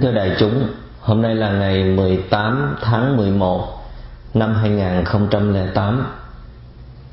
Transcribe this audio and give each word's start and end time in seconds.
Kính 0.00 0.12
thưa 0.12 0.16
đại 0.16 0.36
chúng, 0.38 0.68
hôm 1.00 1.22
nay 1.22 1.34
là 1.34 1.52
ngày 1.52 1.84
18 1.84 2.76
tháng 2.80 3.16
11 3.16 3.84
năm 4.34 4.54
2008. 4.54 6.06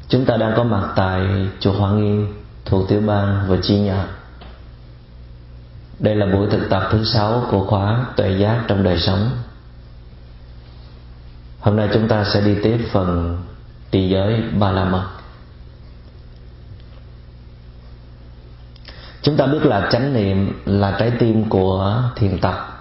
Chúng 0.10 0.26
ta 0.26 0.38
đang 0.38 0.54
có 0.58 0.63
mặt 0.63 0.94
tại 0.96 1.22
chùa 1.60 1.72
Hoa 1.72 1.91
Nghiên 1.91 2.27
thuộc 2.66 2.90
tiểu 2.90 3.02
bang 3.02 3.46
Virginia. 3.50 3.96
Đây 5.99 6.15
là 6.15 6.26
buổi 6.26 6.48
thực 6.52 6.70
tập 6.70 6.88
thứ 6.91 7.04
sáu 7.04 7.46
của 7.52 7.65
khóa 7.65 8.05
tuệ 8.15 8.30
giác 8.38 8.63
trong 8.68 8.84
đời 8.84 8.99
sống. 8.99 9.30
Hôm 11.60 11.76
nay 11.76 11.90
chúng 11.93 12.08
ta 12.08 12.24
sẽ 12.24 12.41
đi 12.41 12.55
tiếp 12.63 12.77
phần 12.91 13.38
trì 13.91 14.10
giới 14.10 14.41
Ba 14.60 14.71
La 14.71 14.85
Mật. 14.85 15.08
Chúng 19.21 19.38
ta 19.38 19.46
biết 19.46 19.65
là 19.65 19.90
chánh 19.91 20.13
niệm 20.13 20.62
là 20.65 20.96
trái 20.99 21.12
tim 21.20 21.49
của 21.49 22.04
thiền 22.15 22.40
tập. 22.40 22.77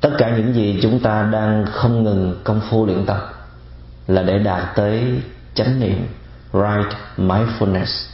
Tất 0.00 0.10
cả 0.18 0.36
những 0.36 0.54
gì 0.54 0.78
chúng 0.82 1.00
ta 1.00 1.28
đang 1.32 1.66
không 1.66 2.04
ngừng 2.04 2.40
công 2.44 2.60
phu 2.70 2.86
luyện 2.86 3.06
tập 3.06 3.34
là 4.06 4.22
để 4.22 4.38
đạt 4.38 4.76
tới 4.76 5.22
chánh 5.54 5.80
niệm, 5.80 6.06
right 6.52 6.96
mindfulness. 7.16 8.06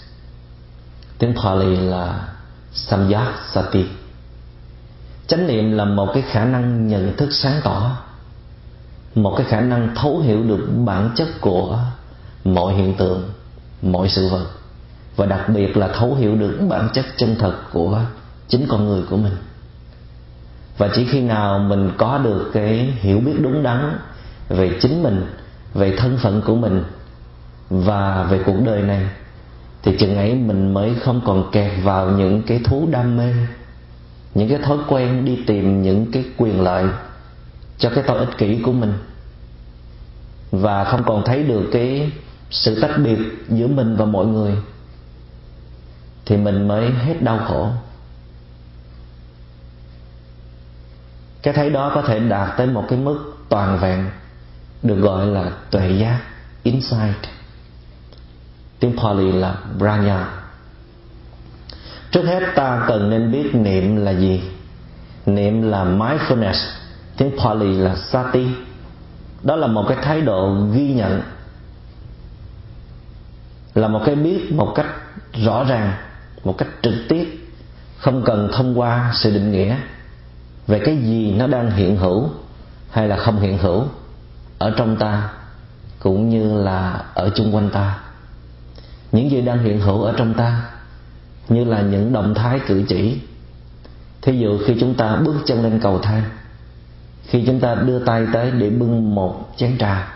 Tiếng 1.18 1.34
Pali 1.42 1.76
là 1.76 2.28
samyak 2.72 3.32
sati 3.52 3.84
chánh 5.26 5.46
niệm 5.46 5.72
là 5.72 5.84
một 5.84 6.10
cái 6.14 6.22
khả 6.22 6.44
năng 6.44 6.88
nhận 6.88 7.16
thức 7.16 7.28
sáng 7.32 7.60
tỏ, 7.64 7.96
một 9.14 9.34
cái 9.36 9.46
khả 9.46 9.60
năng 9.60 9.94
thấu 9.94 10.20
hiểu 10.20 10.42
được 10.42 10.68
bản 10.84 11.10
chất 11.16 11.28
của 11.40 11.78
mọi 12.44 12.74
hiện 12.74 12.94
tượng, 12.94 13.30
mọi 13.82 14.08
sự 14.08 14.28
vật, 14.28 14.46
và 15.16 15.26
đặc 15.26 15.48
biệt 15.48 15.76
là 15.76 15.88
thấu 15.88 16.14
hiểu 16.14 16.36
được 16.36 16.58
bản 16.68 16.88
chất 16.94 17.04
chân 17.16 17.36
thật 17.38 17.54
của 17.72 18.00
chính 18.48 18.66
con 18.68 18.84
người 18.84 19.02
của 19.10 19.16
mình 19.16 19.36
và 20.78 20.88
chỉ 20.94 21.04
khi 21.04 21.20
nào 21.20 21.58
mình 21.58 21.90
có 21.96 22.18
được 22.18 22.50
cái 22.54 22.78
hiểu 22.78 23.20
biết 23.20 23.34
đúng 23.42 23.62
đắn 23.62 23.98
về 24.48 24.78
chính 24.80 25.02
mình, 25.02 25.26
về 25.74 25.96
thân 25.96 26.18
phận 26.22 26.42
của 26.46 26.54
mình 26.54 26.84
và 27.70 28.22
về 28.22 28.42
cuộc 28.46 28.56
đời 28.64 28.82
này, 28.82 29.06
thì 29.82 29.96
chừng 29.98 30.16
ấy 30.16 30.34
mình 30.34 30.74
mới 30.74 30.94
không 30.94 31.20
còn 31.24 31.50
kẹt 31.52 31.72
vào 31.82 32.10
những 32.10 32.42
cái 32.42 32.60
thú 32.64 32.88
đam 32.90 33.16
mê, 33.16 33.34
những 34.34 34.48
cái 34.48 34.58
thói 34.58 34.78
quen 34.88 35.24
đi 35.24 35.38
tìm 35.46 35.82
những 35.82 36.06
cái 36.12 36.24
quyền 36.36 36.60
lợi 36.60 36.84
cho 37.78 37.90
cái 37.94 38.04
tôi 38.06 38.18
ích 38.18 38.38
kỷ 38.38 38.58
của 38.62 38.72
mình. 38.72 38.92
Và 40.50 40.84
không 40.84 41.04
còn 41.06 41.22
thấy 41.24 41.42
được 41.42 41.68
cái 41.72 42.12
sự 42.50 42.80
tách 42.80 42.98
biệt 43.04 43.18
giữa 43.48 43.66
mình 43.66 43.96
và 43.96 44.04
mọi 44.04 44.26
người, 44.26 44.52
thì 46.26 46.36
mình 46.36 46.68
mới 46.68 46.90
hết 46.90 47.22
đau 47.22 47.38
khổ. 47.48 47.68
Cái 51.44 51.54
thấy 51.54 51.70
đó 51.70 51.92
có 51.94 52.02
thể 52.02 52.20
đạt 52.20 52.56
tới 52.56 52.66
một 52.66 52.84
cái 52.88 52.98
mức 52.98 53.34
toàn 53.48 53.78
vẹn, 53.78 54.10
được 54.82 54.96
gọi 54.96 55.26
là 55.26 55.50
tuệ 55.70 55.90
giác, 55.90 56.18
insight. 56.62 57.16
Tiếng 58.80 58.96
Pali 58.96 59.32
là 59.32 59.54
Brahma. 59.78 60.28
Trước 62.10 62.22
hết 62.22 62.42
ta 62.54 62.84
cần 62.88 63.10
nên 63.10 63.32
biết 63.32 63.54
niệm 63.54 63.96
là 63.96 64.10
gì? 64.10 64.42
Niệm 65.26 65.62
là 65.62 65.84
mindfulness, 65.84 66.70
tiếng 67.16 67.30
Pali 67.38 67.76
là 67.76 67.96
sati. 67.96 68.46
Đó 69.42 69.56
là 69.56 69.66
một 69.66 69.84
cái 69.88 69.98
thái 70.02 70.20
độ 70.20 70.66
ghi 70.72 70.92
nhận, 70.92 71.22
là 73.74 73.88
một 73.88 74.02
cái 74.06 74.14
biết 74.14 74.52
một 74.52 74.72
cách 74.74 74.86
rõ 75.32 75.64
ràng, 75.64 75.92
một 76.44 76.58
cách 76.58 76.68
trực 76.82 76.94
tiếp, 77.08 77.38
không 77.98 78.22
cần 78.24 78.48
thông 78.52 78.78
qua 78.78 79.12
sự 79.14 79.34
định 79.34 79.52
nghĩa 79.52 79.76
về 80.66 80.82
cái 80.84 80.96
gì 80.96 81.32
nó 81.32 81.46
đang 81.46 81.70
hiện 81.70 81.96
hữu 81.96 82.28
hay 82.90 83.08
là 83.08 83.16
không 83.16 83.40
hiện 83.40 83.58
hữu 83.58 83.84
ở 84.58 84.74
trong 84.76 84.96
ta 84.96 85.30
cũng 85.98 86.28
như 86.28 86.62
là 86.62 87.04
ở 87.14 87.30
chung 87.34 87.54
quanh 87.54 87.70
ta? 87.70 87.98
Những 89.12 89.30
gì 89.30 89.40
đang 89.40 89.58
hiện 89.58 89.80
hữu 89.80 90.02
ở 90.02 90.14
trong 90.16 90.34
ta 90.34 90.70
như 91.48 91.64
là 91.64 91.80
những 91.80 92.12
động 92.12 92.34
thái 92.34 92.60
cử 92.66 92.84
chỉ. 92.88 93.20
Thí 94.22 94.38
dụ 94.38 94.58
khi 94.66 94.76
chúng 94.80 94.94
ta 94.94 95.16
bước 95.16 95.34
chân 95.46 95.62
lên 95.62 95.80
cầu 95.82 95.98
thang, 95.98 96.22
khi 97.26 97.44
chúng 97.46 97.60
ta 97.60 97.74
đưa 97.74 97.98
tay 97.98 98.26
tới 98.32 98.50
để 98.50 98.70
bưng 98.70 99.14
một 99.14 99.52
chén 99.56 99.78
trà, 99.78 100.12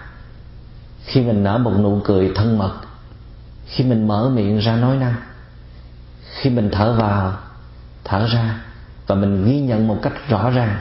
khi 1.05 1.21
mình 1.21 1.45
nở 1.45 1.59
một 1.59 1.73
nụ 1.79 2.01
cười 2.05 2.33
thân 2.35 2.59
mật, 2.59 2.73
khi 3.67 3.85
mình 3.85 4.09
mở 4.09 4.29
miệng 4.29 4.59
ra 4.59 4.77
nói 4.77 4.97
năng, 4.97 5.15
khi 6.41 6.51
mình 6.51 6.71
thở 6.73 6.93
vào, 6.93 7.39
thở 8.05 8.27
ra 8.27 8.61
và 9.09 9.15
mình 9.15 9.45
ghi 9.45 9.61
nhận 9.61 9.89
một 9.89 9.99
cách 10.03 10.13
rõ 10.29 10.51
ràng, 10.51 10.81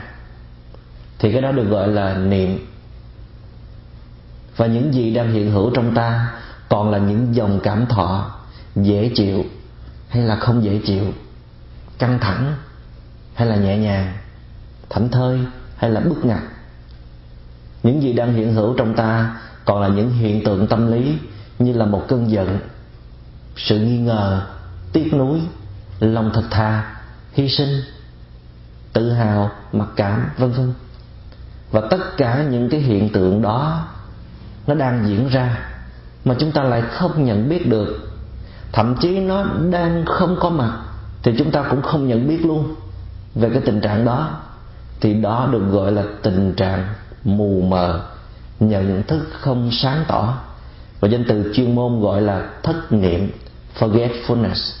thì 1.18 1.32
cái 1.32 1.42
đó 1.42 1.52
được 1.52 1.64
gọi 1.64 1.88
là 1.88 2.16
niệm. 2.16 2.66
Và 4.56 4.66
những 4.66 4.94
gì 4.94 5.14
đang 5.14 5.32
hiện 5.32 5.50
hữu 5.50 5.70
trong 5.74 5.94
ta 5.94 6.32
còn 6.68 6.90
là 6.90 6.98
những 6.98 7.34
dòng 7.34 7.60
cảm 7.62 7.86
thọ 7.86 8.30
dễ 8.76 9.10
chịu 9.14 9.44
hay 10.08 10.22
là 10.22 10.36
không 10.36 10.64
dễ 10.64 10.80
chịu, 10.86 11.04
căng 11.98 12.18
thẳng 12.18 12.54
hay 13.34 13.48
là 13.48 13.56
nhẹ 13.56 13.78
nhàng, 13.78 14.12
thảnh 14.90 15.08
thơi 15.08 15.38
hay 15.76 15.90
là 15.90 16.00
bức 16.00 16.24
ngặt. 16.24 16.42
Những 17.82 18.02
gì 18.02 18.12
đang 18.12 18.34
hiện 18.34 18.54
hữu 18.54 18.74
trong 18.78 18.94
ta 18.94 19.36
còn 19.64 19.82
là 19.82 19.88
những 19.88 20.10
hiện 20.10 20.44
tượng 20.44 20.66
tâm 20.66 20.92
lý 20.92 21.16
như 21.58 21.72
là 21.72 21.86
một 21.86 22.04
cơn 22.08 22.30
giận, 22.30 22.58
sự 23.56 23.78
nghi 23.78 23.98
ngờ, 23.98 24.46
tiếc 24.92 25.14
nuối, 25.14 25.40
lòng 26.00 26.30
thật 26.34 26.44
thà 26.50 26.96
hy 27.32 27.48
sinh 27.48 27.80
tự 28.92 29.12
hào, 29.12 29.50
mặc 29.72 29.88
cảm, 29.96 30.30
vân 30.38 30.50
vân. 30.50 30.72
Và 31.70 31.80
tất 31.90 32.16
cả 32.16 32.44
những 32.50 32.70
cái 32.70 32.80
hiện 32.80 33.08
tượng 33.08 33.42
đó, 33.42 33.86
nó 34.66 34.74
đang 34.74 35.08
diễn 35.08 35.28
ra 35.28 35.58
mà 36.24 36.34
chúng 36.38 36.52
ta 36.52 36.62
lại 36.62 36.82
không 36.82 37.24
nhận 37.24 37.48
biết 37.48 37.68
được. 37.68 38.10
Thậm 38.72 38.94
chí 39.00 39.20
nó 39.20 39.44
đang 39.70 40.04
không 40.06 40.36
có 40.40 40.50
mặt 40.50 40.78
thì 41.22 41.34
chúng 41.38 41.50
ta 41.50 41.62
cũng 41.70 41.82
không 41.82 42.08
nhận 42.08 42.28
biết 42.28 42.46
luôn 42.46 42.74
về 43.34 43.50
cái 43.52 43.62
tình 43.66 43.80
trạng 43.80 44.04
đó. 44.04 44.30
Thì 45.00 45.14
đó 45.14 45.48
được 45.52 45.62
gọi 45.70 45.92
là 45.92 46.02
tình 46.22 46.54
trạng 46.54 46.88
mù 47.24 47.60
mờ, 47.60 48.00
nhận 48.60 49.02
thức 49.02 49.28
không 49.40 49.70
sáng 49.72 50.04
tỏ. 50.08 50.38
Và 51.00 51.08
danh 51.08 51.24
từ 51.28 51.52
chuyên 51.54 51.74
môn 51.74 52.00
gọi 52.00 52.20
là 52.20 52.48
thất 52.62 52.92
niệm, 52.92 53.30
forgetfulness. 53.78 54.76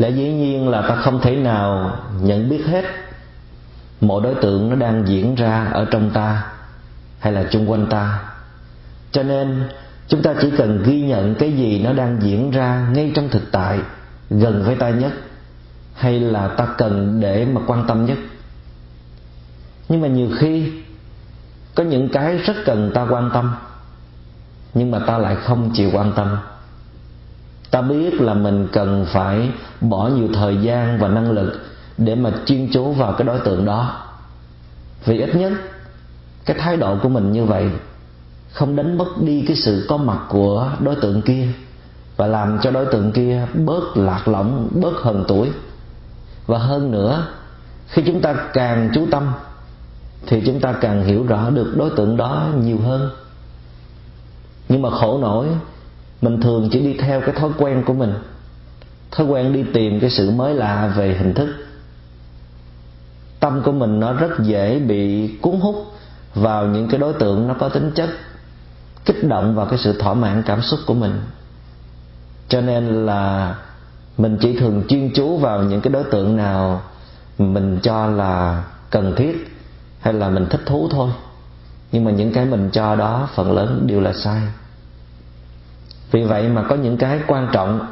Lẽ 0.00 0.10
dĩ 0.10 0.32
nhiên 0.32 0.68
là 0.68 0.82
ta 0.82 0.96
không 0.96 1.20
thể 1.20 1.36
nào 1.36 1.96
nhận 2.20 2.48
biết 2.48 2.62
hết 2.66 2.84
mọi 4.00 4.22
đối 4.22 4.34
tượng 4.34 4.70
nó 4.70 4.76
đang 4.76 5.08
diễn 5.08 5.34
ra 5.34 5.70
ở 5.72 5.86
trong 5.90 6.10
ta 6.10 6.46
hay 7.18 7.32
là 7.32 7.44
chung 7.50 7.70
quanh 7.70 7.86
ta. 7.86 8.22
Cho 9.12 9.22
nên, 9.22 9.68
chúng 10.08 10.22
ta 10.22 10.34
chỉ 10.40 10.50
cần 10.56 10.82
ghi 10.82 11.00
nhận 11.00 11.34
cái 11.34 11.52
gì 11.52 11.82
nó 11.82 11.92
đang 11.92 12.22
diễn 12.22 12.50
ra 12.50 12.88
ngay 12.92 13.12
trong 13.14 13.28
thực 13.28 13.52
tại, 13.52 13.78
gần 14.30 14.62
với 14.66 14.76
ta 14.76 14.90
nhất, 14.90 15.12
hay 15.94 16.20
là 16.20 16.48
ta 16.48 16.66
cần 16.78 17.20
để 17.20 17.44
mà 17.44 17.60
quan 17.66 17.84
tâm 17.86 18.06
nhất. 18.06 18.18
Nhưng 19.88 20.00
mà 20.00 20.08
nhiều 20.08 20.28
khi, 20.38 20.72
có 21.74 21.84
những 21.84 22.08
cái 22.08 22.38
rất 22.38 22.56
cần 22.64 22.90
ta 22.94 23.06
quan 23.10 23.30
tâm, 23.34 23.54
nhưng 24.74 24.90
mà 24.90 24.98
ta 24.98 25.18
lại 25.18 25.36
không 25.36 25.70
chịu 25.74 25.90
quan 25.92 26.12
tâm 26.16 26.36
ta 27.70 27.82
biết 27.82 28.20
là 28.20 28.34
mình 28.34 28.68
cần 28.72 29.06
phải 29.12 29.50
bỏ 29.80 30.08
nhiều 30.08 30.28
thời 30.34 30.56
gian 30.56 30.98
và 30.98 31.08
năng 31.08 31.30
lực 31.30 31.60
để 31.98 32.14
mà 32.14 32.30
chuyên 32.46 32.68
chú 32.72 32.92
vào 32.92 33.12
cái 33.12 33.26
đối 33.26 33.38
tượng 33.38 33.64
đó. 33.64 34.06
Vì 35.04 35.18
ít 35.18 35.34
nhất, 35.36 35.52
cái 36.44 36.56
thái 36.60 36.76
độ 36.76 36.96
của 37.02 37.08
mình 37.08 37.32
như 37.32 37.44
vậy 37.44 37.70
không 38.52 38.76
đánh 38.76 38.98
mất 38.98 39.08
đi 39.20 39.44
cái 39.46 39.56
sự 39.56 39.86
có 39.88 39.96
mặt 39.96 40.18
của 40.28 40.70
đối 40.80 40.96
tượng 40.96 41.22
kia 41.22 41.48
và 42.16 42.26
làm 42.26 42.58
cho 42.62 42.70
đối 42.70 42.86
tượng 42.86 43.12
kia 43.12 43.46
bớt 43.54 43.96
lạc 43.96 44.28
lõng, 44.28 44.68
bớt 44.70 44.92
hờn 45.02 45.24
tuổi. 45.28 45.50
Và 46.46 46.58
hơn 46.58 46.90
nữa, 46.90 47.26
khi 47.88 48.02
chúng 48.06 48.20
ta 48.20 48.34
càng 48.52 48.90
chú 48.94 49.06
tâm 49.10 49.32
thì 50.26 50.42
chúng 50.46 50.60
ta 50.60 50.72
càng 50.72 51.04
hiểu 51.04 51.26
rõ 51.26 51.50
được 51.50 51.74
đối 51.76 51.90
tượng 51.90 52.16
đó 52.16 52.48
nhiều 52.64 52.78
hơn. 52.78 53.10
Nhưng 54.68 54.82
mà 54.82 54.90
khổ 54.90 55.18
nổi 55.18 55.46
mình 56.20 56.40
thường 56.40 56.68
chỉ 56.72 56.80
đi 56.80 56.96
theo 56.98 57.20
cái 57.20 57.34
thói 57.34 57.50
quen 57.58 57.82
của 57.86 57.92
mình. 57.92 58.14
Thói 59.10 59.26
quen 59.26 59.52
đi 59.52 59.64
tìm 59.74 60.00
cái 60.00 60.10
sự 60.10 60.30
mới 60.30 60.54
lạ 60.54 60.92
về 60.96 61.14
hình 61.18 61.34
thức. 61.34 61.48
Tâm 63.40 63.62
của 63.64 63.72
mình 63.72 64.00
nó 64.00 64.12
rất 64.12 64.30
dễ 64.40 64.78
bị 64.78 65.28
cuốn 65.42 65.60
hút 65.60 65.76
vào 66.34 66.66
những 66.66 66.88
cái 66.88 67.00
đối 67.00 67.12
tượng 67.12 67.48
nó 67.48 67.54
có 67.54 67.68
tính 67.68 67.90
chất 67.94 68.10
kích 69.04 69.24
động 69.24 69.54
vào 69.54 69.66
cái 69.66 69.78
sự 69.78 69.98
thỏa 69.98 70.14
mãn 70.14 70.42
cảm 70.46 70.62
xúc 70.62 70.80
của 70.86 70.94
mình. 70.94 71.20
Cho 72.48 72.60
nên 72.60 73.06
là 73.06 73.54
mình 74.18 74.38
chỉ 74.40 74.58
thường 74.58 74.82
chuyên 74.88 75.10
chú 75.14 75.38
vào 75.38 75.62
những 75.62 75.80
cái 75.80 75.92
đối 75.92 76.04
tượng 76.04 76.36
nào 76.36 76.82
mình 77.38 77.78
cho 77.82 78.06
là 78.06 78.64
cần 78.90 79.14
thiết 79.16 79.56
hay 80.00 80.14
là 80.14 80.28
mình 80.28 80.46
thích 80.50 80.60
thú 80.66 80.88
thôi. 80.90 81.10
Nhưng 81.92 82.04
mà 82.04 82.10
những 82.10 82.32
cái 82.32 82.44
mình 82.44 82.70
cho 82.72 82.96
đó 82.96 83.28
phần 83.34 83.52
lớn 83.52 83.84
đều 83.86 84.00
là 84.00 84.12
sai 84.12 84.40
vì 86.10 86.22
vậy 86.22 86.48
mà 86.48 86.62
có 86.62 86.76
những 86.76 86.96
cái 86.96 87.20
quan 87.26 87.48
trọng 87.52 87.86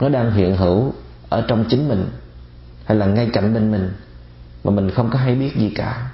nó 0.00 0.08
đang 0.08 0.32
hiện 0.32 0.56
hữu 0.56 0.92
ở 1.28 1.44
trong 1.48 1.64
chính 1.68 1.88
mình, 1.88 2.08
hay 2.84 2.98
là 2.98 3.06
ngay 3.06 3.30
cạnh 3.32 3.54
bên 3.54 3.70
mình, 3.70 3.92
mà 4.64 4.70
mình 4.70 4.90
không 4.90 5.10
có 5.10 5.18
hay 5.18 5.34
biết 5.34 5.56
gì 5.56 5.72
cả. 5.74 6.10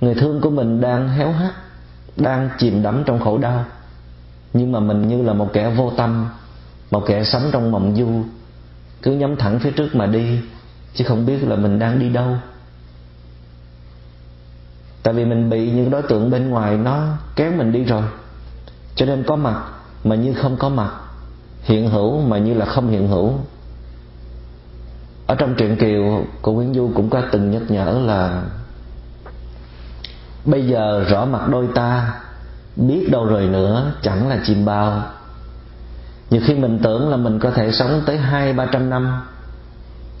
Người 0.00 0.14
thương 0.14 0.40
của 0.40 0.50
mình 0.50 0.80
đang 0.80 1.08
héo 1.08 1.32
hắt, 1.32 1.52
đang 2.16 2.48
chìm 2.58 2.82
đắm 2.82 3.02
trong 3.06 3.20
khổ 3.20 3.38
đau, 3.38 3.64
nhưng 4.52 4.72
mà 4.72 4.80
mình 4.80 5.08
như 5.08 5.22
là 5.22 5.32
một 5.32 5.50
kẻ 5.52 5.70
vô 5.70 5.92
tâm, 5.96 6.28
một 6.90 7.04
kẻ 7.06 7.24
sống 7.24 7.42
trong 7.52 7.70
mộng 7.70 7.96
du, 7.96 8.24
cứ 9.02 9.12
nhắm 9.12 9.36
thẳng 9.36 9.58
phía 9.58 9.70
trước 9.70 9.94
mà 9.94 10.06
đi, 10.06 10.40
chứ 10.94 11.04
không 11.04 11.26
biết 11.26 11.48
là 11.48 11.56
mình 11.56 11.78
đang 11.78 11.98
đi 11.98 12.08
đâu. 12.08 12.36
Tại 15.02 15.14
vì 15.14 15.24
mình 15.24 15.50
bị 15.50 15.70
những 15.70 15.90
đối 15.90 16.02
tượng 16.02 16.30
bên 16.30 16.50
ngoài 16.50 16.76
nó 16.76 17.06
kéo 17.36 17.52
mình 17.52 17.72
đi 17.72 17.84
rồi, 17.84 18.02
cho 18.94 19.06
nên 19.06 19.24
có 19.26 19.36
mặt 19.36 19.62
mà 20.04 20.14
như 20.14 20.34
không 20.34 20.56
có 20.56 20.68
mặt, 20.68 20.90
hiện 21.62 21.90
hữu 21.90 22.20
mà 22.20 22.38
như 22.38 22.54
là 22.54 22.66
không 22.66 22.90
hiện 22.90 23.08
hữu. 23.08 23.32
Ở 25.26 25.34
trong 25.34 25.54
truyện 25.54 25.76
kiều, 25.76 26.24
cô 26.42 26.52
nguyễn 26.52 26.74
du 26.74 26.90
cũng 26.94 27.10
có 27.10 27.22
từng 27.32 27.50
nhắc 27.50 27.62
nhở 27.68 28.00
là, 28.06 28.42
bây 30.44 30.66
giờ 30.66 31.04
rõ 31.08 31.24
mặt 31.24 31.48
đôi 31.48 31.68
ta, 31.74 32.20
biết 32.76 33.08
đâu 33.10 33.26
rồi 33.26 33.46
nữa, 33.46 33.92
chẳng 34.02 34.28
là 34.28 34.38
chim 34.44 34.64
bao. 34.64 35.02
Nhiều 36.30 36.40
khi 36.44 36.54
mình 36.54 36.78
tưởng 36.82 37.08
là 37.08 37.16
mình 37.16 37.38
có 37.38 37.50
thể 37.50 37.72
sống 37.72 38.02
tới 38.06 38.18
hai, 38.18 38.52
ba 38.52 38.66
trăm 38.66 38.90
năm, 38.90 39.22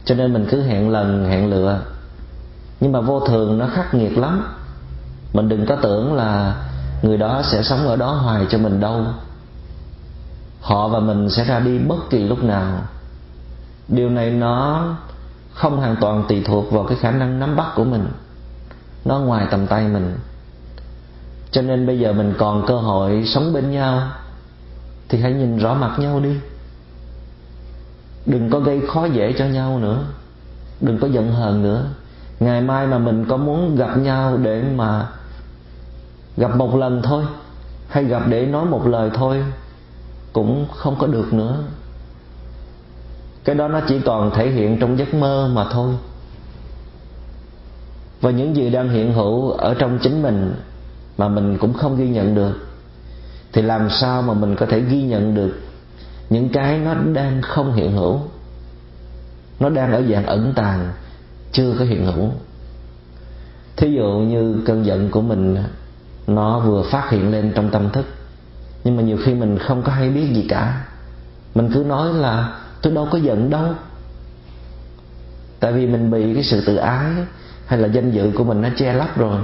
cho 0.04 0.14
nên 0.14 0.32
mình 0.32 0.46
cứ 0.50 0.62
hẹn 0.62 0.90
lần, 0.90 1.24
hẹn 1.24 1.50
lựa. 1.50 1.80
Nhưng 2.80 2.92
mà 2.92 3.00
vô 3.00 3.20
thường 3.20 3.58
nó 3.58 3.66
khắc 3.66 3.94
nghiệt 3.94 4.18
lắm. 4.18 4.54
Mình 5.32 5.48
đừng 5.48 5.66
có 5.66 5.76
tưởng 5.76 6.14
là 6.14 6.56
người 7.02 7.16
đó 7.16 7.42
sẽ 7.44 7.62
sống 7.62 7.86
ở 7.86 7.96
đó 7.96 8.12
hoài 8.12 8.46
cho 8.50 8.58
mình 8.58 8.80
đâu 8.80 9.04
họ 10.62 10.88
và 10.88 11.00
mình 11.00 11.30
sẽ 11.30 11.44
ra 11.44 11.60
đi 11.60 11.78
bất 11.78 12.10
kỳ 12.10 12.24
lúc 12.24 12.44
nào. 12.44 12.78
Điều 13.88 14.10
này 14.10 14.30
nó 14.30 14.84
không 15.54 15.76
hoàn 15.76 15.96
toàn 16.00 16.24
tùy 16.28 16.42
thuộc 16.44 16.72
vào 16.72 16.84
cái 16.84 16.98
khả 17.00 17.10
năng 17.10 17.38
nắm 17.40 17.56
bắt 17.56 17.66
của 17.76 17.84
mình. 17.84 18.08
Nó 19.04 19.18
ngoài 19.18 19.46
tầm 19.50 19.66
tay 19.66 19.88
mình. 19.88 20.18
Cho 21.50 21.62
nên 21.62 21.86
bây 21.86 21.98
giờ 21.98 22.12
mình 22.12 22.34
còn 22.38 22.66
cơ 22.66 22.76
hội 22.76 23.24
sống 23.26 23.52
bên 23.52 23.70
nhau, 23.70 24.08
thì 25.08 25.20
hãy 25.20 25.32
nhìn 25.32 25.58
rõ 25.58 25.74
mặt 25.74 25.98
nhau 25.98 26.20
đi. 26.20 26.36
Đừng 28.26 28.50
có 28.50 28.60
gây 28.60 28.80
khó 28.88 29.04
dễ 29.04 29.32
cho 29.38 29.44
nhau 29.44 29.78
nữa. 29.78 30.04
Đừng 30.80 30.98
có 30.98 31.08
giận 31.08 31.32
hờn 31.32 31.62
nữa. 31.62 31.86
Ngày 32.40 32.60
mai 32.60 32.86
mà 32.86 32.98
mình 32.98 33.24
có 33.28 33.36
muốn 33.36 33.76
gặp 33.76 33.98
nhau 33.98 34.36
để 34.36 34.62
mà 34.76 35.08
gặp 36.36 36.56
một 36.56 36.76
lần 36.76 37.02
thôi, 37.02 37.24
hay 37.88 38.04
gặp 38.04 38.22
để 38.28 38.46
nói 38.46 38.64
một 38.64 38.86
lời 38.86 39.10
thôi 39.14 39.44
cũng 40.32 40.66
không 40.70 40.96
có 40.98 41.06
được 41.06 41.32
nữa. 41.32 41.58
Cái 43.44 43.54
đó 43.54 43.68
nó 43.68 43.80
chỉ 43.88 44.00
còn 44.04 44.30
thể 44.34 44.50
hiện 44.50 44.78
trong 44.80 44.98
giấc 44.98 45.14
mơ 45.14 45.50
mà 45.54 45.66
thôi. 45.72 45.94
Và 48.20 48.30
những 48.30 48.56
gì 48.56 48.70
đang 48.70 48.88
hiện 48.88 49.12
hữu 49.12 49.50
ở 49.50 49.74
trong 49.74 49.98
chính 50.02 50.22
mình 50.22 50.54
mà 51.18 51.28
mình 51.28 51.58
cũng 51.58 51.74
không 51.74 51.96
ghi 51.96 52.08
nhận 52.08 52.34
được, 52.34 52.52
thì 53.52 53.62
làm 53.62 53.90
sao 53.90 54.22
mà 54.22 54.34
mình 54.34 54.56
có 54.56 54.66
thể 54.66 54.80
ghi 54.80 55.02
nhận 55.02 55.34
được 55.34 55.60
những 56.30 56.48
cái 56.48 56.78
nó 56.78 56.94
đang 56.94 57.42
không 57.42 57.72
hiện 57.72 57.92
hữu? 57.92 58.20
Nó 59.60 59.68
đang 59.68 59.92
ở 59.92 60.02
dạng 60.02 60.26
ẩn 60.26 60.52
tàng, 60.56 60.92
chưa 61.52 61.74
có 61.78 61.84
hiện 61.84 62.06
hữu. 62.06 62.30
Thí 63.76 63.94
dụ 63.94 64.18
như 64.18 64.62
cơn 64.66 64.86
giận 64.86 65.10
của 65.10 65.20
mình, 65.20 65.56
nó 66.26 66.60
vừa 66.60 66.82
phát 66.82 67.10
hiện 67.10 67.30
lên 67.30 67.52
trong 67.54 67.70
tâm 67.70 67.90
thức 67.90 68.06
nhưng 68.84 68.96
mà 68.96 69.02
nhiều 69.02 69.18
khi 69.24 69.34
mình 69.34 69.58
không 69.58 69.82
có 69.82 69.92
hay 69.92 70.10
biết 70.10 70.32
gì 70.34 70.46
cả. 70.48 70.84
Mình 71.54 71.70
cứ 71.74 71.84
nói 71.84 72.14
là, 72.14 72.60
tôi 72.82 72.92
đâu 72.92 73.08
có 73.10 73.18
giận 73.18 73.50
đâu. 73.50 73.74
Tại 75.60 75.72
vì 75.72 75.86
mình 75.86 76.10
bị 76.10 76.34
cái 76.34 76.42
sự 76.42 76.64
tự 76.66 76.76
ái 76.76 77.10
hay 77.66 77.78
là 77.78 77.88
danh 77.88 78.10
dự 78.10 78.30
của 78.34 78.44
mình 78.44 78.60
nó 78.60 78.68
che 78.76 78.92
lấp 78.92 79.18
rồi. 79.18 79.40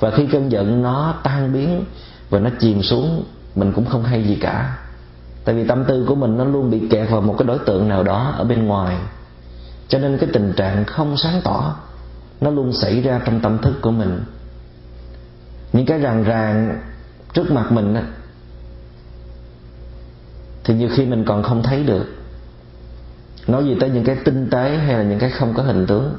Và 0.00 0.10
khi 0.10 0.26
cơn 0.26 0.52
giận 0.52 0.82
nó 0.82 1.14
tan 1.22 1.52
biến 1.52 1.84
và 2.30 2.38
nó 2.38 2.50
chìm 2.60 2.82
xuống, 2.82 3.24
mình 3.54 3.72
cũng 3.72 3.84
không 3.84 4.04
hay 4.04 4.24
gì 4.24 4.38
cả. 4.40 4.78
Tại 5.44 5.54
vì 5.54 5.66
tâm 5.66 5.84
tư 5.84 6.04
của 6.08 6.14
mình 6.14 6.38
nó 6.38 6.44
luôn 6.44 6.70
bị 6.70 6.88
kẹt 6.90 7.10
vào 7.10 7.20
một 7.20 7.34
cái 7.38 7.46
đối 7.46 7.58
tượng 7.58 7.88
nào 7.88 8.02
đó 8.02 8.34
ở 8.36 8.44
bên 8.44 8.66
ngoài. 8.66 8.96
Cho 9.88 9.98
nên 9.98 10.18
cái 10.18 10.28
tình 10.32 10.52
trạng 10.56 10.84
không 10.84 11.16
sáng 11.16 11.40
tỏ, 11.44 11.76
nó 12.40 12.50
luôn 12.50 12.72
xảy 12.72 13.00
ra 13.00 13.20
trong 13.24 13.40
tâm 13.40 13.58
thức 13.58 13.74
của 13.82 13.90
mình. 13.90 14.24
Những 15.72 15.86
cái 15.86 15.98
ràng 15.98 16.24
ràng 16.24 16.78
trước 17.32 17.50
mặt 17.50 17.72
mình 17.72 17.94
á, 17.94 18.02
thì 20.64 20.74
nhiều 20.74 20.88
khi 20.96 21.06
mình 21.06 21.24
còn 21.24 21.42
không 21.42 21.62
thấy 21.62 21.84
được. 21.84 22.06
Nói 23.46 23.64
gì 23.64 23.76
tới 23.80 23.90
những 23.90 24.04
cái 24.04 24.16
tinh 24.24 24.50
tế 24.50 24.76
hay 24.76 24.94
là 24.94 25.02
những 25.02 25.18
cái 25.18 25.30
không 25.30 25.54
có 25.54 25.62
hình 25.62 25.86
tướng. 25.86 26.14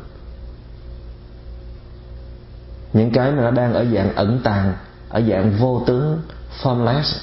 Những 2.93 3.11
cái 3.11 3.31
mà 3.31 3.41
nó 3.41 3.51
đang 3.51 3.73
ở 3.73 3.85
dạng 3.93 4.15
ẩn 4.15 4.39
tàng, 4.43 4.73
ở 5.09 5.21
dạng 5.29 5.53
vô 5.59 5.83
tướng, 5.87 6.21
formless, 6.63 7.19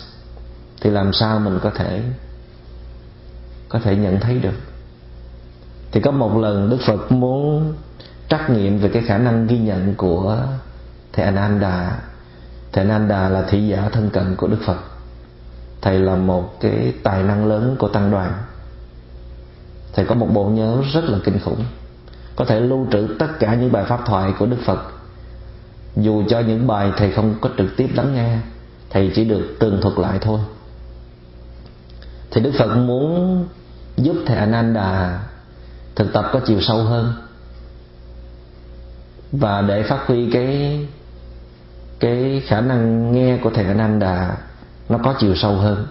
thì 0.80 0.90
làm 0.90 1.12
sao 1.12 1.38
mình 1.38 1.58
có 1.62 1.70
thể 1.70 2.02
có 3.68 3.78
thể 3.78 3.96
nhận 3.96 4.20
thấy 4.20 4.38
được? 4.38 4.54
Thì 5.92 6.00
có 6.00 6.10
một 6.10 6.36
lần 6.36 6.70
đức 6.70 6.78
phật 6.86 7.12
muốn 7.12 7.74
trắc 8.28 8.50
nghiệm 8.50 8.78
về 8.78 8.88
cái 8.88 9.02
khả 9.02 9.18
năng 9.18 9.46
ghi 9.46 9.58
nhận 9.58 9.94
của 9.94 10.38
thầy 11.12 11.24
ananda 11.24 11.98
thầy 12.72 12.84
Nanda 12.84 13.28
là 13.28 13.42
thị 13.48 13.68
giả 13.68 13.88
thân 13.92 14.10
cận 14.10 14.36
của 14.36 14.46
đức 14.46 14.58
phật. 14.66 14.76
Thầy 15.80 15.98
là 15.98 16.16
một 16.16 16.60
cái 16.60 16.94
tài 17.02 17.22
năng 17.22 17.46
lớn 17.46 17.76
của 17.78 17.88
tăng 17.88 18.10
đoàn. 18.10 18.32
Thầy 19.92 20.04
có 20.04 20.14
một 20.14 20.28
bộ 20.32 20.44
nhớ 20.44 20.82
rất 20.92 21.04
là 21.04 21.18
kinh 21.24 21.38
khủng. 21.38 21.64
Có 22.36 22.44
thể 22.44 22.60
lưu 22.60 22.86
trữ 22.92 23.08
tất 23.18 23.26
cả 23.40 23.54
những 23.54 23.72
bài 23.72 23.84
pháp 23.88 24.00
thoại 24.06 24.32
của 24.38 24.46
đức 24.46 24.58
phật. 24.64 24.78
Dù 25.96 26.24
cho 26.28 26.40
những 26.40 26.66
bài 26.66 26.92
thầy 26.96 27.12
không 27.12 27.34
có 27.40 27.50
trực 27.58 27.76
tiếp 27.76 27.88
lắng 27.94 28.14
nghe, 28.14 28.38
thầy 28.90 29.12
chỉ 29.14 29.24
được 29.24 29.56
tường 29.58 29.78
thuật 29.82 29.98
lại 29.98 30.18
thôi. 30.20 30.40
Thì 32.30 32.40
đức 32.40 32.52
phật 32.58 32.76
muốn 32.76 33.44
giúp 33.96 34.16
thầy 34.26 34.36
ananda 34.36 35.22
thực 35.96 36.12
tập 36.12 36.30
có 36.32 36.40
chiều 36.46 36.60
sâu 36.60 36.78
hơn 36.78 37.12
và 39.32 39.62
để 39.62 39.82
phát 39.82 40.06
huy 40.06 40.30
cái 40.30 40.78
cái 42.00 42.42
khả 42.46 42.60
năng 42.60 43.12
nghe 43.12 43.38
của 43.42 43.50
thầy 43.50 43.64
ananda 43.64 44.36
nó 44.88 44.98
có 45.04 45.14
chiều 45.18 45.34
sâu 45.34 45.54
hơn. 45.54 45.86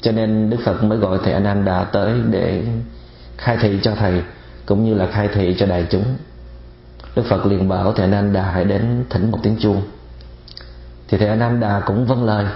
Cho 0.00 0.12
nên 0.12 0.50
đức 0.50 0.58
phật 0.64 0.82
mới 0.82 0.98
gọi 0.98 1.18
thầy 1.24 1.32
ananda 1.32 1.84
tới 1.84 2.20
để 2.30 2.64
khai 3.36 3.56
thị 3.60 3.78
cho 3.82 3.94
thầy, 3.94 4.22
cũng 4.66 4.84
như 4.84 4.94
là 4.94 5.06
khai 5.12 5.28
thị 5.34 5.56
cho 5.58 5.66
đại 5.66 5.86
chúng. 5.90 6.04
Đức 7.16 7.22
phật 7.28 7.46
liền 7.46 7.68
bảo 7.68 7.92
thầy 7.92 8.04
ananda 8.04 8.42
hãy 8.42 8.64
đến 8.64 9.04
thỉnh 9.10 9.30
một 9.30 9.38
tiếng 9.42 9.56
chuông. 9.60 9.82
Thì 11.08 11.18
thầy 11.18 11.28
ananda 11.28 11.80
cũng 11.80 12.06
vâng 12.06 12.24
lời. 12.24 12.46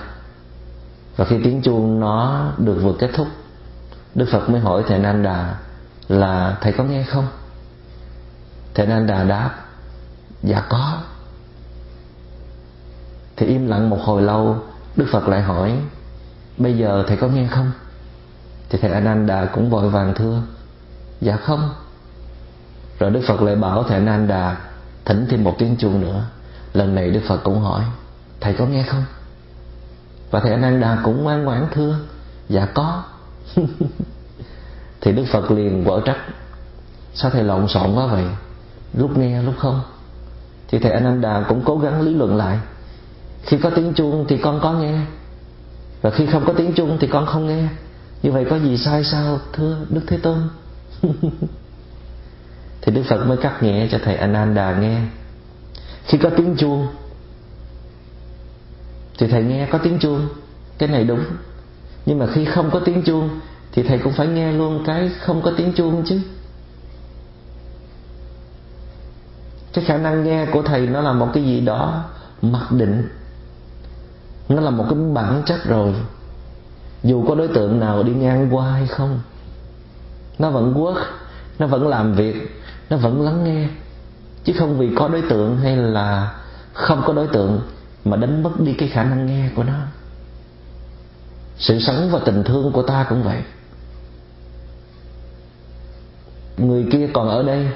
Và 1.17 1.25
khi 1.25 1.37
tiếng 1.45 1.63
chuông 1.63 2.01
nó 2.01 2.47
được 2.59 2.79
vừa 2.83 2.95
kết 2.99 3.11
thúc, 3.15 3.29
đức 4.15 4.29
phật 4.33 4.51
mới 4.51 4.61
hỏi 4.61 4.83
thầy 4.89 4.97
ananda 4.97 5.59
là 6.09 6.57
thầy 6.61 6.73
có 6.73 6.85
nghe 6.85 7.03
không? 7.03 7.27
Thầy 8.75 8.87
ananda 8.87 9.25
đáp 9.25 9.51
dạ 10.43 10.63
có 10.69 10.99
thì 13.39 13.47
im 13.47 13.67
lặng 13.67 13.91
một 13.91 13.99
hồi 14.03 14.23
lâu, 14.23 14.57
đức 14.97 15.07
phật 15.13 15.29
lại 15.29 15.43
hỏi, 15.43 15.79
bây 16.57 16.79
giờ 16.79 17.05
thầy 17.09 17.17
có 17.17 17.29
nghe 17.29 17.47
không? 17.47 17.71
Thì 18.69 18.79
thầy 18.83 18.91
ananda 18.91 19.45
cũng 19.45 19.71
vội 19.71 19.91
vàng 19.91 20.15
thưa 20.15 20.43
dạ 21.21 21.37
không. 21.37 21.71
Rồi 22.99 23.11
đức 23.11 23.21
phật 23.29 23.43
lại 23.43 23.57
bảo 23.57 23.83
thầy 23.83 23.99
ananda 23.99 24.61
thỉnh 25.05 25.27
thêm 25.31 25.45
một 25.45 25.55
tiếng 25.59 25.77
chuông 25.77 26.01
nữa. 26.01 26.25
Lần 26.73 26.95
này 26.95 27.11
đức 27.11 27.21
phật 27.29 27.41
cũng 27.45 27.61
hỏi, 27.61 27.85
thầy 28.41 28.55
có 28.55 28.67
nghe 28.67 28.83
không? 28.83 29.05
Và 30.31 30.41
thầy 30.41 30.51
ananda 30.51 31.01
cũng 31.05 31.25
ngoan 31.25 31.45
ngoãn 31.45 31.67
thưa 31.73 31.99
dạ 32.49 32.67
có. 32.67 33.03
Thì 35.01 35.13
đức 35.13 35.25
phật 35.33 35.51
liền 35.51 35.85
quở 35.85 36.01
trách, 36.05 36.19
sao 37.15 37.31
thầy 37.31 37.45
lộn 37.45 37.69
xộn 37.69 37.95
quá 37.95 38.07
vậy? 38.07 38.25
Lúc 38.95 39.19
nghe 39.19 39.43
lúc 39.43 39.55
không? 39.59 39.81
Thì 40.69 40.79
thầy 40.79 40.93
ananda 40.93 41.45
cũng 41.49 41.63
cố 41.65 41.79
gắng 41.79 42.01
lý 42.01 42.15
luận 42.15 42.37
lại 42.37 42.59
khi 43.49 43.59
có 43.59 43.71
tiếng 43.71 43.95
chuông 43.95 44.25
thì 44.29 44.39
con 44.39 44.61
có 44.63 44.73
nghe. 44.73 45.01
Và 46.03 46.11
khi 46.11 46.27
không 46.27 46.45
có 46.47 46.53
tiếng 46.53 46.73
chuông 46.73 46.99
thì 47.01 47.07
con 47.07 47.27
không 47.27 47.47
nghe. 47.47 47.69
Như 48.23 48.33
vậy 48.33 48.47
có 48.51 48.59
gì 48.59 48.77
sai 48.77 49.05
sao, 49.05 49.39
thưa 49.53 49.79
đức 49.89 50.01
thế 50.07 50.17
tôn? 50.17 50.39
Thì 52.83 52.93
đức 52.93 53.03
phật 53.09 53.27
mới 53.27 53.37
cắt 53.37 53.63
nhẹ 53.63 53.89
cho 53.91 53.99
thầy 54.05 54.17
ananda 54.17 54.79
nghe. 54.79 55.01
Khi 56.05 56.19
có 56.19 56.31
tiếng 56.37 56.57
chuông, 56.57 56.87
thì 59.19 59.27
thầy 59.27 59.43
nghe 59.43 59.69
có 59.71 59.79
tiếng 59.79 59.99
chuông. 59.99 60.29
Cái 60.79 60.89
này 60.89 61.05
đúng. 61.05 61.25
Nhưng 62.07 62.19
mà 62.19 62.27
khi 62.27 62.45
không 62.45 62.71
có 62.71 62.81
tiếng 62.85 63.03
chuông, 63.03 63.41
thì 63.73 63.83
thầy 63.83 63.99
cũng 63.99 64.13
phải 64.13 64.27
nghe 64.27 64.53
luôn 64.53 64.85
cái 64.87 65.11
không 65.21 65.43
có 65.43 65.53
tiếng 65.57 65.73
chuông 65.73 66.03
chứ. 66.07 66.21
Cái 69.73 69.85
khả 69.85 69.97
năng 69.97 70.25
nghe 70.25 70.47
của 70.47 70.63
thầy 70.63 70.87
nó 70.87 71.01
là 71.01 71.13
một 71.13 71.29
cái 71.35 71.45
gì 71.45 71.61
đó 71.61 72.05
mặc 72.43 72.73
định 72.73 73.09
nó 74.49 74.61
là 74.61 74.71
một 74.71 74.85
cái 74.91 74.99
bản 75.13 75.43
chất 75.47 75.65
rồi. 75.65 75.95
Dù 77.03 77.25
có 77.29 77.35
đối 77.35 77.49
tượng 77.49 77.81
nào 77.81 78.03
đi 78.03 78.13
ngang 78.13 78.57
qua 78.57 78.71
hay 78.71 78.87
không, 78.87 79.21
nó 80.39 80.51
vẫn 80.51 80.75
work, 80.75 81.05
nó 81.59 81.67
vẫn 81.67 81.89
làm 81.89 82.15
việc, 82.15 82.61
nó 82.91 82.97
vẫn 82.97 83.23
lắng 83.23 83.45
nghe. 83.45 83.69
Chứ 84.45 84.53
không 84.59 84.79
vì 84.79 84.91
có 84.97 85.09
đối 85.09 85.23
tượng 85.23 85.59
hay 85.59 85.77
là 85.77 86.35
không 86.73 87.03
có 87.07 87.13
đối 87.13 87.27
tượng 87.27 87.61
mà 88.05 88.17
đánh 88.17 88.43
mất 88.43 88.61
đi 88.61 88.73
cái 88.73 88.89
khả 88.89 89.05
năng 89.05 89.27
nghe 89.27 89.51
của 89.57 89.63
nó. 89.63 89.79
Sự 91.59 91.81
sống 91.81 92.09
và 92.11 92.19
tình 92.25 92.45
thương 92.45 92.73
của 92.73 92.83
ta 92.83 93.07
cũng 93.09 93.23
vậy. 93.23 93.43
Người 96.57 96.87
kia 96.93 97.09
còn 97.13 97.29
ở 97.29 97.43
đây 97.43 97.69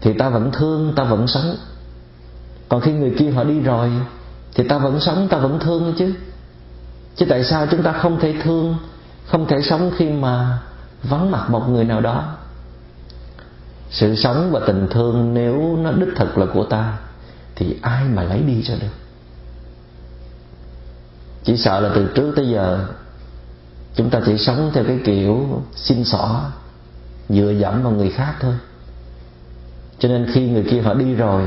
thì 0.00 0.12
ta 0.12 0.28
vẫn 0.28 0.50
thương, 0.52 0.92
ta 0.96 1.04
vẫn 1.04 1.26
sống. 1.26 1.56
Còn 2.68 2.80
khi 2.80 2.92
người 2.92 3.14
kia 3.18 3.30
họ 3.30 3.44
đi 3.44 3.60
rồi 3.60 3.90
thì 4.56 4.68
ta 4.68 4.78
vẫn 4.78 5.00
sống, 5.00 5.28
ta 5.28 5.38
vẫn 5.38 5.58
thương 5.58 5.94
chứ. 5.98 6.14
Chứ 7.16 7.26
tại 7.28 7.44
sao 7.44 7.66
chúng 7.66 7.82
ta 7.82 7.92
không 7.92 8.20
thể 8.20 8.34
thương, 8.42 8.76
không 9.26 9.46
thể 9.46 9.56
sống 9.62 9.90
khi 9.96 10.10
mà 10.10 10.58
vắng 11.02 11.30
mặt 11.30 11.50
một 11.50 11.68
người 11.68 11.84
nào 11.84 12.00
đó? 12.00 12.34
Sự 13.90 14.16
sống 14.16 14.50
và 14.52 14.60
tình 14.66 14.88
thương 14.90 15.34
nếu 15.34 15.76
nó 15.80 15.92
đích 15.92 16.08
thực 16.16 16.38
là 16.38 16.46
của 16.54 16.64
ta, 16.64 16.98
thì 17.54 17.76
ai 17.82 18.04
mà 18.04 18.22
lấy 18.22 18.40
đi 18.40 18.62
cho 18.66 18.74
được? 18.80 18.94
Chỉ 21.44 21.56
sợ 21.56 21.80
là 21.80 21.90
từ 21.94 22.08
trước 22.14 22.32
tới 22.36 22.48
giờ, 22.48 22.86
chúng 23.94 24.10
ta 24.10 24.20
chỉ 24.26 24.38
sống 24.38 24.70
theo 24.74 24.84
cái 24.84 24.98
kiểu 25.04 25.62
xin 25.74 26.04
xỏ, 26.04 26.50
dựa 27.28 27.50
dẫm 27.50 27.82
vào 27.82 27.92
người 27.92 28.10
khác 28.10 28.34
thôi. 28.40 28.54
Cho 29.98 30.08
nên 30.08 30.30
khi 30.32 30.48
người 30.50 30.64
kia 30.70 30.80
họ 30.80 30.94
đi 30.94 31.14
rồi, 31.14 31.42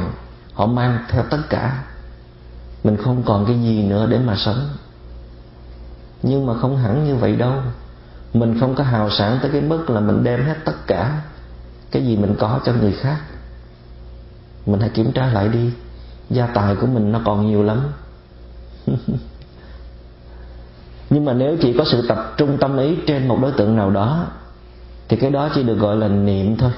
họ 0.53 0.65
mang 0.65 0.99
theo 1.09 1.23
tất 1.29 1.39
cả 1.49 1.83
mình 2.83 2.98
không 2.98 3.24
còn 3.25 3.45
cái 3.45 3.55
gì 3.55 3.83
nữa 3.83 4.07
để 4.09 4.19
mà 4.19 4.36
sống. 4.36 4.69
Nhưng 6.24 6.45
mà 6.45 6.53
không 6.53 6.77
hẳn 6.77 7.07
như 7.07 7.15
vậy 7.15 7.36
đâu. 7.36 7.53
Mình 8.33 8.59
không 8.59 8.75
có 8.75 8.83
hào 8.83 9.09
sản 9.09 9.39
tới 9.41 9.51
cái 9.51 9.62
mức 9.62 9.89
là 9.89 10.00
mình 10.00 10.24
đem 10.24 10.45
hết 10.45 10.55
tất 10.65 10.88
cả 10.88 11.21
cái 11.91 12.05
gì 12.05 12.17
mình 12.17 12.36
có 12.39 12.59
cho 12.65 12.74
người 12.74 12.91
khác. 12.91 13.17
Mình 14.65 14.79
hãy 14.79 14.89
kiểm 14.89 15.12
tra 15.12 15.25
lại 15.25 15.48
đi. 15.48 15.71
Gia 16.29 16.48
tài 16.48 16.75
của 16.75 16.88
mình 16.88 17.12
nó 17.12 17.21
còn 17.25 17.48
nhiều 17.48 17.63
lắm. 17.63 17.81
Nhưng 21.09 21.25
mà 21.25 21.33
nếu 21.33 21.57
chỉ 21.62 21.74
có 21.77 21.86
sự 21.91 22.07
tập 22.07 22.33
trung 22.38 22.57
tâm 22.57 22.77
ý 22.77 22.98
trên 23.07 23.27
một 23.27 23.39
đối 23.41 23.51
tượng 23.51 23.75
nào 23.75 23.91
đó, 23.91 24.27
thì 25.07 25.17
cái 25.17 25.31
đó 25.31 25.50
chỉ 25.55 25.63
được 25.63 25.75
gọi 25.75 25.95
là 25.95 26.07
niệm 26.07 26.57
thôi. 26.57 26.71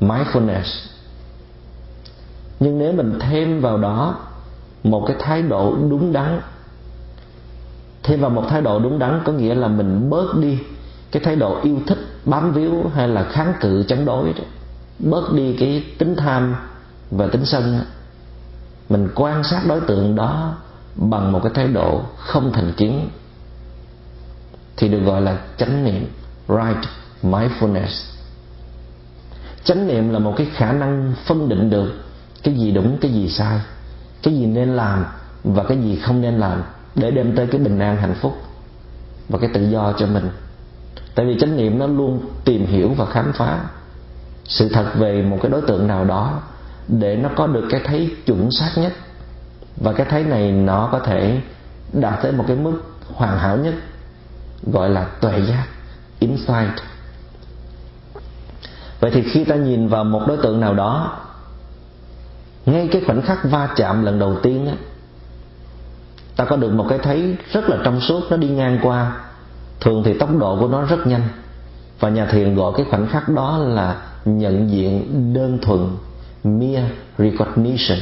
Mindfulness. 0.00 0.86
Nhưng 2.60 2.78
nếu 2.78 2.92
mình 2.92 3.18
thêm 3.20 3.60
vào 3.60 3.78
đó 3.78 4.18
một 4.84 5.04
cái 5.06 5.16
thái 5.20 5.42
độ 5.42 5.76
đúng 5.90 6.12
đắn. 6.12 6.40
Thêm 8.02 8.20
vào 8.20 8.30
một 8.30 8.44
thái 8.48 8.60
độ 8.60 8.78
đúng 8.78 8.98
đắn 8.98 9.20
có 9.24 9.32
nghĩa 9.32 9.54
là 9.54 9.68
mình 9.68 10.10
bớt 10.10 10.36
đi 10.36 10.58
cái 11.12 11.22
thái 11.22 11.36
độ 11.36 11.60
yêu 11.62 11.78
thích, 11.86 11.98
bám 12.24 12.52
víu 12.52 12.90
hay 12.94 13.08
là 13.08 13.24
kháng 13.24 13.54
cự, 13.60 13.84
chống 13.88 14.04
đối 14.04 14.32
đó. 14.32 14.44
Bớt 14.98 15.32
đi 15.32 15.56
cái 15.56 15.84
tính 15.98 16.14
tham 16.16 16.54
và 17.10 17.26
tính 17.26 17.44
sân. 17.44 17.80
Mình 18.88 19.08
quan 19.14 19.44
sát 19.44 19.62
đối 19.66 19.80
tượng 19.80 20.14
đó 20.14 20.54
bằng 20.94 21.32
một 21.32 21.40
cái 21.42 21.52
thái 21.54 21.68
độ 21.68 22.00
không 22.16 22.52
thành 22.52 22.72
kiến. 22.76 23.08
Thì 24.76 24.88
được 24.88 25.00
gọi 25.00 25.20
là 25.20 25.38
chánh 25.56 25.84
niệm, 25.84 26.06
right 26.48 26.90
mindfulness. 27.22 28.14
Chánh 29.64 29.86
niệm 29.86 30.10
là 30.10 30.18
một 30.18 30.34
cái 30.36 30.46
khả 30.54 30.72
năng 30.72 31.14
phân 31.24 31.48
định 31.48 31.70
được 31.70 31.92
cái 32.42 32.54
gì 32.54 32.70
đúng, 32.72 32.98
cái 33.00 33.12
gì 33.12 33.28
sai 33.28 33.60
cái 34.24 34.34
gì 34.34 34.46
nên 34.46 34.68
làm 34.68 35.04
và 35.44 35.64
cái 35.64 35.78
gì 35.78 35.96
không 35.96 36.20
nên 36.20 36.34
làm 36.34 36.62
để 36.94 37.10
đem 37.10 37.36
tới 37.36 37.46
cái 37.46 37.60
bình 37.60 37.78
an 37.78 37.96
hạnh 37.96 38.14
phúc 38.20 38.42
và 39.28 39.38
cái 39.38 39.50
tự 39.54 39.68
do 39.70 39.92
cho 39.92 40.06
mình. 40.06 40.30
Tại 41.14 41.26
vì 41.26 41.36
chánh 41.40 41.56
niệm 41.56 41.78
nó 41.78 41.86
luôn 41.86 42.20
tìm 42.44 42.66
hiểu 42.66 42.88
và 42.88 43.06
khám 43.06 43.32
phá 43.32 43.60
sự 44.44 44.68
thật 44.68 44.92
về 44.94 45.22
một 45.22 45.38
cái 45.42 45.50
đối 45.50 45.62
tượng 45.62 45.86
nào 45.86 46.04
đó 46.04 46.40
để 46.88 47.16
nó 47.16 47.28
có 47.36 47.46
được 47.46 47.64
cái 47.70 47.80
thấy 47.84 48.16
chuẩn 48.26 48.50
xác 48.50 48.70
nhất. 48.76 48.92
Và 49.76 49.92
cái 49.92 50.06
thấy 50.10 50.24
này 50.24 50.52
nó 50.52 50.88
có 50.92 50.98
thể 50.98 51.40
đạt 51.92 52.22
tới 52.22 52.32
một 52.32 52.44
cái 52.48 52.56
mức 52.56 52.80
hoàn 53.14 53.38
hảo 53.38 53.56
nhất, 53.56 53.74
gọi 54.72 54.90
là 54.90 55.04
tuệ 55.04 55.40
giác, 55.48 55.66
insight. 56.18 56.82
Vậy 59.00 59.10
thì 59.14 59.22
khi 59.22 59.44
ta 59.44 59.54
nhìn 59.54 59.88
vào 59.88 60.04
một 60.04 60.22
đối 60.26 60.36
tượng 60.36 60.60
nào 60.60 60.74
đó 60.74 61.20
ngay 62.66 62.88
cái 62.92 63.02
khoảnh 63.06 63.22
khắc 63.22 63.44
va 63.44 63.68
chạm 63.76 64.04
lần 64.04 64.18
đầu 64.18 64.36
tiên 64.42 64.66
á, 64.66 64.74
ta 66.36 66.44
có 66.44 66.56
được 66.56 66.72
một 66.72 66.86
cái 66.88 66.98
thấy 66.98 67.36
rất 67.52 67.68
là 67.68 67.78
trong 67.84 68.00
suốt, 68.00 68.20
nó 68.30 68.36
đi 68.36 68.48
ngang 68.48 68.78
qua. 68.82 69.16
Thường 69.80 70.02
thì 70.04 70.18
tốc 70.18 70.30
độ 70.38 70.56
của 70.60 70.68
nó 70.68 70.82
rất 70.82 71.06
nhanh. 71.06 71.28
Và 72.00 72.08
nhà 72.08 72.26
thiền 72.26 72.54
gọi 72.54 72.72
cái 72.76 72.86
khoảnh 72.90 73.06
khắc 73.06 73.28
đó 73.28 73.58
là 73.58 73.96
nhận 74.24 74.70
diện 74.70 75.34
đơn 75.34 75.58
thuần, 75.62 75.88
mere 76.44 76.88
recognition. 77.18 77.98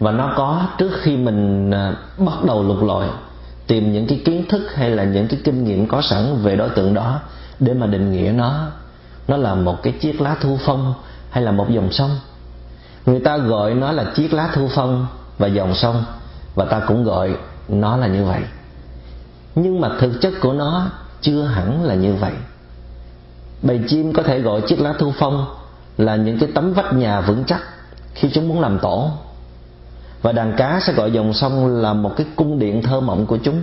Và 0.00 0.12
nó 0.12 0.34
có 0.36 0.66
trước 0.78 0.90
khi 1.02 1.16
mình 1.16 1.70
à, 1.70 1.96
bắt 2.18 2.44
đầu 2.46 2.62
lục 2.62 2.82
lọi 2.82 3.08
tìm 3.66 3.92
những 3.92 4.06
cái 4.06 4.22
kiến 4.24 4.44
thức 4.48 4.74
hay 4.74 4.90
là 4.90 5.04
những 5.04 5.28
cái 5.28 5.40
kinh 5.44 5.64
nghiệm 5.64 5.86
có 5.86 6.02
sẵn 6.02 6.36
về 6.42 6.56
đối 6.56 6.68
tượng 6.68 6.94
đó 6.94 7.20
để 7.60 7.74
mà 7.74 7.86
định 7.86 8.12
nghĩa 8.12 8.32
nó. 8.34 8.66
Nó 9.28 9.36
là 9.36 9.54
một 9.54 9.82
cái 9.82 9.92
chiếc 9.92 10.20
lá 10.20 10.36
thu 10.40 10.58
phong 10.66 10.94
hay 11.30 11.44
là 11.44 11.52
một 11.52 11.66
dòng 11.70 11.92
sông? 11.92 12.10
Người 13.06 13.20
ta 13.20 13.36
gọi 13.36 13.74
nó 13.74 13.92
là 13.92 14.04
chiếc 14.14 14.32
lá 14.32 14.50
thu 14.54 14.68
phong 14.74 15.06
và 15.38 15.46
dòng 15.46 15.74
sông, 15.74 16.04
và 16.54 16.64
ta 16.64 16.80
cũng 16.80 17.04
gọi 17.04 17.36
nó 17.68 17.96
là 17.96 18.06
như 18.06 18.24
vậy. 18.24 18.42
Nhưng 19.54 19.80
mà 19.80 19.90
thực 20.00 20.20
chất 20.20 20.32
của 20.40 20.52
nó 20.52 20.90
chưa 21.20 21.42
hẳn 21.42 21.84
là 21.84 21.94
như 21.94 22.14
vậy. 22.14 22.32
Bầy 23.62 23.80
chim 23.88 24.12
có 24.12 24.22
thể 24.22 24.40
gọi 24.40 24.60
chiếc 24.60 24.80
lá 24.80 24.94
thu 24.98 25.12
phong 25.18 25.46
là 25.98 26.16
những 26.16 26.38
cái 26.38 26.48
tấm 26.54 26.72
vách 26.72 26.92
nhà 26.92 27.20
vững 27.20 27.44
chắc 27.46 27.60
khi 28.14 28.30
chúng 28.34 28.48
muốn 28.48 28.60
làm 28.60 28.78
tổ 28.78 29.10
và 30.24 30.32
đàn 30.32 30.54
cá 30.56 30.80
sẽ 30.86 30.92
gọi 30.92 31.12
dòng 31.12 31.32
sông 31.32 31.66
là 31.66 31.92
một 31.92 32.12
cái 32.16 32.26
cung 32.36 32.58
điện 32.58 32.82
thơ 32.82 33.00
mộng 33.00 33.26
của 33.26 33.36
chúng. 33.36 33.62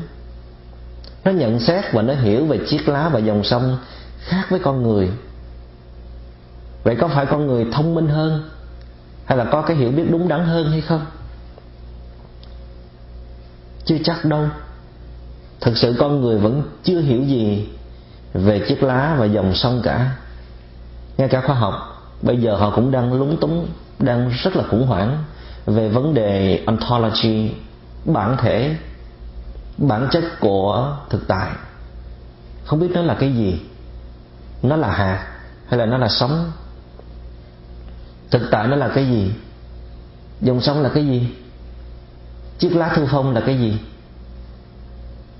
Nó 1.26 1.32
nhận 1.32 1.60
xét 1.60 1.94
và 1.94 2.02
nó 2.02 2.14
hiểu 2.14 2.46
về 2.46 2.60
chiếc 2.70 2.90
lá 2.90 3.10
và 3.10 3.20
dòng 3.20 3.44
sông 3.44 3.78
khác 4.20 4.46
với 4.50 4.60
con 4.60 4.84
người. 4.84 5.12
Vậy 6.84 6.96
có 6.96 7.08
phải 7.08 7.26
con 7.26 7.48
người 7.48 7.66
thông 7.72 7.96
minh 7.96 8.08
hơn? 8.08 8.50
Hay 9.26 9.38
là 9.38 9.46
có 9.46 9.62
cái 9.62 9.78
hiểu 9.78 9.92
biết 9.92 10.04
đúng 10.10 10.28
đắn 10.28 10.46
hơn 10.46 10.72
hay 10.72 10.82
không? 10.82 11.06
Chưa 13.86 13.98
chắc 14.04 14.26
đâu. 14.26 14.46
Thực 15.62 15.78
sự 15.78 15.96
con 16.00 16.22
người 16.22 16.38
vẫn 16.38 16.64
chưa 16.84 17.00
hiểu 17.00 17.24
gì 17.24 17.70
về 18.34 18.66
chiếc 18.68 18.84
lá 18.84 19.16
và 19.20 19.26
dòng 19.26 19.56
sông 19.56 19.82
cả. 19.84 20.16
Ngay 21.18 21.28
cả 21.28 21.42
khoa 21.42 21.56
học, 21.56 21.74
bây 22.22 22.38
giờ 22.38 22.56
họ 22.56 22.72
cũng 22.76 22.92
đang 22.92 23.14
lúng 23.14 23.38
túng, 23.38 23.68
đang 24.00 24.30
rất 24.44 24.56
là 24.56 24.64
khủng 24.70 24.88
hoảng 24.88 25.24
về 25.66 25.90
vấn 25.90 26.14
đề 26.14 26.64
ontology, 26.66 27.52
bản 28.06 28.38
thể, 28.38 28.76
bản 29.78 30.08
chất 30.12 30.24
của 30.40 30.98
thực 31.10 31.28
tại. 31.28 31.52
Không 32.66 32.80
biết 32.80 32.92
nó 32.94 33.02
là 33.02 33.18
cái 33.20 33.34
gì? 33.34 33.62
Nó 34.64 34.76
là 34.76 34.92
hạt 34.92 35.28
hay 35.68 35.80
là 35.80 35.86
nó 35.86 35.98
là 35.98 36.08
sống? 36.08 36.52
Thực 38.32 38.42
tại 38.52 38.68
nó 38.68 38.76
là 38.76 38.88
cái 38.88 39.06
gì? 39.06 39.34
Dòng 40.42 40.62
sông 40.62 40.82
là 40.82 40.90
cái 40.90 41.06
gì? 41.06 41.28
Chiếc 42.60 42.76
lá 42.76 42.88
thư 42.96 43.06
phong 43.12 43.34
là 43.34 43.42
cái 43.42 43.58
gì? 43.58 43.80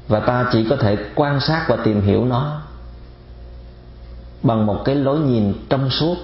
Và 0.08 0.20
ta 0.20 0.50
chỉ 0.52 0.66
có 0.70 0.76
thể 0.76 0.98
quan 1.16 1.40
sát 1.40 1.66
và 1.68 1.76
tìm 1.84 2.02
hiểu 2.02 2.26
nó 2.26 2.62
bằng 4.44 4.66
một 4.66 4.82
cái 4.86 4.96
lối 4.96 5.20
nhìn 5.20 5.54
trong 5.70 5.90
suốt 5.90 6.16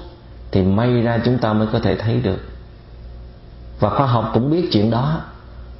thì 0.51 0.63
may 0.63 1.01
ra 1.01 1.19
chúng 1.25 1.37
ta 1.37 1.53
mới 1.53 1.67
có 1.73 1.79
thể 1.79 1.95
thấy 1.95 2.21
được 2.21 2.39
và 3.79 3.89
khoa 3.89 4.07
học 4.07 4.31
cũng 4.33 4.51
biết 4.51 4.69
chuyện 4.71 4.91
đó. 4.91 5.21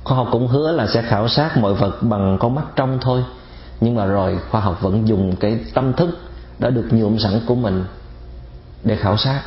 Khoa 0.04 0.18
học 0.18 0.28
cũng 0.32 0.48
hứa 0.48 0.72
là 0.72 0.88
sẽ 0.88 1.02
khảo 1.02 1.28
sát 1.28 1.58
mọi 1.58 1.74
vật 1.74 1.98
bằng 2.02 2.38
con 2.40 2.56
mắt 2.56 2.66
trong 2.76 2.98
thôi. 3.02 3.24
Nhưng 3.82 3.96
mà 3.96 4.06
rồi, 4.06 4.40
khoa 4.52 4.62
học 4.62 4.82
vẫn 4.82 5.08
dùng 5.08 5.36
cái 5.36 5.60
tâm 5.74 5.94
thức 5.94 6.10
đã 6.60 6.70
được 6.70 6.86
nhuộm 6.92 7.18
sẵn 7.18 7.40
của 7.48 7.56
mình 7.56 7.84
để 8.84 8.96
khảo 8.96 9.18
sát. 9.18 9.42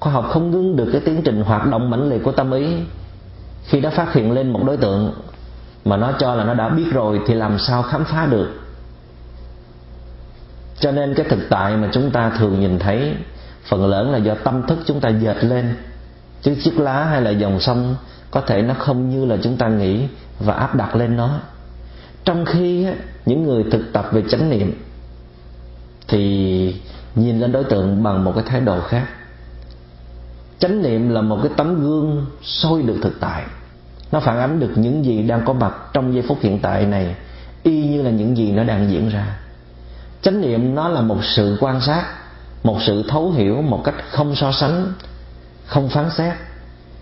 Khoa 0.00 0.12
học 0.12 0.26
không 0.30 0.50
ngưng 0.50 0.76
được 0.76 0.88
cái 0.92 1.00
tiến 1.00 1.22
trình 1.24 1.42
hoạt 1.42 1.66
động 1.66 1.90
mãnh 1.90 2.10
liệt 2.10 2.22
của 2.24 2.32
tâm 2.32 2.50
ý. 2.50 2.76
Khi 3.64 3.80
đã 3.80 3.90
phát 3.90 4.12
hiện 4.12 4.32
lên 4.32 4.50
một 4.50 4.60
đối 4.66 4.76
tượng 4.76 5.12
mà 5.84 5.96
nó 5.96 6.12
cho 6.18 6.34
là 6.34 6.44
nó 6.44 6.54
đã 6.54 6.68
biết 6.68 6.86
rồi 6.92 7.20
thì 7.26 7.34
làm 7.34 7.58
sao 7.58 7.82
khám 7.82 8.04
phá 8.04 8.26
được? 8.26 8.48
Cho 10.80 10.92
nên 10.92 11.14
cái 11.14 11.26
thực 11.28 11.40
tại 11.50 11.76
mà 11.76 11.88
chúng 11.92 12.10
ta 12.10 12.30
thường 12.38 12.60
nhìn 12.60 12.78
thấy, 12.78 13.14
phần 13.68 13.86
lớn 13.86 14.12
là 14.12 14.18
do 14.18 14.34
tâm 14.34 14.66
thức 14.66 14.78
chúng 14.86 15.00
ta 15.00 15.08
dệt 15.08 15.44
lên 15.44 15.76
chứ 16.44 16.54
chiếc 16.64 16.78
lá 16.78 17.04
hay 17.04 17.22
là 17.22 17.30
dòng 17.30 17.60
sông 17.60 17.96
có 18.30 18.40
thể 18.40 18.62
nó 18.62 18.74
không 18.74 19.10
như 19.10 19.24
là 19.24 19.36
chúng 19.42 19.56
ta 19.56 19.68
nghĩ 19.68 20.00
và 20.40 20.54
áp 20.54 20.74
đặt 20.74 20.96
lên 20.96 21.16
nó. 21.16 21.38
Trong 22.24 22.44
khi 22.44 22.86
những 23.26 23.42
người 23.44 23.64
thực 23.70 23.92
tập 23.92 24.08
về 24.12 24.22
chánh 24.30 24.50
niệm 24.50 24.82
thì 26.08 26.76
nhìn 27.14 27.40
lên 27.40 27.52
đối 27.52 27.64
tượng 27.64 28.02
bằng 28.02 28.24
một 28.24 28.32
cái 28.34 28.44
thái 28.46 28.60
độ 28.60 28.80
khác. 28.80 29.06
Chánh 30.58 30.82
niệm 30.82 31.08
là 31.08 31.20
một 31.20 31.38
cái 31.42 31.52
tấm 31.56 31.82
gương 31.82 32.26
soi 32.42 32.82
được 32.82 32.96
thực 33.02 33.20
tại. 33.20 33.42
Nó 34.12 34.20
phản 34.20 34.38
ánh 34.38 34.60
được 34.60 34.72
những 34.76 35.04
gì 35.04 35.22
đang 35.22 35.44
có 35.44 35.52
mặt 35.52 35.74
trong 35.92 36.14
giây 36.14 36.22
phút 36.28 36.38
hiện 36.40 36.58
tại 36.58 36.86
này, 36.86 37.14
y 37.62 37.86
như 37.86 38.02
là 38.02 38.10
những 38.10 38.36
gì 38.36 38.52
nó 38.52 38.64
đang 38.64 38.90
diễn 38.90 39.08
ra. 39.08 39.38
Chánh 40.22 40.40
niệm 40.40 40.74
nó 40.74 40.88
là 40.88 41.00
một 41.00 41.18
sự 41.22 41.56
quan 41.60 41.80
sát, 41.80 42.04
một 42.62 42.78
sự 42.86 43.04
thấu 43.08 43.30
hiểu 43.30 43.62
một 43.62 43.80
cách 43.84 43.94
không 44.10 44.34
so 44.34 44.52
sánh 44.52 44.92
không 45.66 45.88
phán 45.88 46.10
xét, 46.16 46.34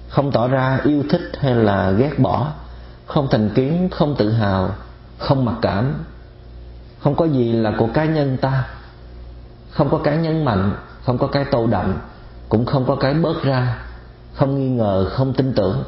không 0.09 0.33
tỏ 0.33 0.49
ra 0.49 0.81
yêu 0.85 1.03
thích 1.11 1.33
hay 1.41 1.55
là 1.55 1.91
ghét 1.91 2.19
bỏ, 2.19 2.53
không 3.07 3.29
thành 3.31 3.51
kiến, 3.55 3.89
không 3.93 4.15
tự 4.19 4.33
hào, 4.33 4.75
không 5.19 5.45
mặc 5.45 5.55
cảm. 5.63 5.95
Không 7.01 7.15
có 7.15 7.25
gì 7.25 7.53
là 7.53 7.73
của 7.79 7.89
cá 7.95 8.05
nhân 8.05 8.37
ta. 8.37 8.69
Không 9.71 9.91
có 9.91 9.99
cái 9.99 10.17
nhân 10.17 10.45
mạnh, 10.45 10.73
không 11.05 11.19
có 11.19 11.27
cái 11.27 11.45
tô 11.45 11.67
đậm, 11.67 11.99
cũng 12.49 12.67
không 12.67 12.85
có 12.85 12.97
cái 12.97 13.15
bớt 13.15 13.43
ra, 13.43 13.79
không 14.35 14.59
nghi 14.59 14.69
ngờ, 14.69 15.07
không 15.11 15.33
tin 15.33 15.53
tưởng. 15.55 15.85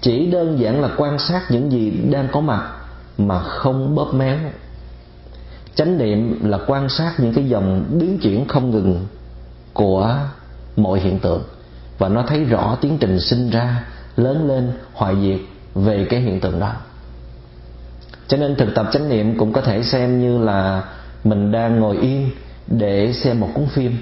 Chỉ 0.00 0.30
đơn 0.30 0.58
giản 0.58 0.82
là 0.82 0.88
quan 0.96 1.18
sát 1.18 1.50
những 1.50 1.72
gì 1.72 1.90
đang 1.90 2.28
có 2.32 2.40
mặt 2.40 2.70
mà 3.18 3.40
không 3.40 3.94
bóp 3.94 4.14
méo. 4.14 4.38
Chánh 5.74 5.98
niệm 5.98 6.50
là 6.50 6.58
quan 6.66 6.88
sát 6.88 7.14
những 7.18 7.34
cái 7.34 7.48
dòng 7.48 7.84
biến 7.90 8.18
chuyển 8.18 8.48
không 8.48 8.70
ngừng 8.70 9.06
của 9.72 10.16
mọi 10.76 11.00
hiện 11.00 11.18
tượng 11.18 11.42
và 11.98 12.08
nó 12.08 12.22
thấy 12.22 12.44
rõ 12.44 12.76
tiến 12.80 12.98
trình 13.00 13.20
sinh 13.20 13.50
ra, 13.50 13.84
lớn 14.16 14.48
lên 14.48 14.72
hoại 14.92 15.14
diệt 15.22 15.40
về 15.74 16.06
cái 16.10 16.20
hiện 16.20 16.40
tượng 16.40 16.60
đó. 16.60 16.72
Cho 18.28 18.36
nên 18.36 18.56
thực 18.56 18.74
tập 18.74 18.86
chánh 18.92 19.08
niệm 19.08 19.38
cũng 19.38 19.52
có 19.52 19.60
thể 19.60 19.82
xem 19.82 20.20
như 20.20 20.38
là 20.38 20.84
mình 21.24 21.52
đang 21.52 21.80
ngồi 21.80 21.96
yên 21.96 22.30
để 22.66 23.12
xem 23.12 23.40
một 23.40 23.48
cuốn 23.54 23.66
phim. 23.66 23.96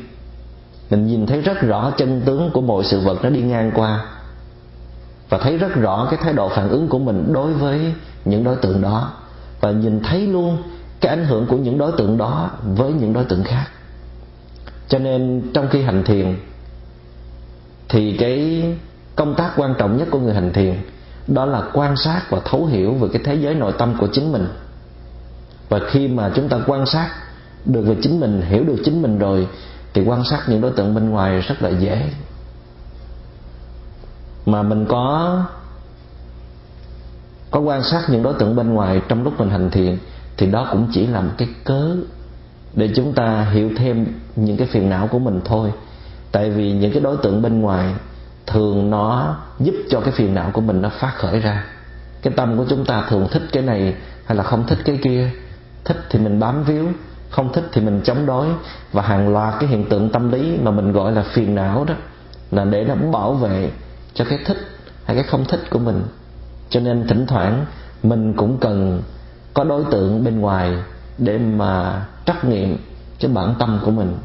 Mình 0.91 1.07
nhìn 1.07 1.27
thấy 1.27 1.41
rất 1.41 1.61
rõ 1.61 1.91
chân 1.97 2.23
tướng 2.25 2.51
của 2.55 2.61
mọi 2.61 2.85
sự 2.85 3.01
vật 3.01 3.19
nó 3.23 3.31
đi 3.31 3.43
ngang 3.43 3.71
qua 3.75 4.05
và 5.29 5.39
thấy 5.39 5.59
rất 5.59 5.75
rõ 5.75 6.07
cái 6.11 6.21
thái 6.23 6.33
độ 6.33 6.49
phản 6.49 6.69
ứng 6.69 6.89
của 6.89 6.99
mình 6.99 7.33
đối 7.33 7.53
với 7.53 7.93
những 8.25 8.45
đối 8.45 8.57
tượng 8.57 8.83
đó 8.83 9.13
và 9.61 9.71
nhìn 9.71 10.01
thấy 10.03 10.27
luôn 10.27 10.63
cái 11.01 11.17
ảnh 11.17 11.25
hưởng 11.25 11.47
của 11.47 11.57
những 11.57 11.79
đối 11.79 11.93
tượng 11.93 12.19
đó 12.19 12.51
với 12.63 12.93
những 12.93 13.13
đối 13.13 13.25
tượng 13.25 13.45
khác. 13.45 13.65
Cho 14.89 14.99
nên 14.99 15.43
trong 15.55 15.69
khi 15.71 15.83
hành 15.83 16.05
thiền 16.05 16.37
thì 17.93 18.17
cái 18.17 18.65
công 19.17 19.35
tác 19.35 19.53
quan 19.57 19.75
trọng 19.79 19.97
nhất 19.97 20.09
của 20.11 20.19
người 20.19 20.35
hành 20.35 20.53
thiền, 20.53 20.75
đó 21.27 21.45
là 21.45 21.63
quan 21.73 21.97
sát 21.97 22.23
và 22.31 22.41
thấu 22.45 22.67
hiểu 22.67 22.95
về 22.95 23.09
cái 23.13 23.23
thế 23.25 23.35
giới 23.35 23.55
nội 23.55 23.73
tâm 23.79 23.95
của 23.99 24.09
chính 24.13 24.33
mình. 24.33 24.49
Và 25.69 25.81
khi 25.91 26.09
mà 26.09 26.31
chúng 26.35 26.49
ta 26.49 26.59
quan 26.67 26.87
sát 26.87 27.11
được 27.65 27.83
về 27.83 27.97
chính 28.03 28.21
mình, 28.21 28.43
hiểu 28.43 28.65
được 28.65 28.77
chính 28.85 29.03
mình 29.03 29.19
rồi, 29.19 29.49
thì 29.95 30.03
quan 30.07 30.25
sát 30.25 30.43
những 30.49 30.61
đối 30.61 30.71
tượng 30.71 30.95
bên 30.95 31.11
ngoài 31.11 31.41
rất 31.41 31.63
là 31.63 31.69
dễ. 31.69 32.11
Mà 34.47 34.63
mình 34.63 34.87
có 34.89 35.43
có 37.51 37.61
quan 37.61 37.83
sát 37.83 38.03
những 38.09 38.23
đối 38.23 38.35
tượng 38.35 38.57
bên 38.57 38.75
ngoài 38.75 39.01
trong 39.09 39.23
lúc 39.23 39.41
mình 39.41 39.51
hành 39.51 39.71
thiền, 39.71 39.99
thì 40.37 40.47
đó 40.47 40.69
cũng 40.73 40.89
chỉ 40.93 41.07
là 41.07 41.21
một 41.21 41.33
cái 41.39 41.49
cớ 41.65 41.97
để 42.75 42.91
chúng 42.97 43.13
ta 43.13 43.49
hiểu 43.53 43.71
thêm 43.77 44.07
những 44.37 44.57
cái 44.57 44.67
phiền 44.67 44.91
não 44.91 45.07
của 45.07 45.19
mình 45.19 45.41
thôi 45.45 45.73
tại 46.33 46.51
vì 46.51 46.73
những 46.73 46.93
cái 46.93 47.03
đối 47.03 47.17
tượng 47.17 47.43
bên 47.43 47.61
ngoài 47.61 47.95
thường 48.47 48.91
nó 48.91 49.37
giúp 49.59 49.75
cho 49.91 50.01
cái 50.01 50.13
phiền 50.13 50.35
não 50.35 50.51
của 50.53 50.61
mình 50.61 50.83
nó 50.83 50.89
phát 50.89 51.13
khởi 51.17 51.41
ra. 51.41 51.65
Cái 52.23 52.33
tâm 52.37 52.59
của 52.59 52.65
chúng 52.69 52.85
ta 52.85 53.05
thường 53.09 53.29
thích 53.31 53.43
cái 53.53 53.63
này 53.63 53.95
hay 54.25 54.37
là 54.37 54.45
không 54.45 54.67
thích 54.67 54.79
cái 54.85 54.99
kia? 55.03 55.31
Thích 55.85 55.97
thì 56.11 56.19
mình 56.19 56.41
bám 56.41 56.65
víu, 56.65 56.89
không 57.31 57.53
thích 57.53 57.65
thì 57.73 57.81
mình 57.81 58.01
chống 58.05 58.27
đối. 58.27 58.47
Và 58.93 59.03
hàng 59.03 59.33
loạt 59.33 59.55
cái 59.61 59.69
hiện 59.69 59.89
tượng 59.89 60.11
tâm 60.11 60.33
lý 60.33 60.59
mà 60.63 60.71
mình 60.71 60.93
gọi 60.93 61.13
là 61.13 61.23
phiền 61.23 61.55
não 61.55 61.85
đó 61.85 61.95
là 62.51 62.65
để 62.65 62.85
nó 62.85 62.95
bảo 62.95 63.33
vệ 63.33 63.71
cho 64.15 64.25
cái 64.25 64.39
thích 64.47 64.59
hay 65.05 65.17
cái 65.17 65.25
không 65.25 65.45
thích 65.45 65.71
của 65.71 65.79
mình. 65.79 66.03
Cho 66.71 66.81
nên 66.81 67.07
thỉnh 67.09 67.27
thoảng 67.27 67.67
mình 68.03 68.35
cũng 68.37 68.59
cần 68.59 69.03
có 69.55 69.65
đối 69.65 69.85
tượng 69.91 70.25
bên 70.25 70.41
ngoài 70.41 70.77
để 71.19 71.39
mà 71.39 72.05
trắc 72.27 72.45
nghiệm 72.45 72.77
cái 73.21 73.31
bản 73.35 73.55
tâm 73.59 73.79
của 73.85 73.91
mình 73.91 74.17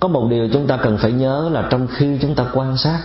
có 0.00 0.08
một 0.08 0.26
điều 0.30 0.48
chúng 0.52 0.66
ta 0.66 0.76
cần 0.76 0.98
phải 0.98 1.12
nhớ 1.12 1.48
là 1.52 1.68
trong 1.70 1.86
khi 1.86 2.18
chúng 2.22 2.34
ta 2.34 2.44
quan 2.54 2.76
sát, 2.76 3.00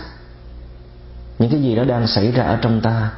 những 1.38 1.50
cái 1.50 1.62
gì 1.62 1.74
nó 1.74 1.84
đang 1.84 2.06
xảy 2.06 2.32
ra 2.32 2.44
ở 2.44 2.56
trong 2.56 2.80
ta, 2.80 3.10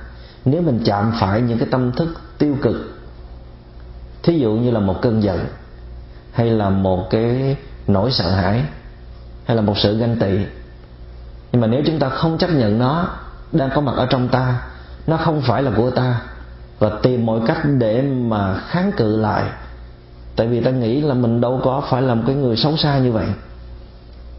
nếu 0.45 0.63
mình 0.63 0.81
chạm 0.85 1.13
phải 1.21 1.41
những 1.41 1.59
cái 1.59 1.69
tâm 1.71 1.93
thức 1.93 2.09
tiêu 2.39 2.57
cực, 2.63 2.99
thí 4.23 4.39
dụ 4.39 4.53
như 4.53 4.71
là 4.71 4.81
một 4.81 5.03
cơn 5.03 5.23
giận, 5.23 5.47
hay 6.33 6.51
là 6.51 6.71
một 6.71 7.11
cái 7.11 7.57
nỗi 7.87 8.13
sợ 8.13 8.31
hãi, 8.31 8.65
hay 9.45 9.57
là 9.57 9.63
một 9.63 9.79
sự 9.79 9.99
ganh 9.99 10.17
tị, 10.17 10.39
nhưng 11.53 11.61
mà 11.61 11.67
nếu 11.67 11.83
chúng 11.87 11.99
ta 11.99 12.09
không 12.09 12.39
chấp 12.39 12.51
nhận 12.51 12.79
nó 12.79 13.09
đang 13.53 13.71
có 13.75 13.81
mặt 13.81 13.93
ở 13.97 14.07
trong 14.07 14.29
ta, 14.29 14.63
nó 15.07 15.17
không 15.17 15.41
phải 15.41 15.63
là 15.63 15.71
của 15.77 15.91
ta, 15.91 16.21
và 16.79 16.91
tìm 17.03 17.27
mọi 17.27 17.41
cách 17.47 17.59
để 17.79 18.03
mà 18.03 18.55
kháng 18.55 18.93
cự 18.97 19.17
lại, 19.17 19.45
tại 20.37 20.47
vì 20.47 20.61
ta 20.61 20.71
nghĩ 20.71 21.01
là 21.01 21.15
mình 21.15 21.41
đâu 21.41 21.61
có 21.65 21.83
phải 21.91 22.03
là 22.03 22.15
một 22.15 22.23
cái 22.27 22.37
người 22.37 22.57
xấu 22.57 22.77
xa 22.77 22.99
như 22.99 23.13
vậy 23.13 23.27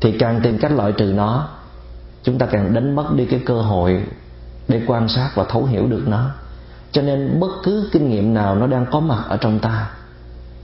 thì 0.01 0.17
càng 0.19 0.39
tìm 0.43 0.57
cách 0.57 0.71
loại 0.71 0.91
trừ 0.91 1.05
nó, 1.05 1.47
chúng 2.23 2.37
ta 2.37 2.45
càng 2.45 2.73
đánh 2.73 2.95
mất 2.95 3.05
đi 3.15 3.25
cái 3.25 3.41
cơ 3.45 3.61
hội 3.61 4.03
để 4.67 4.81
quan 4.87 5.07
sát 5.07 5.31
và 5.35 5.43
thấu 5.43 5.65
hiểu 5.65 5.87
được 5.87 6.03
nó. 6.07 6.29
Cho 6.91 7.01
nên 7.01 7.39
bất 7.39 7.51
cứ 7.63 7.89
kinh 7.91 8.09
nghiệm 8.09 8.33
nào 8.33 8.55
nó 8.55 8.67
đang 8.67 8.85
có 8.91 8.99
mặt 8.99 9.23
ở 9.27 9.37
trong 9.37 9.59
ta, 9.59 9.91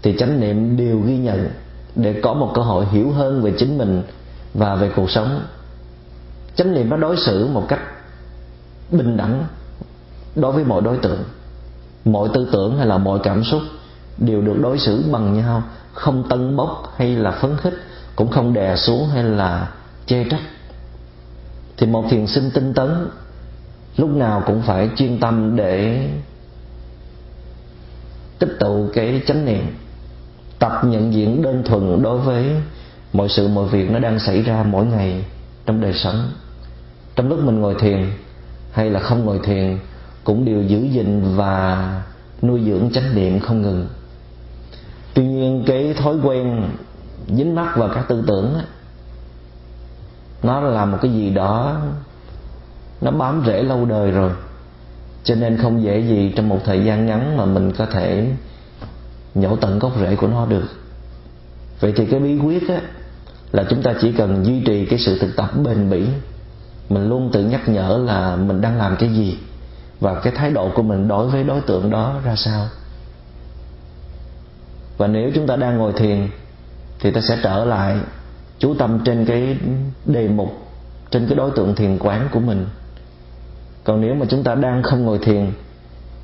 thì 0.02 0.16
chánh 0.18 0.40
niệm 0.40 0.78
đều 0.78 1.00
ghi 1.00 1.18
nhận 1.18 1.50
để 1.96 2.20
có 2.24 2.34
một 2.34 2.52
cơ 2.56 2.62
hội 2.62 2.86
hiểu 2.86 3.12
hơn 3.12 3.42
về 3.42 3.54
chính 3.58 3.78
mình 3.78 4.04
và 4.54 4.76
về 4.76 4.92
cuộc 4.96 5.10
sống. 5.10 5.42
Chánh 6.56 6.74
niệm 6.74 6.90
nó 6.90 6.98
đối 6.98 7.18
xử 7.18 7.48
một 7.48 7.66
cách 7.68 7.80
bình 8.92 9.18
đẳng 9.18 9.46
đối 10.36 10.52
với 10.52 10.64
mọi 10.64 10.82
đối 10.82 10.98
tượng. 10.98 11.24
Mọi 12.06 12.30
tư 12.34 12.50
tưởng 12.52 12.78
hay 12.78 12.88
là 12.88 12.98
mọi 12.98 13.20
cảm 13.24 13.44
xúc 13.44 13.62
đều 14.18 14.42
được 14.42 14.56
đối 14.62 14.80
xử 14.80 15.04
bằng 15.12 15.34
nhau, 15.34 15.64
không 15.94 16.30
tân 16.30 16.56
bốc 16.56 16.94
hay 16.98 17.16
là 17.16 17.32
phấn 17.32 17.58
khích 17.58 17.74
cũng 18.16 18.32
không 18.32 18.54
đè 18.54 18.76
xuống 18.76 19.08
hay 19.08 19.24
là 19.24 19.72
chê 20.06 20.24
trách. 20.24 20.42
Thì 21.78 21.88
một 21.88 22.06
thiền 22.10 22.28
sinh 22.28 22.52
tinh 22.54 22.74
tấn 22.74 23.08
lúc 23.98 24.10
nào 24.10 24.44
cũng 24.46 24.62
phải 24.62 24.90
chuyên 24.96 25.20
tâm 25.20 25.56
để 25.56 26.08
tích 28.40 28.58
tụ 28.60 28.90
cái 28.94 29.22
chánh 29.28 29.46
niệm, 29.46 29.76
tập 30.60 30.82
nhận 30.84 31.14
diện 31.14 31.42
đơn 31.42 31.64
thuần 31.66 32.02
đối 32.02 32.18
với 32.18 32.46
mọi 33.14 33.30
sự, 33.30 33.48
mọi 33.48 33.68
việc 33.68 33.92
nó 33.92 34.00
đang 34.00 34.20
xảy 34.20 34.42
ra 34.42 34.64
mỗi 34.64 34.86
ngày 34.86 35.26
trong 35.66 35.82
đời 35.82 35.94
sống. 35.94 36.32
Trong 37.16 37.30
lúc 37.30 37.40
mình 37.44 37.60
ngồi 37.62 37.76
thiền 37.80 38.12
hay 38.72 38.90
là 38.90 39.00
không 39.00 39.26
ngồi 39.26 39.40
thiền 39.44 39.80
cũng 40.24 40.46
đều 40.46 40.64
giữ 40.64 40.80
gìn 40.80 41.36
và 41.36 42.02
nuôi 42.42 42.62
dưỡng 42.66 42.90
chánh 42.94 43.16
niệm 43.16 43.40
không 43.40 43.62
ngừng. 43.62 43.88
Tuy 45.14 45.26
nhiên 45.26 45.64
cái 45.68 45.94
thói 45.94 46.16
quen 46.24 46.64
dính 47.28 47.56
mắc 47.56 47.78
vào 47.78 47.90
các 47.96 48.06
tư 48.08 48.24
tưởng 48.28 48.62
nó 50.44 50.60
là 50.60 50.86
một 50.86 50.98
cái 51.02 51.12
gì 51.12 51.30
đó, 51.30 51.82
nó 53.02 53.12
bám 53.12 53.44
rễ 53.46 53.64
lâu 53.64 53.86
đời 53.86 54.12
rồi. 54.12 54.32
Cho 55.24 55.36
nên 55.36 55.58
không 55.58 55.84
dễ 55.84 56.00
gì 56.00 56.34
trong 56.36 56.50
một 56.50 56.60
thời 56.66 56.86
gian 56.86 57.06
ngắn 57.06 57.38
mà 57.38 57.46
mình 57.46 57.72
có 57.72 57.86
thể 57.86 58.32
nhổ 59.36 59.56
tận 59.56 59.80
gốc 59.80 59.92
rễ 60.00 60.16
của 60.16 60.28
nó 60.28 60.46
được. 60.46 60.66
Vậy 61.80 61.94
thì 61.96 62.06
cái 62.06 62.20
bí 62.20 62.40
quyết 62.40 62.70
á, 62.70 62.82
là 63.52 63.66
chúng 63.70 63.82
ta 63.82 63.94
chỉ 64.02 64.12
cần 64.12 64.46
duy 64.46 64.64
trì 64.66 64.86
cái 64.86 65.00
sự 65.00 65.20
thực 65.20 65.36
tập 65.36 65.50
bền 65.64 65.90
bỉ. 65.90 66.08
Mình 66.90 67.10
luôn 67.10 67.30
tự 67.34 67.44
nhắc 67.44 67.70
nhở 67.70 68.02
là 68.06 68.36
mình 68.36 68.62
đang 68.62 68.78
làm 68.78 68.96
cái 69.00 69.10
gì 69.10 69.38
và 70.00 70.20
cái 70.20 70.34
thái 70.36 70.52
độ 70.52 70.70
của 70.76 70.82
mình 70.82 71.08
đối 71.08 71.28
với 71.28 71.44
đối 71.44 71.62
tượng 71.62 71.90
đó 71.90 72.20
ra 72.26 72.36
sao. 72.36 72.68
Và 74.98 75.08
nếu 75.08 75.32
chúng 75.36 75.48
ta 75.48 75.56
đang 75.56 75.78
ngồi 75.78 75.94
thiền 75.94 76.28
thì 77.00 77.12
ta 77.12 77.22
sẽ 77.22 77.38
trở 77.44 77.66
lại 77.66 77.98
chú 78.60 78.74
tâm 78.74 79.00
trên 79.06 79.26
cái 79.26 79.58
đề 80.06 80.28
mục, 80.28 80.68
trên 81.12 81.28
cái 81.28 81.36
đối 81.36 81.52
tượng 81.52 81.76
thiền 81.76 81.98
quán 82.00 82.28
của 82.32 82.40
mình. 82.40 82.68
Còn 83.84 84.02
nếu 84.02 84.16
mà 84.16 84.26
chúng 84.30 84.44
ta 84.44 84.56
đang 84.56 84.84
không 84.84 85.06
ngồi 85.06 85.18
thiền, 85.18 85.52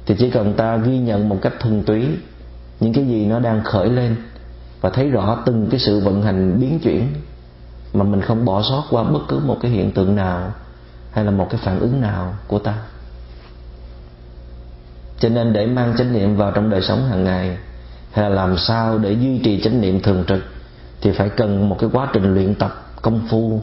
thì 0.05 0.15
chỉ 0.19 0.29
cần 0.29 0.53
ta 0.53 0.77
ghi 0.77 0.97
nhận 0.97 1.29
một 1.29 1.37
cách 1.41 1.53
thuần 1.59 1.83
túy 1.83 2.07
những 2.79 2.93
cái 2.93 3.05
gì 3.05 3.25
nó 3.25 3.39
đang 3.39 3.63
khởi 3.63 3.89
lên 3.89 4.15
và 4.81 4.89
thấy 4.89 5.09
rõ 5.09 5.37
từng 5.45 5.67
cái 5.71 5.79
sự 5.79 5.99
vận 5.99 6.23
hành 6.23 6.59
biến 6.59 6.79
chuyển 6.79 7.07
mà 7.93 8.03
mình 8.03 8.21
không 8.21 8.45
bỏ 8.45 8.61
sót 8.61 8.83
qua 8.89 9.03
bất 9.03 9.19
cứ 9.27 9.39
một 9.39 9.57
cái 9.61 9.71
hiện 9.71 9.91
tượng 9.91 10.15
nào 10.15 10.51
hay 11.11 11.25
là 11.25 11.31
một 11.31 11.47
cái 11.49 11.61
phản 11.63 11.79
ứng 11.79 12.01
nào 12.01 12.33
của 12.47 12.59
ta. 12.59 12.77
Cho 15.19 15.29
nên 15.29 15.53
để 15.53 15.65
mang 15.65 15.93
chánh 15.97 16.13
niệm 16.13 16.35
vào 16.35 16.51
trong 16.51 16.69
đời 16.69 16.81
sống 16.81 17.05
hàng 17.09 17.23
ngày 17.23 17.57
hay 18.11 18.29
là 18.29 18.35
làm 18.35 18.57
sao 18.57 18.97
để 18.97 19.11
duy 19.11 19.39
trì 19.43 19.61
chánh 19.61 19.81
niệm 19.81 20.01
thường 20.01 20.23
trực 20.27 20.43
thì 21.01 21.11
phải 21.11 21.29
cần 21.29 21.69
một 21.69 21.77
cái 21.79 21.89
quá 21.93 22.09
trình 22.13 22.33
luyện 22.33 22.55
tập 22.55 22.85
công 23.01 23.21
phu. 23.29 23.61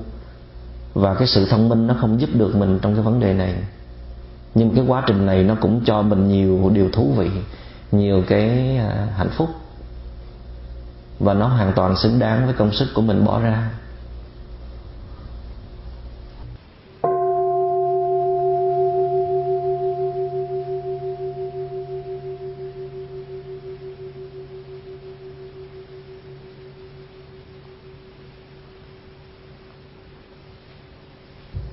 Và 0.94 1.14
cái 1.14 1.28
sự 1.28 1.46
thông 1.50 1.68
minh 1.68 1.86
nó 1.86 1.94
không 2.00 2.20
giúp 2.20 2.30
được 2.34 2.56
mình 2.56 2.78
trong 2.82 2.94
cái 2.94 3.02
vấn 3.02 3.20
đề 3.20 3.34
này. 3.34 3.54
Nhưng 4.54 4.74
cái 4.74 4.84
quá 4.86 5.02
trình 5.06 5.26
này 5.26 5.42
nó 5.42 5.54
cũng 5.60 5.80
cho 5.84 6.02
mình 6.02 6.28
nhiều 6.28 6.70
điều 6.74 6.90
thú 6.92 7.12
vị, 7.16 7.30
nhiều 7.92 8.22
cái 8.28 8.76
à, 8.76 9.08
hạnh 9.16 9.30
phúc. 9.30 9.48
Và 11.20 11.34
nó 11.34 11.46
hoàn 11.46 11.72
toàn 11.72 11.96
xứng 11.96 12.18
đáng 12.18 12.44
với 12.44 12.54
công 12.54 12.72
sức 12.72 12.88
của 12.94 13.02
mình 13.02 13.24
bỏ 13.24 13.40
ra. 13.40 13.70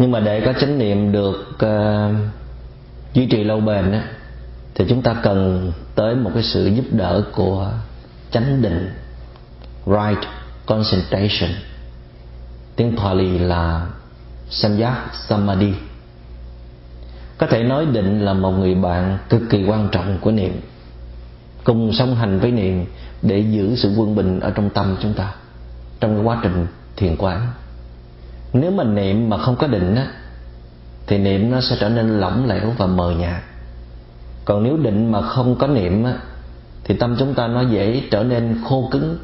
Nhưng 0.05 0.11
mà 0.11 0.19
để 0.19 0.41
có 0.45 0.53
chánh 0.53 0.77
niệm 0.77 1.11
được 1.11 1.57
uh, 1.65 2.15
duy 3.13 3.25
trì 3.25 3.43
lâu 3.43 3.59
bền 3.59 3.91
á, 3.91 4.03
thì 4.75 4.85
chúng 4.89 5.01
ta 5.01 5.15
cần 5.23 5.71
tới 5.95 6.15
một 6.15 6.31
cái 6.33 6.43
sự 6.43 6.65
giúp 6.65 6.85
đỡ 6.91 7.23
của 7.35 7.71
chánh 8.31 8.61
định 8.61 8.89
right 9.85 10.27
concentration. 10.65 11.49
Tiếng 12.75 12.97
Pali 12.97 13.39
là 13.39 13.87
Samyak 14.49 14.97
Samadhi. 15.27 15.73
Có 17.37 17.47
thể 17.47 17.63
nói 17.63 17.85
định 17.85 18.25
là 18.25 18.33
một 18.33 18.51
người 18.51 18.75
bạn 18.75 19.17
cực 19.29 19.41
kỳ 19.49 19.63
quan 19.63 19.89
trọng 19.91 20.17
của 20.21 20.31
niệm. 20.31 20.61
Cùng 21.63 21.93
song 21.93 22.15
hành 22.15 22.39
với 22.39 22.51
niệm 22.51 22.85
để 23.21 23.39
giữ 23.39 23.75
sự 23.75 23.93
quân 23.97 24.15
bình 24.15 24.39
ở 24.39 24.51
trong 24.51 24.69
tâm 24.69 24.97
chúng 25.01 25.13
ta 25.13 25.33
trong 25.99 26.15
cái 26.15 26.23
quá 26.23 26.39
trình 26.43 26.67
thiền 26.95 27.15
quán 27.17 27.47
nếu 28.61 28.71
mà 28.71 28.83
niệm 28.83 29.29
mà 29.29 29.37
không 29.37 29.55
có 29.55 29.67
định 29.67 29.95
á, 29.95 30.07
thì 31.07 31.17
niệm 31.17 31.51
nó 31.51 31.61
sẽ 31.61 31.75
trở 31.79 31.89
nên 31.89 32.19
lỏng 32.19 32.47
lẻo 32.47 32.73
và 32.77 32.85
mờ 32.85 33.11
nhạt. 33.11 33.43
Còn 34.45 34.63
nếu 34.63 34.77
định 34.77 35.11
mà 35.11 35.21
không 35.21 35.55
có 35.55 35.67
niệm 35.67 36.03
á, 36.03 36.13
thì 36.83 36.95
tâm 36.95 37.15
chúng 37.19 37.33
ta 37.33 37.47
nó 37.47 37.61
dễ 37.61 38.01
trở 38.11 38.23
nên 38.23 38.61
khô 38.63 38.87
cứng 38.91 39.17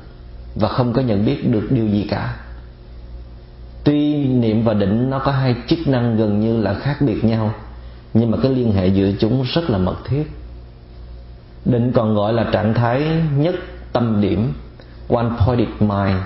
và 0.55 0.67
không 0.67 0.93
có 0.93 1.01
nhận 1.01 1.25
biết 1.25 1.51
được 1.51 1.67
điều 1.69 1.87
gì 1.87 2.07
cả. 2.09 2.37
Tuy 3.83 4.25
niệm 4.25 4.63
và 4.63 4.73
định 4.73 5.09
nó 5.09 5.19
có 5.19 5.31
hai 5.31 5.55
chức 5.67 5.79
năng 5.87 6.17
gần 6.17 6.39
như 6.39 6.61
là 6.61 6.73
khác 6.73 6.97
biệt 7.01 7.23
nhau, 7.23 7.53
nhưng 8.13 8.31
mà 8.31 8.37
cái 8.43 8.51
liên 8.51 8.73
hệ 8.73 8.87
giữa 8.87 9.11
chúng 9.19 9.43
rất 9.53 9.69
là 9.69 9.77
mật 9.77 9.95
thiết. 10.05 10.31
Định 11.65 11.91
còn 11.91 12.15
gọi 12.15 12.33
là 12.33 12.43
trạng 12.51 12.73
thái 12.73 13.03
nhất 13.37 13.55
tâm 13.93 14.21
điểm, 14.21 14.53
one 15.09 15.29
pointed 15.39 15.69
mind 15.79 16.17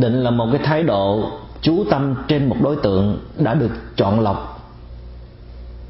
định 0.00 0.22
là 0.22 0.30
một 0.30 0.48
cái 0.52 0.60
thái 0.64 0.82
độ 0.82 1.30
chú 1.62 1.84
tâm 1.90 2.14
trên 2.28 2.48
một 2.48 2.56
đối 2.62 2.76
tượng 2.76 3.18
đã 3.38 3.54
được 3.54 3.70
chọn 3.96 4.20
lọc 4.20 4.54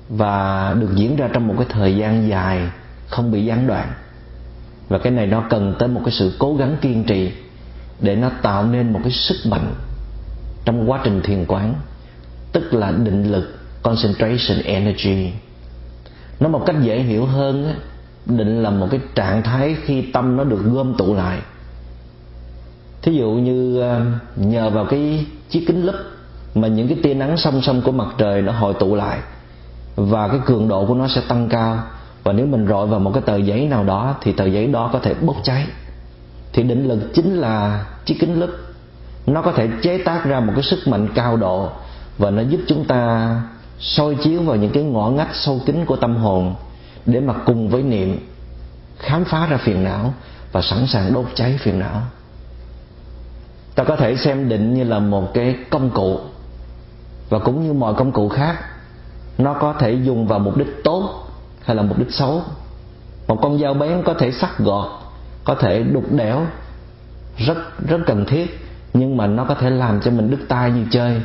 và 0.09 0.75
được 0.81 0.90
diễn 0.94 1.16
ra 1.16 1.29
trong 1.33 1.49
một 1.49 1.55
cái 1.59 1.66
thời 1.71 1.97
gian 1.97 2.29
dài 2.29 2.68
không 3.09 3.31
bị 3.31 3.44
gián 3.44 3.66
đoạn. 3.66 3.88
Và 4.88 4.99
cái 4.99 5.12
này 5.12 5.27
nó 5.27 5.44
cần 5.51 5.75
tới 5.79 5.88
một 5.88 6.01
cái 6.05 6.14
sự 6.14 6.33
cố 6.38 6.55
gắng 6.55 6.77
kiên 6.81 7.05
trì 7.05 7.33
để 8.01 8.16
nó 8.16 8.31
tạo 8.42 8.66
nên 8.66 8.92
một 8.92 9.01
cái 9.03 9.12
sức 9.12 9.37
mạnh 9.51 9.75
trong 10.64 10.90
quá 10.90 11.01
trình 11.05 11.21
thiền 11.25 11.44
quán, 11.49 11.75
tức 12.53 12.75
là 12.75 12.90
định 12.90 13.33
lực, 13.33 13.59
concentration 13.83 14.62
energy. 14.64 15.31
Nó 16.40 16.49
một 16.49 16.62
cách 16.66 16.77
dễ 16.83 17.01
hiểu 17.01 17.27
hơn 17.27 17.75
định 18.27 18.62
là 18.62 18.71
một 18.71 18.88
cái 18.90 19.01
trạng 19.14 19.42
thái 19.42 19.77
khi 19.85 20.03
tâm 20.12 20.37
nó 20.37 20.44
được 20.44 20.61
gom 20.64 20.94
tụ 20.94 21.14
lại 21.14 21.38
thí 23.09 23.16
dụ 23.16 23.31
như 23.31 23.81
ờ, 23.81 24.01
nhờ 24.37 24.71
vào 24.71 24.85
cái 24.85 25.27
chiếc 25.51 25.64
kính 25.66 25.87
lúp 25.87 25.94
mà 26.55 26.68
những 26.68 26.88
cái 26.88 26.99
tia 27.03 27.14
nắng 27.14 27.37
song 27.37 27.62
song 27.62 27.83
của 27.83 27.92
mặt 27.92 28.09
trời 28.18 28.42
nó 28.42 28.53
hội 28.53 28.75
tụ 28.75 28.94
lại 28.94 29.18
và 29.97 30.29
cái 30.29 30.38
cường 30.47 30.68
độ 30.68 30.87
của 30.87 30.94
nó 30.94 31.09
sẽ 31.09 31.21
tăng 31.29 31.49
cao. 31.49 31.79
Và 32.25 32.33
nếu 32.33 32.47
mình 32.47 32.66
rọi 32.68 32.87
vào 32.87 33.01
một 33.01 33.11
cái 33.14 33.23
tờ 33.27 33.37
giấy 33.37 33.68
nào 33.68 33.85
đó 33.85 34.14
thì 34.21 34.33
tờ 34.33 34.47
giấy 34.47 34.66
đó 34.66 34.90
có 34.92 34.99
thể 34.99 35.14
bốc 35.14 35.37
cháy. 35.42 35.66
Thì 36.53 36.62
định 36.62 36.88
lực 36.88 37.14
chính 37.14 37.35
là 37.37 37.87
chiếc 38.05 38.16
kính 38.21 38.40
lúp. 38.40 38.51
Nó 39.27 39.42
có 39.42 39.53
thể 39.53 39.68
chế 39.83 39.99
tác 39.99 40.25
ra 40.25 40.40
một 40.40 40.53
cái 40.55 40.62
sức 40.62 40.88
mạnh 40.88 41.09
cao 41.14 41.37
độ 41.37 41.68
và 42.18 42.31
nó 42.31 42.42
giúp 42.42 42.61
chúng 42.66 42.85
ta 42.85 43.31
soi 43.81 44.14
chiếu 44.14 44.42
vào 44.42 44.57
những 44.57 44.71
cái 44.71 44.83
ngõ 44.83 45.11
ngách 45.11 45.35
sâu 45.35 45.61
kín 45.66 45.85
của 45.85 45.97
tâm 45.97 46.16
hồn 46.16 46.55
để 47.07 47.21
mà 47.21 47.35
cùng 47.47 47.68
với 47.68 47.83
niệm, 47.83 48.18
khám 48.99 49.25
phá 49.25 49.47
ra 49.47 49.57
phiền 49.57 49.85
não 49.85 50.14
và 50.53 50.62
sẵn 50.62 50.87
sàng 50.87 51.12
đốt 51.12 51.27
cháy 51.35 51.59
phiền 51.62 51.79
não 51.79 52.03
ta 53.79 53.85
có 53.85 53.97
thể 53.97 54.17
xem 54.17 54.49
định 54.49 54.75
như 54.75 54.85
là 54.85 54.99
một 54.99 55.35
cái 55.35 55.57
công 55.71 55.91
cụ. 55.91 56.19
Và 57.29 57.38
cũng 57.38 57.67
như 57.67 57.73
mọi 57.73 57.95
công 57.95 58.12
cụ 58.12 58.29
khác, 58.29 58.57
nó 59.38 59.55
có 59.55 59.73
thể 59.73 59.93
dùng 59.93 60.27
vào 60.27 60.38
mục 60.38 60.57
đích 60.57 60.85
tốt 60.85 61.29
hay 61.64 61.77
là 61.77 61.83
mục 61.83 61.99
đích 61.99 62.11
xấu. 62.11 62.43
Một 63.29 63.38
con 63.43 63.59
dao 63.59 63.75
bén 63.75 64.03
có 64.05 64.14
thể 64.14 64.33
sắc 64.33 64.59
gọt, 64.59 64.87
có 65.45 65.55
thể 65.55 65.83
đục 65.83 66.12
đẽo, 66.12 66.47
rất 67.37 67.57
rất 67.88 67.99
cần 68.07 68.25
thiết, 68.25 68.59
nhưng 68.95 69.17
mà 69.17 69.27
nó 69.27 69.45
có 69.45 69.55
thể 69.55 69.71
làm 69.71 70.01
cho 70.01 70.11
mình 70.11 70.31
đứt 70.31 70.41
tay 70.49 70.71
như 70.71 70.85
chơi, 70.91 71.23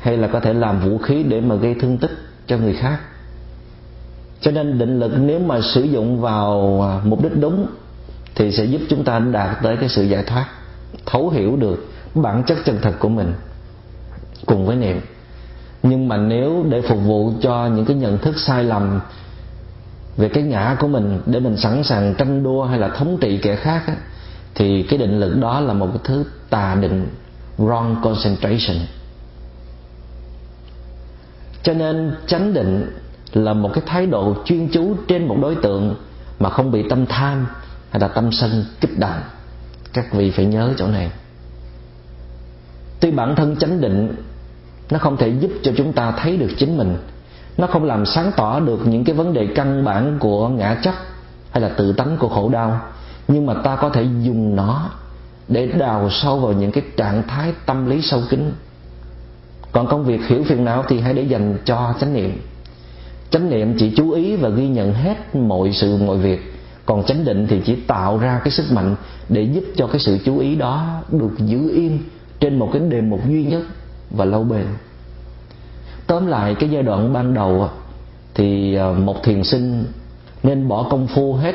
hay 0.00 0.16
là 0.16 0.28
có 0.28 0.40
thể 0.40 0.54
làm 0.54 0.80
vũ 0.80 0.98
khí 0.98 1.22
để 1.22 1.40
mà 1.40 1.54
gây 1.54 1.74
thương 1.80 1.98
tích 1.98 2.12
cho 2.46 2.58
người 2.58 2.74
khác. 2.74 2.98
Cho 4.40 4.50
nên 4.50 4.78
định 4.78 4.98
lực 5.00 5.12
nếu 5.18 5.38
mà 5.38 5.60
sử 5.60 5.82
dụng 5.82 6.20
vào 6.20 6.82
à, 6.82 7.00
mục 7.04 7.22
đích 7.22 7.40
đúng 7.40 7.66
thì 8.34 8.52
sẽ 8.52 8.64
giúp 8.64 8.80
chúng 8.88 9.04
ta 9.04 9.18
đạt 9.18 9.62
tới 9.62 9.76
cái 9.76 9.88
sự 9.88 10.02
giải 10.02 10.22
thoát 10.22 10.46
thấu 11.06 11.30
hiểu 11.30 11.56
được 11.56 11.86
bản 12.14 12.42
chất 12.46 12.58
chân 12.64 12.78
thật 12.82 12.92
của 12.98 13.08
mình 13.08 13.32
cùng 14.46 14.66
với 14.66 14.76
niệm. 14.76 15.00
Nhưng 15.82 16.08
mà 16.08 16.16
nếu 16.16 16.64
để 16.68 16.80
phục 16.80 16.98
vụ 17.04 17.32
cho 17.40 17.66
những 17.66 17.84
cái 17.84 17.96
nhận 17.96 18.18
thức 18.18 18.38
sai 18.38 18.64
lầm 18.64 19.00
về 20.16 20.28
cái 20.28 20.42
ngã 20.42 20.76
của 20.80 20.88
mình 20.88 21.20
để 21.26 21.40
mình 21.40 21.56
sẵn 21.56 21.84
sàng 21.84 22.14
tranh 22.18 22.42
đua 22.42 22.64
hay 22.64 22.78
là 22.78 22.88
thống 22.88 23.18
trị 23.20 23.38
kẻ 23.42 23.56
khác 23.56 23.82
á, 23.86 23.96
thì 24.54 24.82
cái 24.82 24.98
định 24.98 25.20
lực 25.20 25.34
đó 25.40 25.60
là 25.60 25.72
một 25.72 25.86
cái 25.86 26.00
thứ 26.04 26.24
tà 26.50 26.74
định 26.80 27.08
wrong 27.58 28.02
concentration. 28.02 28.86
Cho 31.62 31.74
nên 31.74 32.12
chánh 32.26 32.54
định 32.54 32.90
là 33.32 33.52
một 33.52 33.70
cái 33.74 33.84
thái 33.86 34.06
độ 34.06 34.34
chuyên 34.44 34.68
chú 34.68 34.94
trên 35.08 35.28
một 35.28 35.36
đối 35.42 35.54
tượng 35.54 35.94
mà 36.38 36.50
không 36.50 36.70
bị 36.70 36.88
tâm 36.90 37.06
tham 37.06 37.46
hay 37.90 38.00
là 38.00 38.08
tâm 38.08 38.32
sân 38.32 38.64
kích 38.80 38.98
động 38.98 39.20
các 39.94 40.12
vị 40.12 40.30
phải 40.30 40.44
nhớ 40.44 40.74
chỗ 40.76 40.86
này. 40.86 41.10
Tuy 43.00 43.10
bản 43.10 43.36
thân 43.36 43.56
chánh 43.56 43.80
định, 43.80 44.14
nó 44.90 44.98
không 44.98 45.16
thể 45.16 45.28
giúp 45.28 45.50
cho 45.62 45.72
chúng 45.76 45.92
ta 45.92 46.10
thấy 46.10 46.36
được 46.36 46.50
chính 46.58 46.76
mình. 46.76 46.96
Nó 47.56 47.66
không 47.66 47.84
làm 47.84 48.06
sáng 48.06 48.32
tỏ 48.36 48.60
được 48.60 48.86
những 48.86 49.04
cái 49.04 49.16
vấn 49.16 49.32
đề 49.32 49.48
căn 49.54 49.84
bản 49.84 50.18
của 50.18 50.48
ngã 50.48 50.74
chấp 50.74 50.94
hay 51.50 51.62
là 51.62 51.68
tự 51.68 51.92
tánh 51.92 52.16
của 52.16 52.28
khổ 52.28 52.48
đau. 52.48 52.80
Nhưng 53.28 53.46
mà 53.46 53.54
ta 53.54 53.76
có 53.76 53.88
thể 53.88 54.02
dùng 54.22 54.56
nó 54.56 54.90
để 55.48 55.66
đào 55.66 56.10
sâu 56.10 56.38
vào 56.38 56.52
những 56.52 56.72
cái 56.72 56.84
trạng 56.96 57.22
thái 57.28 57.52
tâm 57.66 57.86
lý 57.86 58.02
sâu 58.02 58.22
kín. 58.30 58.52
Còn 59.72 59.86
công 59.86 60.04
việc 60.04 60.20
hiểu 60.26 60.44
phiền 60.44 60.64
não 60.64 60.84
thì 60.88 61.00
hãy 61.00 61.14
để 61.14 61.22
dành 61.22 61.58
cho 61.64 61.94
chánh 62.00 62.14
niệm. 62.14 62.40
Chánh 63.30 63.50
niệm 63.50 63.76
chỉ 63.78 63.92
chú 63.96 64.10
ý 64.10 64.36
và 64.36 64.48
ghi 64.48 64.68
nhận 64.68 64.94
hết 64.94 65.36
mọi 65.36 65.72
sự, 65.72 65.96
mọi 65.96 66.16
việc 66.16 66.53
còn 66.86 67.04
chánh 67.04 67.24
định 67.24 67.46
thì 67.50 67.60
chỉ 67.64 67.74
tạo 67.74 68.18
ra 68.18 68.40
cái 68.44 68.50
sức 68.50 68.72
mạnh 68.72 68.96
để 69.28 69.42
giúp 69.42 69.64
cho 69.76 69.86
cái 69.86 70.00
sự 70.00 70.18
chú 70.24 70.38
ý 70.38 70.56
đó 70.56 71.02
được 71.12 71.38
giữ 71.38 71.70
yên 71.70 71.98
trên 72.40 72.58
một 72.58 72.70
cái 72.72 72.82
đề 72.88 73.00
mục 73.00 73.20
duy 73.28 73.44
nhất 73.44 73.62
và 74.10 74.24
lâu 74.24 74.44
bền. 74.44 74.66
Tóm 76.06 76.26
lại, 76.26 76.54
cái 76.54 76.70
giai 76.70 76.82
đoạn 76.82 77.12
ban 77.12 77.34
đầu 77.34 77.68
thì 78.34 78.74
ờ, 78.74 78.92
một 78.92 79.22
thiền 79.22 79.44
sinh 79.44 79.84
nên 80.42 80.68
bỏ 80.68 80.86
công 80.90 81.06
phu 81.06 81.34
hết 81.34 81.54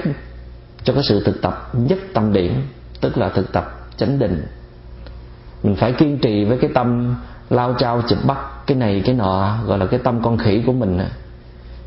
cho 0.84 0.94
cái 0.94 1.04
sự 1.04 1.24
thực 1.24 1.42
tập 1.42 1.70
nhất 1.74 2.00
tâm 2.14 2.34
điển, 2.34 2.54
tức 3.02 3.18
là 3.18 3.30
thực 3.30 3.52
tập 3.52 3.90
chánh 3.98 4.20
định. 4.20 4.46
Mình 5.64 5.76
phải 5.76 5.92
kiên 5.92 6.18
trì 6.18 6.46
với 6.46 6.58
cái 6.58 6.70
tâm 6.74 7.16
lao 7.50 7.74
trao 7.74 8.02
chụp 8.10 8.20
bắt 8.26 8.38
cái 8.68 8.78
này 8.78 9.02
cái 9.06 9.16
nọ, 9.16 9.58
gọi 9.66 9.78
là 9.78 9.86
cái 9.86 10.00
tâm 10.04 10.22
con 10.24 10.38
khỉ 10.38 10.64
của 10.66 10.74
mình 10.74 11.00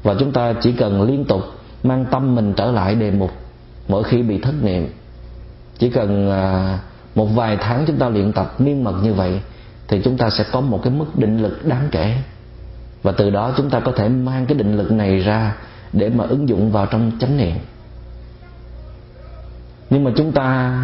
và 0.02 0.14
chúng 0.18 0.32
ta 0.32 0.54
chỉ 0.60 0.72
cần 0.72 1.02
liên 1.02 1.24
tục 1.24 1.42
mang 1.82 2.04
tâm 2.10 2.34
mình 2.34 2.52
trở 2.56 2.70
lại 2.70 2.94
đề 2.94 3.10
mục 3.10 3.30
mỗi 3.88 4.04
khi 4.04 4.22
bị 4.22 4.38
thất 4.38 4.54
niệm. 4.62 4.88
Chỉ 5.78 5.90
cần 5.90 6.30
à, 6.30 6.78
một 7.14 7.26
vài 7.26 7.56
tháng 7.60 7.84
chúng 7.86 7.98
ta 7.98 8.08
luyện 8.08 8.32
tập 8.32 8.60
miên 8.60 8.84
mật 8.84 8.94
như 9.02 9.14
vậy, 9.14 9.40
thì 9.88 10.00
chúng 10.04 10.16
ta 10.16 10.30
sẽ 10.30 10.44
có 10.52 10.60
một 10.60 10.80
cái 10.82 10.92
mức 10.92 11.18
định 11.18 11.42
lực 11.42 11.66
đáng 11.66 11.88
kể. 11.90 12.16
Và 13.02 13.12
từ 13.12 13.30
đó 13.30 13.54
chúng 13.56 13.70
ta 13.70 13.80
có 13.80 13.92
thể 13.96 14.08
mang 14.08 14.46
cái 14.46 14.58
định 14.58 14.76
lực 14.76 14.92
này 14.92 15.18
ra 15.18 15.56
để 15.92 16.08
mà 16.08 16.24
ứng 16.24 16.48
dụng 16.48 16.72
vào 16.72 16.86
trong 16.86 17.12
chánh 17.20 17.36
niệm. 17.36 17.56
Nhưng 19.90 20.04
mà 20.04 20.10
chúng 20.16 20.32
ta 20.32 20.76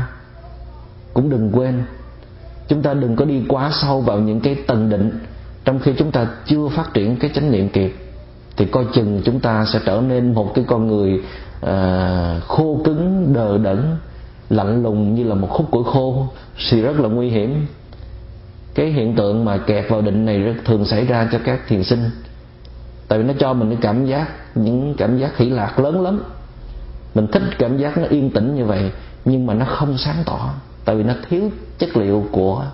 cũng 1.15 1.31
đừng 1.31 1.51
quên, 1.53 1.83
chúng 2.69 2.83
ta 2.83 2.95
đừng 2.95 3.17
có 3.17 3.25
đi 3.25 3.43
quá 3.49 3.71
sâu 3.83 4.01
vào 4.01 4.19
những 4.19 4.41
cái 4.41 4.55
tầng 4.55 4.91
định 4.91 5.19
trong 5.65 5.79
khi 5.81 5.93
chúng 5.99 6.11
ta 6.11 6.27
chưa 6.47 6.69
phát 6.69 6.95
triển 6.95 7.17
cái 7.17 7.31
chánh 7.35 7.51
niệm 7.51 7.69
kịp 7.69 8.08
thì 8.59 8.65
coi 8.65 8.85
chừng 8.95 9.23
chúng 9.25 9.41
ta 9.41 9.65
sẽ 9.73 9.81
trở 9.87 10.03
nên 10.09 10.35
một 10.35 10.55
cái 10.55 10.65
con 10.69 10.87
người 10.87 11.21
à, 11.61 12.41
khô 12.47 12.81
cứng 12.85 13.33
đờ 13.33 13.59
đẫn 13.59 13.97
lạnh 14.51 14.83
lùng 14.83 15.15
như 15.15 15.25
là 15.25 15.35
một 15.35 15.49
khúc 15.51 15.71
củi 15.71 15.85
khô 15.85 16.27
thì 16.71 16.83
rất 16.83 17.01
là 17.01 17.09
nguy 17.09 17.29
hiểm. 17.29 17.67
Cái 18.75 18.87
hiện 18.87 19.15
tượng 19.15 19.45
mà 19.45 19.59
kẹt 19.59 19.91
vào 19.91 20.01
định 20.03 20.25
này 20.25 20.41
rất 20.41 20.55
thường 20.65 20.85
xảy 20.85 21.07
ra 21.07 21.29
cho 21.33 21.39
các 21.45 21.61
thiền 21.69 21.85
sinh 21.85 22.11
tại 23.09 23.19
vì 23.19 23.25
nó 23.25 23.33
cho 23.39 23.53
mình 23.53 23.71
cái 23.71 23.79
cảm 23.81 24.07
giác 24.07 24.29
những 24.55 24.95
cảm 24.99 25.19
giác 25.19 25.37
hỷ 25.37 25.51
lạc 25.51 25.79
lớn 25.79 26.03
lắm. 26.03 26.23
Mình 27.15 27.27
thích 27.27 27.43
cảm 27.59 27.79
giác 27.79 27.99
nó 27.99 28.05
yên 28.11 28.31
tĩnh 28.31 28.55
như 28.55 28.65
vậy 28.65 28.91
nhưng 29.25 29.47
mà 29.47 29.55
nó 29.55 29.65
không 29.65 29.99
sáng 29.99 30.23
tỏ 30.25 30.51
tại 30.85 30.97
vì 30.97 31.03
nó 31.03 31.15
thiếu 31.29 31.51
chất 31.79 31.97
liệu 31.97 32.27
của 32.33 32.65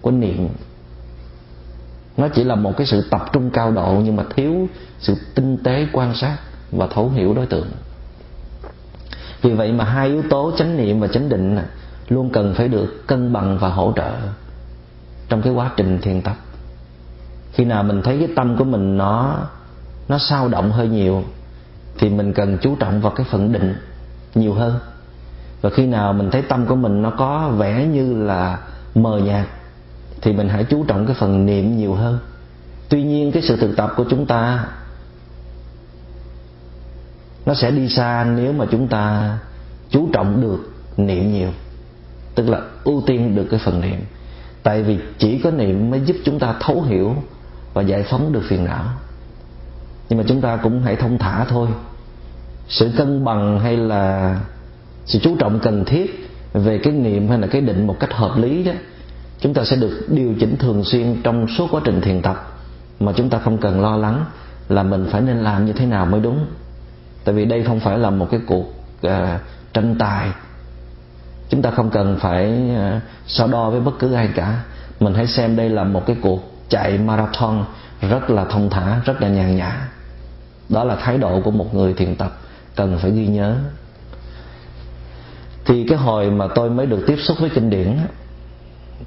của 0.00 0.10
niệm 0.10 0.48
nó 2.18 2.28
chỉ 2.28 2.44
là 2.44 2.54
một 2.54 2.76
cái 2.76 2.86
sự 2.86 3.08
tập 3.10 3.24
trung 3.32 3.50
cao 3.50 3.70
độ 3.70 4.00
nhưng 4.04 4.16
mà 4.16 4.24
thiếu 4.36 4.68
sự 4.98 5.14
tinh 5.34 5.56
tế 5.64 5.86
quan 5.92 6.14
sát 6.14 6.36
và 6.72 6.86
thấu 6.86 7.10
hiểu 7.10 7.34
đối 7.34 7.46
tượng. 7.46 7.66
Vì 9.42 9.52
vậy 9.52 9.72
mà 9.72 9.84
hai 9.84 10.08
yếu 10.08 10.22
tố 10.30 10.52
chánh 10.58 10.76
niệm 10.76 11.00
và 11.00 11.06
chánh 11.06 11.28
định 11.28 11.58
luôn 12.08 12.30
cần 12.30 12.54
phải 12.54 12.68
được 12.68 13.06
cân 13.06 13.32
bằng 13.32 13.58
và 13.58 13.68
hỗ 13.68 13.92
trợ 13.96 14.12
trong 15.28 15.42
cái 15.42 15.52
quá 15.52 15.70
trình 15.76 15.98
thiền 16.02 16.22
tập. 16.22 16.36
Khi 17.52 17.64
nào 17.64 17.82
mình 17.82 18.02
thấy 18.02 18.18
cái 18.18 18.28
tâm 18.36 18.56
của 18.56 18.64
mình 18.64 18.96
nó 18.96 19.36
nó 20.08 20.18
sao 20.18 20.48
động 20.48 20.72
hơi 20.72 20.88
nhiều, 20.88 21.24
thì 21.98 22.08
mình 22.08 22.32
cần 22.32 22.58
chú 22.62 22.76
trọng 22.76 23.00
vào 23.00 23.12
cái 23.12 23.26
phần 23.30 23.52
định 23.52 23.74
nhiều 24.34 24.54
hơn. 24.54 24.78
Và 25.60 25.70
khi 25.70 25.86
nào 25.86 26.12
mình 26.12 26.30
thấy 26.30 26.42
tâm 26.42 26.66
của 26.66 26.76
mình 26.76 27.02
nó 27.02 27.10
có 27.10 27.48
vẻ 27.56 27.86
như 27.86 28.24
là 28.24 28.58
mờ 28.94 29.18
nhạt 29.18 29.46
thì 30.22 30.32
mình 30.32 30.48
hãy 30.48 30.64
chú 30.64 30.84
trọng 30.84 31.06
cái 31.06 31.16
phần 31.18 31.46
niệm 31.46 31.76
nhiều 31.76 31.94
hơn. 31.94 32.18
Tuy 32.88 33.02
nhiên 33.02 33.32
cái 33.32 33.42
sự 33.42 33.56
thực 33.56 33.76
tập 33.76 33.92
của 33.96 34.04
chúng 34.10 34.26
ta, 34.26 34.66
nó 37.46 37.54
sẽ 37.54 37.70
đi 37.70 37.88
xa 37.88 38.26
nếu 38.36 38.52
mà 38.52 38.66
chúng 38.70 38.88
ta 38.88 39.38
chú 39.90 40.08
trọng 40.12 40.40
được 40.40 40.72
niệm 40.96 41.32
nhiều. 41.32 41.50
Tức 42.34 42.48
là 42.48 42.60
ưu 42.84 43.02
tiên 43.06 43.34
được 43.34 43.46
cái 43.50 43.60
phần 43.64 43.80
niệm. 43.80 44.00
Tại 44.62 44.82
vì 44.82 44.98
chỉ 45.18 45.38
có 45.38 45.50
niệm 45.50 45.90
mới 45.90 46.00
giúp 46.00 46.16
chúng 46.24 46.38
ta 46.38 46.54
thấu 46.60 46.82
hiểu 46.82 47.14
và 47.74 47.82
giải 47.82 48.02
phóng 48.02 48.32
được 48.32 48.42
phiền 48.48 48.64
não. 48.64 48.84
Nhưng 50.08 50.18
mà 50.18 50.24
chúng 50.28 50.40
ta 50.40 50.56
cũng 50.56 50.82
hãy 50.82 50.96
thông 50.96 51.18
thả 51.18 51.44
thôi. 51.44 51.68
Sự 52.68 52.90
cân 52.96 53.24
bằng 53.24 53.60
hay 53.60 53.76
là 53.76 54.36
sự 55.04 55.18
chú 55.22 55.36
trọng 55.36 55.60
cần 55.60 55.84
thiết 55.84 56.30
về 56.52 56.78
cái 56.78 56.92
niệm 56.92 57.28
hay 57.28 57.38
là 57.38 57.46
cái 57.46 57.60
định 57.60 57.86
một 57.86 57.96
cách 58.00 58.12
hợp 58.12 58.36
lý 58.36 58.64
đó 58.64 58.72
chúng 59.40 59.54
ta 59.54 59.64
sẽ 59.64 59.76
được 59.76 60.06
điều 60.08 60.34
chỉnh 60.40 60.56
thường 60.56 60.84
xuyên 60.84 61.22
trong 61.22 61.46
suốt 61.48 61.68
quá 61.70 61.80
trình 61.84 62.00
thiền 62.00 62.22
tập. 62.22 62.58
Mà 63.00 63.12
chúng 63.16 63.30
ta 63.30 63.38
không 63.38 63.58
cần 63.58 63.80
lo 63.80 63.96
lắng 63.96 64.24
là 64.68 64.82
mình 64.82 65.06
phải 65.10 65.20
nên 65.20 65.36
làm 65.36 65.66
như 65.66 65.72
thế 65.72 65.86
nào 65.86 66.06
mới 66.06 66.20
đúng. 66.20 66.46
Tại 67.24 67.34
vì 67.34 67.44
đây 67.44 67.64
không 67.64 67.80
phải 67.80 67.98
là 67.98 68.10
một 68.10 68.28
cái 68.30 68.40
cuộc 68.46 68.74
uh, 69.06 69.12
tranh 69.72 69.96
tài. 69.98 70.30
Chúng 71.48 71.62
ta 71.62 71.70
không 71.70 71.90
cần 71.90 72.18
phải 72.20 72.70
uh, 72.72 73.02
so 73.26 73.46
đo 73.46 73.70
với 73.70 73.80
bất 73.80 73.92
cứ 73.98 74.12
ai 74.12 74.28
cả. 74.34 74.62
Mình 75.00 75.14
hãy 75.14 75.26
xem 75.26 75.56
đây 75.56 75.68
là 75.68 75.84
một 75.84 76.06
cái 76.06 76.16
cuộc 76.22 76.52
chạy 76.68 76.98
marathon 76.98 77.64
rất 78.00 78.30
là 78.30 78.44
thông 78.44 78.70
thả 78.70 79.00
rất 79.04 79.22
là 79.22 79.28
nhàn 79.28 79.56
nhã. 79.56 79.88
Đó 80.68 80.84
là 80.84 80.96
thái 80.96 81.18
độ 81.18 81.40
của 81.40 81.50
một 81.50 81.74
người 81.74 81.94
thiền 81.94 82.16
tập 82.16 82.38
cần 82.76 82.98
phải 82.98 83.10
ghi 83.10 83.26
nhớ. 83.26 83.56
Thì 85.64 85.86
cái 85.88 85.98
hồi 85.98 86.30
mà 86.30 86.46
tôi 86.54 86.70
mới 86.70 86.86
được 86.86 87.04
tiếp 87.06 87.16
xúc 87.16 87.36
với 87.40 87.50
kinh 87.50 87.70
điển 87.70 87.98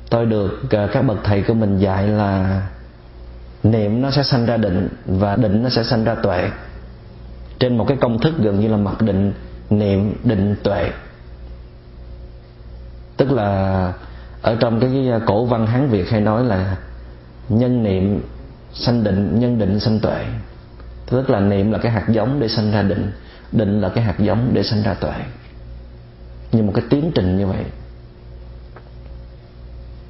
tôi 0.09 0.25
được 0.25 0.63
ờ, 0.71 0.87
các 0.93 1.01
bậc 1.01 1.17
thầy 1.23 1.41
của 1.41 1.53
mình 1.53 1.79
dạy 1.79 2.07
là 2.07 2.61
niệm 3.63 4.01
nó 4.01 4.11
sẽ 4.11 4.23
sanh 4.23 4.45
ra 4.45 4.57
định 4.57 4.87
và 5.05 5.35
định 5.35 5.63
nó 5.63 5.69
sẽ 5.69 5.83
sanh 5.83 6.03
ra 6.03 6.15
tuệ. 6.15 6.49
Trên 7.59 7.77
một 7.77 7.85
cái 7.87 7.97
công 8.01 8.19
thức 8.19 8.33
gần 8.39 8.59
như 8.59 8.67
là 8.67 8.77
mặc 8.77 9.01
định 9.01 9.33
niệm 9.69 10.13
định 10.23 10.55
tuệ. 10.63 10.91
Tức 13.17 13.31
là 13.31 13.93
ở 14.41 14.55
trong 14.59 14.79
cái 14.79 15.09
ờ, 15.11 15.19
cổ 15.25 15.45
văn 15.45 15.67
hán 15.67 15.87
việt 15.87 16.09
hay 16.09 16.21
nói 16.21 16.43
là 16.43 16.77
nhân 17.49 17.83
niệm 17.83 18.21
sanh 18.73 19.03
định, 19.03 19.39
nhân 19.39 19.59
định 19.59 19.79
sanh 19.79 19.99
tuệ. 19.99 20.25
Tức 21.05 21.29
là 21.29 21.39
niệm 21.39 21.71
là 21.71 21.77
cái 21.77 21.91
hạt 21.91 22.05
giống 22.09 22.39
để 22.39 22.47
sanh 22.47 22.71
ra 22.71 22.81
định 22.81 23.11
định 23.51 23.81
là 23.81 23.89
cái 23.89 24.03
hạt 24.03 24.15
giống 24.19 24.49
để 24.53 24.63
sanh 24.63 24.83
ra 24.83 24.93
tuệ. 24.93 25.13
Như 26.51 26.63
một 26.63 26.71
cái 26.75 26.83
tiến 26.89 27.11
trình 27.15 27.37
như 27.37 27.47
vậy 27.47 27.63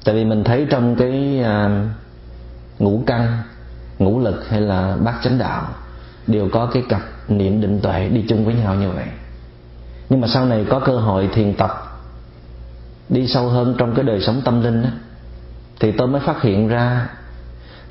tại 0.04 0.14
vì 0.14 0.24
mình 0.24 0.44
thấy 0.44 0.66
trong 0.70 0.96
cái 0.96 1.40
à, 1.44 1.84
ngũ 2.78 3.02
căn 3.06 3.38
ngũ 3.98 4.20
lực 4.20 4.48
hay 4.48 4.60
là 4.60 4.96
bát 5.04 5.14
chánh 5.22 5.38
đạo 5.38 5.68
đều 6.26 6.48
có 6.52 6.66
cái 6.66 6.82
cặp 6.88 7.02
niệm 7.28 7.60
định 7.60 7.80
tuệ 7.80 8.08
đi 8.08 8.24
chung 8.28 8.44
với 8.44 8.54
nhau 8.54 8.74
như 8.74 8.90
vậy. 8.90 9.06
Nhưng 10.08 10.20
mà 10.20 10.28
sau 10.28 10.44
này 10.44 10.66
có 10.70 10.80
cơ 10.80 10.98
hội 10.98 11.28
thiền 11.34 11.54
tập 11.54 11.70
đi 13.08 13.26
sâu 13.26 13.48
hơn 13.48 13.74
trong 13.78 13.94
cái 13.94 14.04
đời 14.04 14.20
sống 14.20 14.42
tâm 14.44 14.62
linh 14.62 14.82
đó, 14.82 14.88
thì 15.80 15.92
tôi 15.92 16.08
mới 16.08 16.20
phát 16.20 16.42
hiện 16.42 16.68
ra 16.68 17.08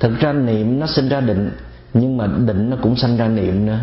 thực 0.00 0.20
ra 0.20 0.32
niệm 0.32 0.80
nó 0.80 0.86
sinh 0.86 1.08
ra 1.08 1.20
định 1.20 1.50
nhưng 1.94 2.16
mà 2.16 2.26
định 2.26 2.70
nó 2.70 2.76
cũng 2.82 2.96
sanh 2.96 3.16
ra 3.16 3.28
niệm 3.28 3.66
nữa. 3.66 3.78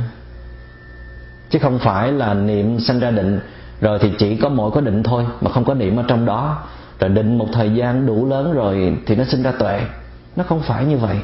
Chứ 1.49 1.59
không 1.59 1.79
phải 1.79 2.11
là 2.11 2.33
niệm 2.33 2.79
sanh 2.79 2.99
ra 2.99 3.11
định 3.11 3.39
rồi 3.81 3.99
thì 4.01 4.11
chỉ 4.17 4.35
có 4.35 4.49
mỗi 4.49 4.71
có 4.71 4.81
định 4.81 5.03
thôi 5.03 5.25
mà 5.41 5.51
không 5.51 5.65
có 5.65 5.73
niệm 5.73 5.97
ở 5.97 6.03
trong 6.07 6.25
đó 6.25 6.63
rồi 6.99 7.09
định 7.09 7.37
một 7.37 7.47
thời 7.53 7.73
gian 7.75 8.05
đủ 8.05 8.25
lớn 8.25 8.53
rồi 8.53 8.97
thì 9.05 9.15
nó 9.15 9.23
sinh 9.23 9.43
ra 9.43 9.51
tuệ. 9.51 9.81
Nó 10.35 10.43
không 10.43 10.61
phải 10.61 10.85
như 10.85 10.97
vậy. 10.97 11.17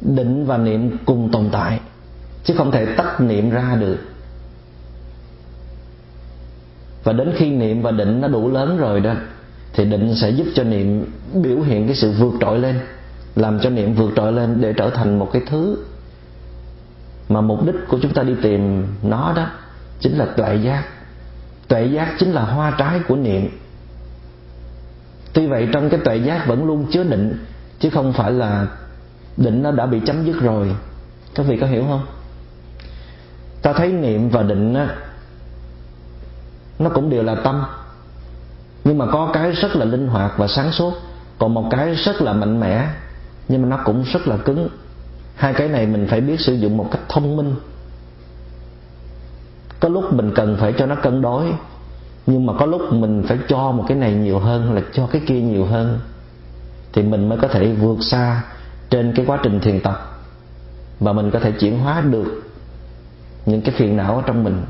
Định 0.00 0.46
và 0.46 0.58
niệm 0.58 0.96
cùng 1.04 1.30
tồn 1.32 1.48
tại, 1.52 1.80
chứ 2.44 2.54
không 2.56 2.70
thể 2.70 2.86
tách 2.86 3.20
niệm 3.20 3.50
ra 3.50 3.76
được. 3.80 3.98
Và 7.04 7.12
đến 7.12 7.32
khi 7.36 7.50
niệm 7.50 7.82
và 7.82 7.90
định 7.90 8.20
nó 8.20 8.28
đủ 8.28 8.50
lớn 8.50 8.78
rồi 8.78 9.00
đó, 9.00 9.14
thì 9.72 9.84
định 9.84 10.14
sẽ 10.14 10.30
giúp 10.30 10.46
cho 10.54 10.64
niệm 10.64 11.12
biểu 11.34 11.60
hiện 11.60 11.86
cái 11.86 11.96
sự 11.96 12.12
vượt 12.12 12.32
trội 12.40 12.58
lên, 12.58 12.80
làm 13.36 13.60
cho 13.60 13.70
niệm 13.70 13.94
vượt 13.94 14.12
trội 14.16 14.32
lên 14.32 14.60
để 14.60 14.72
trở 14.72 14.90
thành 14.90 15.18
một 15.18 15.30
cái 15.32 15.42
thứ 15.46 15.76
mà 17.28 17.40
mục 17.40 17.66
đích 17.66 17.74
của 17.88 17.98
chúng 18.02 18.12
ta 18.12 18.22
đi 18.22 18.34
tìm 18.42 18.86
nó 19.02 19.32
đó 19.36 19.46
chính 20.00 20.18
là 20.18 20.24
tuệ 20.24 20.56
giác. 20.56 20.84
Tuệ 21.68 21.84
giác 21.84 22.14
chính 22.18 22.32
là 22.32 22.42
hoa 22.42 22.70
trái 22.78 23.00
của 23.08 23.16
niệm 23.16 23.48
tuy 25.32 25.46
vậy 25.46 25.68
trong 25.72 25.90
cái 25.90 26.00
tuệ 26.04 26.16
giác 26.16 26.46
vẫn 26.46 26.64
luôn 26.64 26.86
chứa 26.92 27.04
định 27.04 27.44
chứ 27.80 27.90
không 27.90 28.12
phải 28.12 28.32
là 28.32 28.66
định 29.36 29.62
nó 29.62 29.70
đã 29.70 29.86
bị 29.86 30.00
chấm 30.06 30.24
dứt 30.24 30.40
rồi. 30.40 30.76
Các 31.34 31.46
vị 31.46 31.58
có 31.60 31.66
hiểu 31.66 31.84
không? 31.88 32.06
Ta 33.62 33.72
thấy 33.72 33.92
niệm 33.92 34.28
và 34.28 34.42
định 34.42 34.74
á, 34.74 34.96
nó 36.78 36.90
cũng 36.90 37.10
đều 37.10 37.22
là 37.22 37.34
tâm. 37.34 37.64
Nhưng 38.84 38.98
mà 38.98 39.06
có 39.12 39.30
cái 39.32 39.52
rất 39.52 39.76
là 39.76 39.84
linh 39.84 40.08
hoạt 40.08 40.32
và 40.38 40.48
sáng 40.48 40.72
suốt, 40.72 40.94
còn 41.38 41.54
một 41.54 41.68
cái 41.70 41.94
rất 41.94 42.22
là 42.22 42.32
mạnh 42.32 42.60
mẽ, 42.60 42.88
nhưng 43.48 43.62
mà 43.62 43.68
nó 43.68 43.82
cũng 43.84 44.04
rất 44.12 44.28
là 44.28 44.36
cứng. 44.36 44.68
Hai 45.34 45.54
cái 45.54 45.68
này 45.68 45.86
mình 45.86 46.06
phải 46.10 46.20
biết 46.20 46.40
sử 46.40 46.54
dụng 46.54 46.76
một 46.76 46.88
cách 46.90 47.00
thông 47.08 47.36
minh. 47.36 47.54
Có 49.80 49.88
lúc 49.88 50.12
mình 50.12 50.32
cần 50.34 50.56
phải 50.60 50.72
cho 50.78 50.86
nó 50.86 50.94
cân 50.94 51.22
đối 51.22 51.52
nhưng 52.26 52.46
mà 52.46 52.52
có 52.58 52.66
lúc 52.66 52.92
mình 52.92 53.22
phải 53.28 53.38
cho 53.48 53.72
một 53.72 53.84
cái 53.88 53.96
này 53.96 54.12
nhiều 54.12 54.38
hơn 54.38 54.72
là 54.72 54.82
cho 54.92 55.06
cái 55.06 55.22
kia 55.26 55.40
nhiều 55.40 55.66
hơn 55.66 55.98
thì 56.92 57.02
mình 57.02 57.28
mới 57.28 57.38
có 57.38 57.48
thể 57.48 57.72
vượt 57.72 57.98
xa 58.00 58.42
trên 58.90 59.12
cái 59.16 59.26
quá 59.26 59.38
trình 59.42 59.60
thiền 59.60 59.80
tập. 59.80 60.20
Và 61.00 61.12
mình 61.12 61.30
có 61.30 61.38
thể 61.38 61.52
chuyển 61.52 61.78
hóa 61.78 62.00
được 62.00 62.42
những 63.46 63.60
cái 63.60 63.74
phiền 63.78 63.96
não 63.96 64.16
ở 64.16 64.22
trong 64.26 64.44
mình 64.44 64.62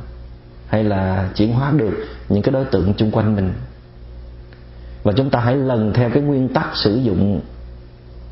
hay 0.67 0.85
là 0.85 1.31
chuyển 1.35 1.53
hóa 1.53 1.73
được 1.77 2.07
những 2.29 2.43
cái 2.43 2.53
đối 2.53 2.65
tượng 2.65 2.95
chung 2.95 3.11
quanh 3.11 3.37
mình. 3.37 3.53
Và 5.03 5.13
chúng 5.17 5.31
ta 5.31 5.41
hãy 5.41 5.57
lần 5.57 5.93
theo 5.93 6.11
cái 6.11 6.23
nguyên 6.23 6.49
tắc 6.49 6.77
sử 6.77 6.97
dụng 6.97 7.41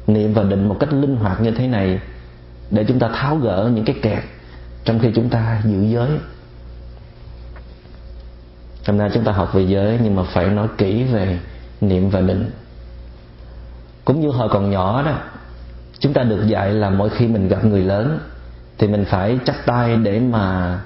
niệm 0.07 0.35
và 0.35 0.43
định 0.43 0.69
một 0.69 0.77
cách 0.81 0.93
linh 0.93 1.17
hoạt 1.17 1.41
như 1.41 1.51
thế 1.51 1.67
này 1.67 2.01
để 2.71 2.85
chúng 2.89 2.99
ta 2.99 3.09
tháo 3.15 3.37
gỡ 3.37 3.71
những 3.75 3.85
cái 3.85 3.97
kẹt 4.03 4.23
trong 4.85 4.99
khi 4.99 5.09
chúng 5.15 5.29
ta 5.29 5.63
giữ 5.65 5.83
giới 5.83 6.09
hôm 8.89 8.99
nay 8.99 9.11
chúng 9.15 9.25
ta 9.25 9.33
học 9.33 9.55
về 9.55 9.63
giới, 9.63 9.99
nhưng 10.03 10.17
mà 10.17 10.23
phải 10.23 10.47
nói 10.47 10.69
kỹ 10.79 11.05
về 11.05 11.39
niệm 11.81 12.11
và 12.11 12.21
định. 12.21 12.51
Cũng 14.05 14.21
như 14.21 14.29
hồi 14.29 14.49
còn 14.53 14.71
nhỏ 14.71 15.03
đó, 15.03 15.13
chúng 15.99 16.13
ta 16.13 16.23
được 16.23 16.47
dạy 16.47 16.73
là 16.73 16.91
mỗi 16.91 17.11
khi 17.11 17.27
mình 17.27 17.49
gặp 17.49 17.65
người 17.65 17.83
lớn, 17.83 18.19
thì 18.79 18.89
mình 18.89 19.05
phải 19.05 19.39
chắp 19.45 19.57
tay 19.67 19.97
để 19.97 20.21
mà 20.21 20.79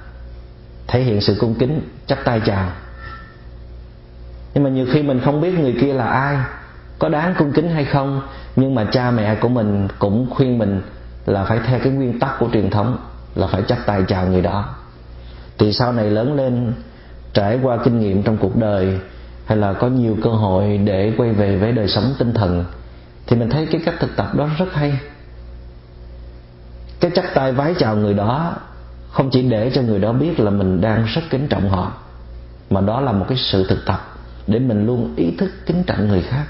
thể 0.86 1.02
hiện 1.02 1.20
sự 1.20 1.36
cung 1.40 1.54
kính, 1.54 1.80
chắp 2.06 2.18
tay 2.24 2.40
chào. 2.46 2.68
Nhưng 4.54 4.64
mà 4.64 4.70
nhiều 4.70 4.86
khi 4.92 5.02
mình 5.02 5.20
không 5.24 5.40
biết 5.40 5.58
người 5.58 5.76
kia 5.80 5.92
là 5.92 6.06
ai, 6.06 6.36
có 6.98 7.08
đáng 7.08 7.34
cung 7.38 7.52
kính 7.52 7.70
hay 7.70 7.84
không, 7.84 8.22
nhưng 8.56 8.74
mà 8.74 8.84
cha 8.92 9.10
mẹ 9.10 9.34
của 9.34 9.48
mình 9.48 9.88
cũng 9.98 10.26
khuyên 10.30 10.58
mình 10.58 10.82
là 11.26 11.44
phải 11.44 11.58
theo 11.66 11.78
cái 11.78 11.92
nguyên 11.92 12.18
tắc 12.18 12.38
của 12.38 12.48
truyền 12.52 12.70
thống, 12.70 12.98
là 13.34 13.46
phải 13.46 13.62
chắp 13.62 13.78
tay 13.86 14.02
chào 14.08 14.26
người 14.26 14.42
đó. 14.42 14.74
Thì 15.58 15.72
sau 15.72 15.92
này 15.92 16.10
lớn 16.10 16.36
lên 16.36 16.72
trải 17.34 17.58
qua 17.62 17.78
kinh 17.84 18.00
nghiệm 18.00 18.22
trong 18.22 18.36
cuộc 18.36 18.56
đời 18.56 18.98
hay 19.46 19.58
là 19.58 19.72
có 19.72 19.88
nhiều 19.88 20.16
cơ 20.22 20.30
hội 20.30 20.80
để 20.84 21.14
quay 21.16 21.32
về 21.32 21.56
với 21.56 21.72
đời 21.72 21.88
sống 21.88 22.14
tinh 22.18 22.34
thần 22.34 22.64
thì 23.26 23.36
mình 23.36 23.50
thấy 23.50 23.66
cái 23.66 23.80
cách 23.84 23.94
thực 24.00 24.16
tập 24.16 24.34
đó 24.34 24.48
rất 24.58 24.72
hay. 24.72 24.98
Cái 27.00 27.10
chắc 27.14 27.34
tay 27.34 27.52
vái 27.52 27.74
chào 27.78 27.96
người 27.96 28.14
đó 28.14 28.56
không 29.10 29.30
chỉ 29.30 29.42
để 29.42 29.70
cho 29.74 29.82
người 29.82 29.98
đó 29.98 30.12
biết 30.12 30.40
là 30.40 30.50
mình 30.50 30.80
đang 30.80 31.04
rất 31.04 31.22
kính 31.30 31.48
trọng 31.48 31.68
họ 31.68 31.92
mà 32.70 32.80
đó 32.80 33.00
là 33.00 33.12
một 33.12 33.26
cái 33.28 33.38
sự 33.38 33.66
thực 33.68 33.78
tập 33.86 34.00
để 34.46 34.58
mình 34.58 34.86
luôn 34.86 35.14
ý 35.16 35.30
thức 35.38 35.50
kính 35.66 35.82
trọng 35.86 36.08
người 36.08 36.22
khác. 36.22 36.44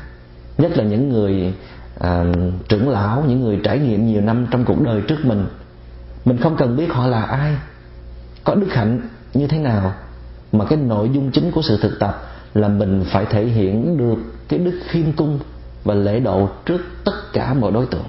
Nhất 0.58 0.76
là 0.76 0.84
những 0.84 1.08
người 1.08 1.54
à, 2.00 2.24
trưởng 2.68 2.88
lão 2.88 3.24
những 3.28 3.40
người 3.40 3.60
trải 3.64 3.78
nghiệm 3.78 4.06
nhiều 4.06 4.20
năm 4.20 4.46
trong 4.50 4.64
cuộc 4.64 4.82
đời 4.82 5.00
trước 5.08 5.24
mình. 5.24 5.46
Mình 6.24 6.38
không 6.38 6.56
cần 6.56 6.76
biết 6.76 6.92
họ 6.92 7.06
là 7.06 7.22
ai 7.22 7.56
có 8.44 8.54
đức 8.54 8.68
hạnh 8.70 9.00
như 9.34 9.46
thế 9.46 9.58
nào 9.58 9.92
mà 10.52 10.64
cái 10.64 10.78
nội 10.78 11.10
dung 11.12 11.30
chính 11.30 11.50
của 11.50 11.62
sự 11.62 11.78
thực 11.82 11.98
tập 11.98 12.22
là 12.54 12.68
mình 12.68 13.04
phải 13.06 13.24
thể 13.24 13.44
hiện 13.44 13.96
được 13.96 14.18
cái 14.48 14.58
đức 14.58 14.80
khiêm 14.88 15.12
cung 15.12 15.38
và 15.84 15.94
lễ 15.94 16.20
độ 16.20 16.48
trước 16.66 16.80
tất 17.04 17.32
cả 17.32 17.54
mọi 17.54 17.72
đối 17.72 17.86
tượng 17.86 18.04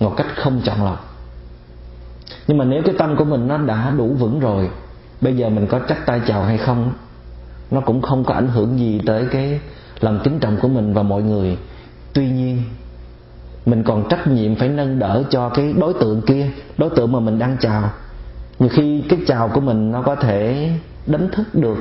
một 0.00 0.14
cách 0.16 0.26
không 0.36 0.60
chọn 0.64 0.84
lọc. 0.84 1.16
Nhưng 2.46 2.58
mà 2.58 2.64
nếu 2.64 2.82
cái 2.84 2.94
tâm 2.98 3.16
của 3.16 3.24
mình 3.24 3.48
nó 3.48 3.58
đã 3.58 3.90
đủ 3.90 4.08
vững 4.08 4.40
rồi, 4.40 4.70
bây 5.20 5.36
giờ 5.36 5.48
mình 5.48 5.66
có 5.66 5.80
chắc 5.88 6.06
tay 6.06 6.20
chào 6.26 6.44
hay 6.44 6.58
không, 6.58 6.92
nó 7.70 7.80
cũng 7.80 8.02
không 8.02 8.24
có 8.24 8.34
ảnh 8.34 8.48
hưởng 8.48 8.78
gì 8.78 9.00
tới 9.06 9.26
cái 9.30 9.60
lòng 10.00 10.20
kính 10.24 10.38
trọng 10.38 10.56
của 10.56 10.68
mình 10.68 10.94
và 10.94 11.02
mọi 11.02 11.22
người. 11.22 11.58
Tuy 12.12 12.30
nhiên, 12.30 12.62
mình 13.66 13.82
còn 13.82 14.08
trách 14.08 14.28
nhiệm 14.28 14.54
phải 14.54 14.68
nâng 14.68 14.98
đỡ 14.98 15.22
cho 15.30 15.48
cái 15.48 15.74
đối 15.78 15.94
tượng 15.94 16.22
kia, 16.22 16.50
đối 16.78 16.90
tượng 16.90 17.12
mà 17.12 17.20
mình 17.20 17.38
đang 17.38 17.56
chào 17.60 17.90
nhiều 18.60 18.68
khi 18.68 19.04
cái 19.08 19.18
chào 19.26 19.48
của 19.48 19.60
mình 19.60 19.90
nó 19.90 20.02
có 20.02 20.14
thể 20.14 20.70
đánh 21.06 21.28
thức 21.32 21.54
được 21.54 21.78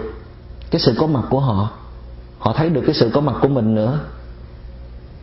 cái 0.71 0.81
sự 0.81 0.95
có 0.97 1.07
mặt 1.07 1.23
của 1.29 1.39
họ 1.39 1.69
họ 2.39 2.53
thấy 2.53 2.69
được 2.69 2.81
cái 2.85 2.95
sự 2.95 3.09
có 3.13 3.21
mặt 3.21 3.35
của 3.41 3.47
mình 3.47 3.75
nữa. 3.75 3.99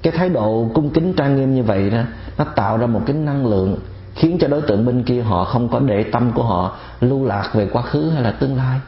Cái 0.02 0.12
thái 0.16 0.28
độ 0.28 0.70
cung 0.74 0.90
kính 0.90 1.14
trang 1.16 1.36
nghiêm 1.36 1.54
như 1.54 1.62
vậy 1.62 1.90
đó, 1.90 2.02
nó 2.38 2.44
tạo 2.44 2.76
ra 2.76 2.86
một 2.86 3.00
cái 3.06 3.16
năng 3.16 3.46
lượng 3.46 3.78
khiến 4.14 4.38
cho 4.40 4.48
đối 4.48 4.62
tượng 4.62 4.86
bên 4.86 5.02
kia 5.02 5.22
họ 5.22 5.44
không 5.44 5.68
có 5.68 5.80
để 5.80 6.02
tâm 6.02 6.32
của 6.32 6.42
họ 6.42 6.76
lưu 7.00 7.24
lạc 7.24 7.50
về 7.54 7.68
quá 7.72 7.82
khứ 7.82 8.10
hay 8.10 8.22
là 8.22 8.30
tương 8.30 8.56
lai. 8.56 8.80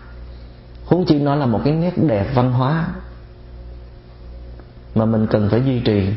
Huống 0.87 1.05
chi 1.05 1.19
nó 1.19 1.35
là 1.35 1.47
một 1.47 1.61
cái 1.65 1.73
nét 1.73 1.93
đẹp 1.99 2.27
văn 2.35 2.53
hóa 2.53 2.87
mà 4.95 5.05
mình 5.05 5.27
cần 5.27 5.49
phải 5.51 5.63
duy 5.65 5.81
trì. 5.81 6.09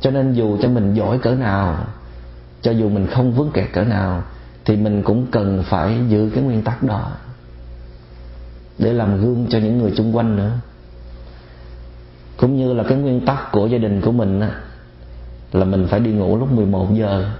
Cho 0.00 0.10
nên 0.10 0.32
dù 0.32 0.58
cho 0.62 0.68
mình 0.68 0.94
giỏi 0.94 1.18
cỡ 1.18 1.34
nào, 1.34 1.76
cho 2.62 2.70
dù 2.70 2.88
mình 2.88 3.06
không 3.06 3.32
vướng 3.32 3.50
kẹt 3.50 3.68
cỡ 3.72 3.84
nào 3.84 4.22
thì 4.64 4.76
mình 4.76 5.02
cũng 5.02 5.26
cần 5.30 5.62
phải 5.66 5.98
giữ 6.08 6.30
cái 6.34 6.44
nguyên 6.44 6.62
tắc 6.62 6.82
đó 6.82 7.10
để 8.78 8.92
làm 8.92 9.20
gương 9.20 9.46
cho 9.50 9.58
những 9.58 9.78
người 9.78 9.92
xung 9.96 10.16
quanh 10.16 10.36
nữa. 10.36 10.50
Cũng 12.36 12.56
như 12.56 12.72
là 12.72 12.84
cái 12.88 12.98
nguyên 12.98 13.26
tắc 13.26 13.52
của 13.52 13.66
gia 13.66 13.78
đình 13.78 14.00
của 14.00 14.12
mình 14.12 14.40
á, 14.40 14.50
là 15.52 15.64
mình 15.64 15.86
phải 15.86 16.00
đi 16.00 16.12
ngủ 16.12 16.38
lúc 16.38 16.52
11 16.52 16.94
giờ. 16.94 17.30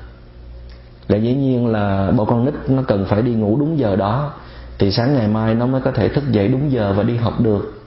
Là 1.09 1.19
dĩ 1.19 1.35
nhiên 1.35 1.67
là 1.67 2.11
bọn 2.17 2.27
con 2.27 2.45
nít 2.45 2.55
nó 2.69 2.83
cần 2.83 3.05
phải 3.09 3.23
đi 3.23 3.35
ngủ 3.35 3.57
đúng 3.61 3.79
giờ 3.79 3.97
đó 3.97 4.33
thì 4.79 4.93
sáng 4.93 5.15
ngày 5.15 5.29
mai 5.29 5.55
nó 5.55 5.67
mới 5.67 5.81
có 5.81 5.91
thể 5.91 6.09
thức 6.09 6.25
dậy 6.31 6.49
đúng 6.49 6.73
giờ 6.73 6.95
và 6.97 7.03
đi 7.03 7.17
học 7.17 7.41
được. 7.41 7.83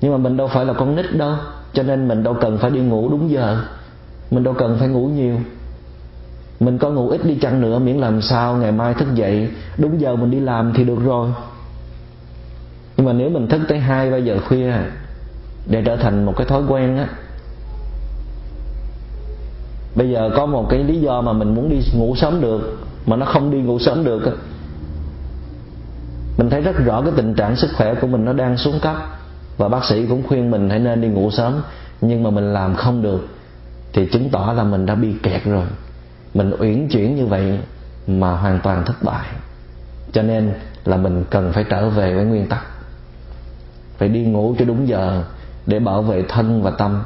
Nhưng 0.00 0.12
mà 0.12 0.18
mình 0.18 0.36
đâu 0.36 0.48
phải 0.48 0.64
là 0.64 0.72
con 0.72 0.96
nít 0.96 1.14
đâu 1.14 1.34
cho 1.72 1.82
nên 1.82 2.08
mình 2.08 2.22
đâu 2.22 2.36
cần 2.40 2.58
phải 2.58 2.70
đi 2.70 2.80
ngủ 2.80 3.08
đúng 3.08 3.30
giờ. 3.30 3.64
Mình 4.30 4.44
đâu 4.44 4.54
cần 4.58 4.76
phải 4.78 4.88
ngủ 4.88 5.06
nhiều 5.06 5.40
mình 6.60 6.78
có 6.78 6.90
ngủ 6.90 7.08
ít 7.08 7.24
đi 7.24 7.38
chăng 7.40 7.60
nữa, 7.60 7.78
miễn 7.78 7.96
làm 7.96 8.20
sao 8.20 8.56
ngày 8.56 8.72
mai 8.72 8.94
thức 8.94 9.14
dậy. 9.14 9.48
Đúng 9.78 10.00
giờ 10.00 10.16
mình 10.16 10.30
đi 10.30 10.40
làm 10.40 10.72
thì 10.76 10.84
được 10.84 10.98
rồi. 11.04 11.30
Nhưng 12.96 13.06
mà 13.06 13.12
nếu 13.12 13.30
mình 13.30 13.48
thức 13.48 13.60
tới 13.68 13.78
hai, 13.78 14.10
ba 14.10 14.16
giờ 14.16 14.38
khuya 14.48 14.72
để 15.66 15.82
trở 15.86 15.96
thành 15.96 16.24
một 16.24 16.32
cái 16.36 16.46
thói 16.46 16.62
quen 16.68 16.96
á, 16.96 17.08
bây 19.94 20.10
giờ 20.10 20.30
có 20.36 20.46
một 20.46 20.66
cái 20.70 20.84
lý 20.84 21.00
do 21.00 21.20
mà 21.20 21.32
mình 21.32 21.54
muốn 21.54 21.68
đi 21.68 21.80
ngủ 21.94 22.14
sớm 22.16 22.40
được, 22.40 22.78
mà 23.06 23.16
nó 23.16 23.26
không 23.26 23.50
đi 23.50 23.58
ngủ 23.58 23.78
sớm 23.78 24.04
được 24.04 24.38
mình 26.38 26.50
thấy 26.50 26.60
rất 26.60 26.76
rõ 26.84 27.02
cái 27.02 27.12
tình 27.16 27.34
trạng 27.34 27.56
sức 27.56 27.70
khỏe 27.76 27.94
của 27.94 28.06
mình 28.06 28.24
nó 28.24 28.32
đang 28.32 28.56
xuống 28.56 28.80
cấp. 28.82 28.96
Và 29.56 29.68
bác 29.68 29.84
sĩ 29.84 30.06
cũng 30.06 30.22
khuyên 30.28 30.50
mình 30.50 30.70
hãy 30.70 30.78
nên 30.78 31.00
đi 31.00 31.08
ngủ 31.08 31.30
sớm, 31.30 31.62
nhưng 32.00 32.22
mà 32.22 32.30
mình 32.30 32.52
làm 32.52 32.74
không 32.74 33.02
được 33.02 33.28
thì 33.92 34.06
chứng 34.06 34.30
tỏ 34.30 34.54
là 34.56 34.64
mình 34.64 34.86
đã 34.86 34.94
bị 34.94 35.14
kẹt 35.22 35.44
rồi 35.44 35.64
mình 36.34 36.52
uyển 36.58 36.88
chuyển 36.88 37.16
như 37.16 37.26
vậy 37.26 37.58
mà 38.06 38.30
hoàn 38.30 38.60
toàn 38.60 38.84
thất 38.84 39.02
bại. 39.02 39.26
Cho 40.12 40.22
nên 40.22 40.52
là 40.84 40.96
mình 40.96 41.24
cần 41.30 41.52
phải 41.52 41.64
trở 41.70 41.88
về 41.88 42.14
với 42.14 42.24
nguyên 42.24 42.46
tắc. 42.46 42.64
Phải 43.98 44.08
đi 44.08 44.20
ngủ 44.20 44.54
cho 44.58 44.64
đúng 44.64 44.88
giờ 44.88 45.24
để 45.66 45.78
bảo 45.78 46.02
vệ 46.02 46.22
thân 46.28 46.62
và 46.62 46.70
tâm. 46.70 47.04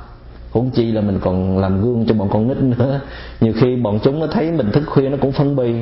Huống 0.51 0.71
chi 0.71 0.93
là 0.93 1.01
mình 1.01 1.19
còn 1.21 1.59
làm 1.59 1.83
gương 1.83 2.07
cho 2.07 2.14
bọn 2.14 2.29
con 2.33 2.49
nít 2.49 2.57
nữa. 2.62 3.01
Nhiều 3.41 3.53
khi 3.61 3.77
bọn 3.77 3.99
chúng 4.03 4.21
nó 4.21 4.27
thấy 4.27 4.53
mình 4.53 4.71
thức 4.73 4.85
khuya 4.87 5.09
nó 5.09 5.17
cũng 5.21 5.33
phân 5.33 5.57
bì, 5.57 5.73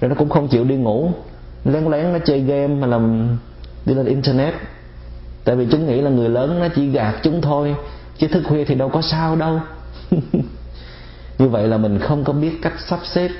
rồi 0.00 0.08
nó 0.08 0.14
cũng 0.14 0.28
không 0.28 0.48
chịu 0.48 0.64
đi 0.64 0.76
ngủ. 0.76 1.10
Lén 1.64 1.84
lén 1.84 2.12
nó 2.12 2.18
chơi 2.18 2.40
game 2.40 2.74
mà 2.74 2.86
làm 2.86 3.36
đi 3.86 3.94
lên 3.94 4.06
internet. 4.06 4.54
Tại 5.44 5.56
vì 5.56 5.66
chúng 5.70 5.86
nghĩ 5.86 6.00
là 6.00 6.10
người 6.10 6.28
lớn 6.28 6.60
nó 6.60 6.68
chỉ 6.74 6.88
gạt 6.88 7.14
chúng 7.22 7.40
thôi, 7.40 7.74
chứ 8.18 8.28
thức 8.28 8.42
khuya 8.48 8.64
thì 8.64 8.74
đâu 8.74 8.88
có 8.88 9.02
sao 9.02 9.36
đâu. 9.36 9.60
như 11.42 11.48
vậy 11.48 11.68
là 11.68 11.76
mình 11.76 11.98
không 11.98 12.24
có 12.24 12.32
biết 12.32 12.58
cách 12.62 12.72
sắp 12.88 12.98
xếp 13.04 13.30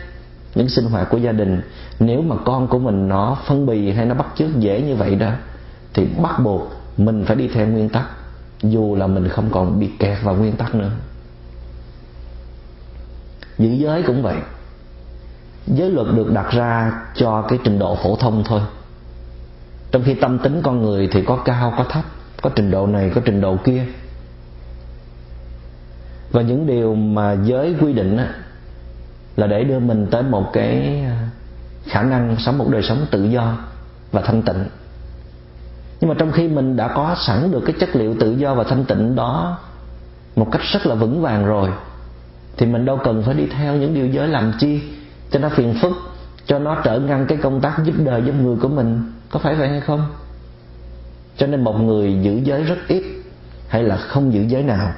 những 0.54 0.68
sinh 0.68 0.84
hoạt 0.84 1.10
của 1.10 1.18
gia 1.18 1.32
đình. 1.32 1.60
Nếu 2.00 2.22
mà 2.22 2.36
con 2.44 2.68
của 2.68 2.78
mình 2.78 3.08
nó 3.08 3.38
phân 3.46 3.66
bì 3.66 3.90
hay 3.90 4.06
nó 4.06 4.14
bắt 4.14 4.26
chước 4.36 4.58
dễ 4.58 4.82
như 4.82 4.94
vậy 4.94 5.14
đó, 5.14 5.30
thì 5.94 6.06
bắt 6.22 6.38
buộc 6.44 6.72
mình 6.96 7.24
phải 7.26 7.36
đi 7.36 7.48
theo 7.48 7.66
nguyên 7.66 7.88
tắc, 7.88 8.06
dù 8.62 8.94
là 8.94 9.06
mình 9.06 9.28
không 9.28 9.50
còn 9.50 9.80
bị 9.80 9.90
kẹt 9.98 10.18
vào 10.22 10.34
nguyên 10.34 10.52
tắc 10.52 10.74
nữa. 10.74 10.90
Giữ 13.58 13.70
giới 13.70 14.02
cũng 14.02 14.22
vậy. 14.22 14.36
Giới 15.66 15.90
luật 15.90 16.06
được 16.14 16.32
đặt 16.32 16.50
ra 16.50 16.92
cho 17.14 17.42
cái 17.42 17.58
trình 17.64 17.78
độ 17.78 17.96
phổ 18.02 18.16
thông 18.16 18.44
thôi. 18.46 18.60
Trong 19.90 20.02
khi 20.04 20.14
tâm 20.14 20.38
tính 20.38 20.60
con 20.62 20.82
người 20.82 21.08
thì 21.12 21.22
có 21.22 21.36
cao, 21.36 21.74
có 21.78 21.84
thấp, 21.84 22.04
có 22.42 22.50
trình 22.54 22.70
độ 22.70 22.86
này, 22.86 23.10
có 23.14 23.20
trình 23.24 23.40
độ 23.40 23.56
kia 23.64 23.84
và 26.32 26.42
những 26.42 26.66
điều 26.66 26.94
mà 26.94 27.32
giới 27.32 27.74
quy 27.80 27.92
định 27.92 28.16
á, 28.16 28.28
là 29.36 29.46
để 29.46 29.64
đưa 29.64 29.78
mình 29.78 30.06
tới 30.10 30.22
một 30.22 30.50
cái 30.52 31.02
à, 31.06 31.28
khả 31.84 32.02
năng 32.02 32.36
sống 32.38 32.58
một 32.58 32.68
đời 32.70 32.82
sống 32.82 33.06
tự 33.10 33.24
do 33.24 33.56
và 34.12 34.20
thanh 34.20 34.42
tịnh. 34.42 34.64
Nhưng 36.00 36.08
mà 36.08 36.14
trong 36.18 36.32
khi 36.32 36.48
mình 36.48 36.76
đã 36.76 36.88
có 36.88 37.16
sẵn 37.26 37.50
được 37.50 37.62
cái 37.66 37.74
chất 37.80 37.96
liệu 37.96 38.14
tự 38.20 38.32
do 38.32 38.54
và 38.54 38.64
thanh 38.64 38.84
tịnh 38.84 39.14
đó 39.16 39.58
một 40.36 40.48
cách 40.52 40.62
rất 40.72 40.86
là 40.86 40.94
vững 40.94 41.22
vàng 41.22 41.46
rồi 41.46 41.70
thì 42.56 42.66
mình 42.66 42.84
đâu 42.84 42.98
cần 43.04 43.22
phải 43.22 43.34
đi 43.34 43.46
theo 43.46 43.76
những 43.76 43.94
điều 43.94 44.06
giới 44.06 44.28
làm 44.28 44.52
chi 44.58 44.80
cho 45.30 45.38
nó 45.38 45.48
phiền 45.48 45.74
phức 45.82 45.92
cho 46.46 46.58
nó 46.58 46.80
trở 46.84 46.98
ngăn 47.00 47.26
cái 47.26 47.38
công 47.42 47.60
tác 47.60 47.78
giúp 47.84 47.94
đời 47.98 48.22
giúp 48.26 48.32
người 48.42 48.56
của 48.56 48.68
mình. 48.68 49.12
Có 49.30 49.38
phải 49.38 49.54
vậy 49.54 49.68
hay 49.68 49.80
không? 49.80 50.06
Cho 51.36 51.46
nên 51.46 51.64
một 51.64 51.80
người 51.80 52.18
giữ 52.22 52.40
giới 52.44 52.62
rất 52.62 52.78
ít 52.88 53.02
hay 53.68 53.82
là 53.82 53.96
không 53.96 54.32
giữ 54.32 54.42
giới 54.42 54.62
nào? 54.62 54.92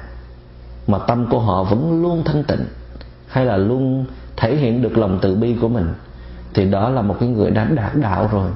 Mà 0.87 0.97
tâm 0.97 1.25
của 1.29 1.39
họ 1.39 1.63
vẫn 1.63 2.01
luôn 2.01 2.23
thanh 2.25 2.43
tịnh, 2.43 2.65
hay 3.27 3.45
là 3.45 3.57
luôn 3.57 4.05
thể 4.37 4.55
hiện 4.55 4.81
được 4.81 4.97
lòng 4.97 5.19
từ 5.21 5.35
bi 5.35 5.55
của 5.61 5.67
mình, 5.67 5.93
thì 6.53 6.69
đó 6.71 6.89
là 6.89 7.01
một 7.01 7.15
cái 7.19 7.29
người 7.29 7.51
đã 7.51 7.65
đạt 7.65 7.95
đạo 7.95 8.29
rồi. 8.31 8.51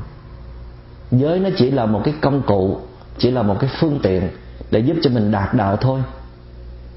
Giới 1.11 1.39
nó 1.39 1.49
chỉ 1.57 1.71
là 1.71 1.85
một 1.85 2.01
cái 2.03 2.13
công 2.21 2.41
cụ, 2.41 2.77
chỉ 3.17 3.31
là 3.31 3.41
một 3.41 3.59
cái 3.59 3.69
phương 3.79 3.99
tiện 4.03 4.29
để 4.71 4.79
giúp 4.79 4.97
cho 5.01 5.09
mình 5.09 5.31
đạt 5.31 5.53
đạo 5.53 5.77
thôi. 5.77 5.99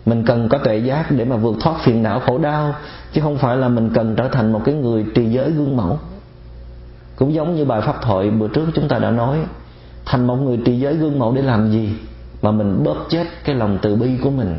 Mình 0.07 0.24
cần 0.26 0.49
có 0.49 0.59
tuệ 0.59 0.76
giác 0.76 1.11
để 1.11 1.24
mà 1.24 1.37
vượt 1.37 1.57
thoát 1.61 1.74
phiền 1.85 2.03
não 2.03 2.20
khổ 2.20 2.39
đau, 2.39 2.74
chứ 3.12 3.20
không 3.20 3.39
phải 3.39 3.57
là 3.57 3.68
mình 3.68 3.91
cần 3.95 4.16
trở 4.16 4.28
thành 4.28 4.53
một 4.53 4.61
cái 4.64 4.74
người 4.74 5.07
trì 5.14 5.24
giới 5.24 5.51
gương 5.51 5.76
mẫu. 5.76 5.99
Cũng 7.16 7.35
giống 7.35 7.57
như 7.57 7.64
bài 7.64 7.80
pháp 7.80 8.03
thoại 8.03 8.30
bữa 8.30 8.49
trước 8.49 8.66
chúng 8.74 8.89
ta 8.89 8.99
đã 8.99 9.11
nói, 9.11 9.39
thành 10.05 10.26
một 10.26 10.37
người 10.37 10.61
trì 10.64 10.78
giới 10.78 10.97
gương 10.97 11.18
mẫu 11.18 11.33
để 11.33 11.43
làm 11.43 11.70
gì 11.70 11.93
mà 12.43 12.51
mình 12.51 12.85
bóp 12.85 12.97
chết 13.11 13.26
cái 13.45 13.55
lòng 13.55 13.78
từ 13.83 13.97
bi 13.97 14.11
của 14.22 14.30
mình 14.30 14.59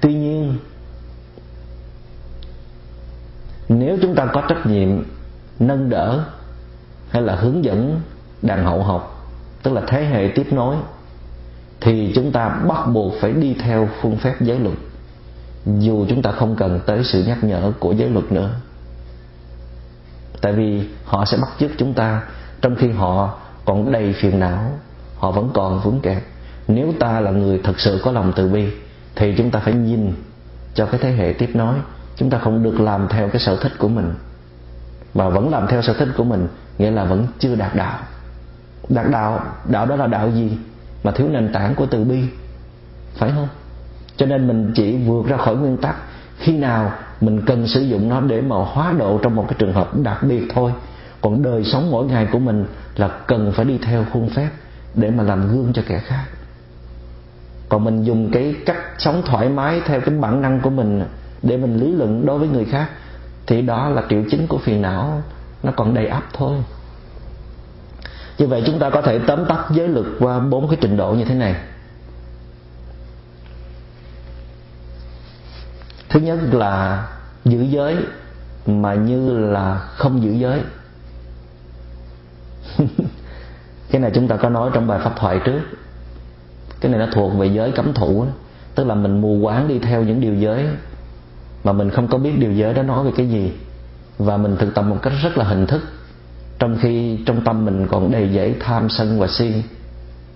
tuy 0.00 0.14
nhiên, 0.14 0.56
nếu 3.68 3.98
chúng 4.02 4.14
ta 4.14 4.26
có 4.26 4.42
trách 4.48 4.66
nhiệm 4.66 4.88
nâng 5.58 5.90
đỡ 5.90 6.24
hay 7.10 7.22
là 7.22 7.34
hướng 7.34 7.64
dẫn 7.64 8.00
đàn 8.42 8.64
hậu 8.64 8.82
học, 8.82 9.32
tức 9.62 9.72
là 9.72 9.82
thế 9.86 10.04
hệ 10.04 10.32
tiếp 10.34 10.52
nối, 10.52 10.76
thì 11.80 12.12
chúng 12.14 12.32
ta 12.32 12.48
bắt 12.48 12.86
buộc 12.92 13.14
phải 13.20 13.32
đi 13.32 13.54
theo 13.54 13.88
phương 14.00 14.16
pháp 14.16 14.34
giới 14.40 14.58
luật, 14.58 14.76
dù 15.66 16.06
chúng 16.08 16.22
ta 16.22 16.32
không 16.32 16.56
cần 16.56 16.80
tới 16.86 17.04
sự 17.04 17.24
nhắc 17.26 17.44
nhở 17.44 17.72
của 17.78 17.92
giới 17.92 18.10
luật 18.10 18.32
nữa. 18.32 18.50
Tại 20.40 20.52
vì 20.52 20.88
họ 21.04 21.24
sẽ 21.24 21.36
bắt 21.36 21.48
chước 21.60 21.70
chúng 21.78 21.94
ta 21.94 22.22
trong 22.60 22.76
khi 22.76 22.90
họ 22.90 23.38
còn 23.64 23.92
đầy 23.92 24.12
phiền 24.12 24.40
não, 24.40 24.70
họ 25.16 25.30
vẫn 25.30 25.50
còn 25.54 25.80
vướng 25.80 26.00
kẹt. 26.00 26.22
Nếu 26.68 26.92
ta 27.00 27.20
là 27.20 27.30
người 27.30 27.60
thật 27.64 27.80
sự 27.80 28.00
có 28.04 28.12
lòng 28.12 28.32
từ 28.36 28.48
bi 28.48 28.66
thì 29.16 29.34
chúng 29.38 29.50
ta 29.50 29.60
phải 29.60 29.74
nhìn 29.74 30.12
cho 30.74 30.86
cái 30.86 31.00
thế 31.02 31.12
hệ 31.12 31.32
tiếp 31.32 31.50
nối. 31.54 31.74
Chúng 32.16 32.30
ta 32.30 32.38
không 32.38 32.62
được 32.62 32.80
làm 32.80 33.08
theo 33.08 33.28
cái 33.28 33.40
sở 33.40 33.56
thích 33.56 33.72
của 33.78 33.88
mình. 33.88 34.14
Mà 35.14 35.28
vẫn 35.28 35.50
làm 35.50 35.66
theo 35.66 35.82
sở 35.82 35.92
thích 35.92 36.08
của 36.16 36.24
mình 36.24 36.48
nghĩa 36.78 36.90
là 36.90 37.04
vẫn 37.04 37.26
chưa 37.38 37.54
đạt 37.54 37.74
đạo. 37.74 37.98
Đạt 38.88 39.06
đạo 39.10 39.40
đạo 39.68 39.86
đó 39.86 39.96
là 39.96 40.06
đạo 40.06 40.30
gì? 40.30 40.58
Mà 41.04 41.12
thiếu 41.12 41.28
nền 41.28 41.52
tảng 41.52 41.74
của 41.74 41.86
từ 41.86 42.04
bi. 42.04 42.24
Phải 43.14 43.30
không? 43.34 43.48
Cho 44.16 44.26
nên 44.26 44.48
mình 44.48 44.72
chỉ 44.74 44.96
vượt 44.96 45.26
ra 45.26 45.36
khỏi 45.36 45.56
nguyên 45.56 45.76
tắc 45.76 45.96
khi 46.38 46.56
nào 46.56 46.92
mình 47.20 47.42
cần 47.46 47.66
sử 47.66 47.80
dụng 47.80 48.08
nó 48.08 48.20
để 48.20 48.40
mà 48.40 48.56
hóa 48.56 48.92
độ 48.98 49.18
trong 49.22 49.36
một 49.36 49.44
cái 49.48 49.56
trường 49.58 49.72
hợp 49.72 49.96
đặc 50.02 50.22
biệt 50.22 50.42
thôi. 50.54 50.72
Còn 51.20 51.42
đời 51.42 51.64
sống 51.64 51.90
mỗi 51.90 52.06
ngày 52.06 52.28
của 52.32 52.38
mình 52.38 52.66
là 52.96 53.08
cần 53.26 53.52
phải 53.52 53.64
đi 53.64 53.78
theo 53.78 54.04
khuôn 54.12 54.28
phép 54.28 54.48
để 54.94 55.10
mà 55.10 55.22
làm 55.22 55.48
gương 55.48 55.72
cho 55.72 55.82
kẻ 55.88 55.98
khác 55.98 56.24
còn 57.70 57.84
mình 57.84 58.04
dùng 58.04 58.30
cái 58.32 58.54
cách 58.66 58.78
sống 58.98 59.22
thoải 59.26 59.48
mái 59.48 59.80
theo 59.86 60.00
cái 60.00 60.14
bản 60.14 60.42
năng 60.42 60.60
của 60.60 60.70
mình 60.70 61.04
để 61.42 61.56
mình 61.56 61.76
lý 61.80 61.92
luận 61.92 62.26
đối 62.26 62.38
với 62.38 62.48
người 62.48 62.64
khác, 62.64 62.90
thì 63.46 63.62
đó 63.62 63.88
là 63.88 64.02
triệu 64.10 64.22
chứng 64.30 64.46
của 64.46 64.58
phiền 64.58 64.82
não. 64.82 65.22
Nó 65.62 65.72
còn 65.76 65.94
đầy 65.94 66.06
ắp 66.06 66.24
thôi. 66.32 66.56
Như 68.38 68.46
vậy 68.46 68.62
chúng 68.66 68.78
ta 68.78 68.90
có 68.90 69.02
thể 69.02 69.18
tóm 69.18 69.44
tắt 69.44 69.66
giới 69.70 69.88
luật 69.88 70.06
qua 70.18 70.38
bốn 70.38 70.68
cái 70.68 70.78
trình 70.80 70.96
độ 70.96 71.12
như 71.14 71.24
thế 71.24 71.34
này. 71.34 71.54
Thứ 76.08 76.20
nhất 76.20 76.38
là 76.52 77.06
giữ 77.44 77.62
giới, 77.62 77.96
mà 78.66 78.94
như 78.94 79.38
là 79.38 79.78
không 79.78 80.22
giữ 80.22 80.30
giới. 80.30 80.60
Cái 83.90 84.00
này 84.00 84.10
chúng 84.14 84.28
ta 84.28 84.36
có 84.36 84.48
nói 84.48 84.70
trong 84.74 84.86
bài 84.86 85.00
pháp 85.04 85.12
thoại 85.16 85.40
trước 85.44 85.60
cái 86.80 86.92
này 86.92 87.00
nó 87.00 87.06
thuộc 87.12 87.34
về 87.38 87.46
giới 87.46 87.72
cấm 87.72 87.92
thủ 87.92 88.24
đó. 88.24 88.30
tức 88.74 88.86
là 88.86 88.94
mình 88.94 89.20
mù 89.20 89.38
quáng 89.42 89.68
đi 89.68 89.78
theo 89.78 90.02
những 90.02 90.20
điều 90.20 90.34
giới 90.34 90.66
mà 91.64 91.72
mình 91.72 91.90
không 91.90 92.08
có 92.08 92.18
biết 92.18 92.38
điều 92.38 92.52
giới 92.52 92.74
đó 92.74 92.82
nói 92.82 93.04
về 93.04 93.10
cái 93.16 93.28
gì. 93.28 93.52
Và 94.18 94.36
mình 94.36 94.56
thực 94.56 94.74
tập 94.74 94.82
một 94.82 94.96
cách 95.02 95.12
rất 95.22 95.38
là 95.38 95.44
hình 95.44 95.66
thức. 95.66 95.82
Trong 96.58 96.78
khi 96.80 97.18
trong 97.26 97.44
tâm 97.44 97.64
mình 97.64 97.86
còn 97.90 98.10
đầy 98.10 98.28
dẫy 98.34 98.54
tham 98.60 98.88
sân 98.88 99.20
và 99.20 99.26
si, 99.26 99.52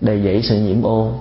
đầy 0.00 0.22
dẫy 0.22 0.42
sự 0.42 0.58
nhiễm 0.58 0.82
ô. 0.82 1.20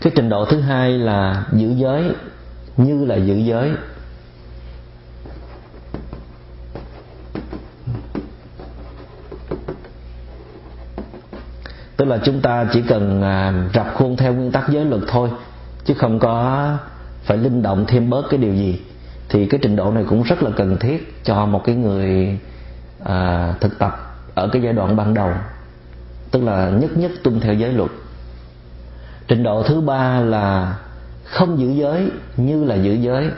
Cái 0.00 0.12
trình 0.16 0.28
độ 0.28 0.44
thứ 0.44 0.60
hai 0.60 0.90
là 0.92 1.44
giữ 1.52 1.74
giới, 1.76 2.10
như 2.76 3.04
là 3.04 3.16
giữ 3.16 3.34
giới. 3.34 3.72
Tức 12.00 12.06
là 12.06 12.18
chúng 12.24 12.40
ta 12.40 12.66
chỉ 12.72 12.82
cần 12.82 13.22
à, 13.22 13.52
rập 13.74 13.94
khuôn 13.94 14.16
theo 14.16 14.34
nguyên 14.34 14.52
tắc 14.52 14.68
giới 14.68 14.84
luật 14.84 15.02
thôi 15.08 15.30
chứ 15.84 15.94
không 15.94 16.18
có 16.18 16.66
phải 17.22 17.38
linh 17.38 17.62
động 17.62 17.84
thêm 17.88 18.10
bớt 18.10 18.22
cái 18.30 18.38
điều 18.38 18.54
gì. 18.54 18.80
Thì 19.28 19.46
cái 19.46 19.60
trình 19.62 19.76
độ 19.76 19.92
này 19.92 20.04
cũng 20.08 20.22
rất 20.22 20.42
là 20.42 20.50
cần 20.56 20.76
thiết 20.76 21.24
cho 21.24 21.46
một 21.46 21.64
cái 21.64 21.74
người 21.74 22.38
à, 23.04 23.54
thực 23.60 23.78
tập 23.78 24.16
ở 24.34 24.48
cái 24.48 24.62
giai 24.62 24.72
đoạn 24.72 24.96
ban 24.96 25.14
đầu. 25.14 25.30
Tức 26.30 26.42
là 26.42 26.70
nhất 26.70 26.90
nhất 26.96 27.10
tuân 27.22 27.40
theo 27.40 27.54
giới 27.54 27.72
luật. 27.72 27.90
Trình 29.28 29.42
độ 29.42 29.62
thứ 29.62 29.80
ba 29.80 30.20
là 30.20 30.76
không 31.24 31.58
giữ 31.58 31.70
giới 31.70 32.10
như 32.36 32.64
là 32.64 32.74
giữ 32.74 32.92
giới. 32.92 33.30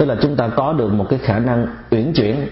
Tức 0.00 0.06
là 0.06 0.16
chúng 0.22 0.36
ta 0.36 0.48
có 0.48 0.72
được 0.72 0.92
một 0.92 1.06
cái 1.10 1.18
khả 1.18 1.38
năng 1.38 1.66
uyển 1.90 2.12
chuyển 2.12 2.48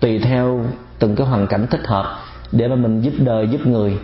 tùy 0.00 0.18
theo 0.18 0.64
từng 0.98 1.16
cái 1.16 1.26
hoàn 1.26 1.46
cảnh 1.46 1.66
thích 1.70 1.86
hợp 1.86 2.18
để 2.52 2.68
mà 2.68 2.76
mình 2.76 3.00
giúp 3.00 3.12
đời, 3.18 3.48
giúp 3.48 3.66
người, 3.66 3.98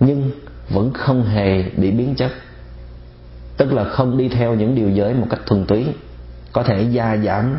nhưng 0.00 0.30
vẫn 0.68 0.92
không 0.92 1.24
hề 1.24 1.62
bị 1.62 1.90
biến 1.90 2.14
chất. 2.14 2.32
Tức 3.56 3.72
là 3.72 3.84
không 3.84 4.18
đi 4.18 4.28
theo 4.28 4.54
những 4.54 4.74
điều 4.74 4.90
giới 4.90 5.14
một 5.14 5.26
cách 5.30 5.40
thuần 5.46 5.66
túy, 5.66 5.86
có 6.52 6.62
thể 6.62 6.82
gia 6.82 7.16
giảm 7.16 7.56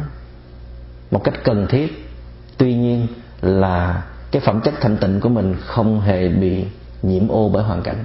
một 1.12 1.24
cách 1.24 1.44
cần 1.44 1.68
thiết. 1.70 2.10
Tuy 2.58 2.74
nhiên 2.74 3.08
là 3.42 4.04
cái 4.32 4.42
phẩm 4.42 4.62
chất 4.62 4.74
thanh 4.82 4.98
tịnh 4.98 5.20
của 5.20 5.30
mình 5.30 5.56
không 5.66 6.02
hề 6.02 6.30
bị 6.30 6.66
nhiễm 7.02 7.28
ô 7.28 7.50
bởi 7.54 7.64
hoàn 7.64 7.82
cảnh. 7.82 8.04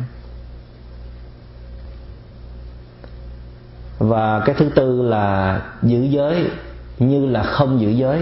Và 3.98 4.42
cái 4.46 4.54
thứ 4.58 4.68
tư 4.74 5.02
là 5.02 5.60
giữ 5.82 6.02
giới, 6.02 6.50
như 6.98 7.26
là 7.26 7.42
không 7.42 7.80
giữ 7.80 7.90
giới. 7.90 8.20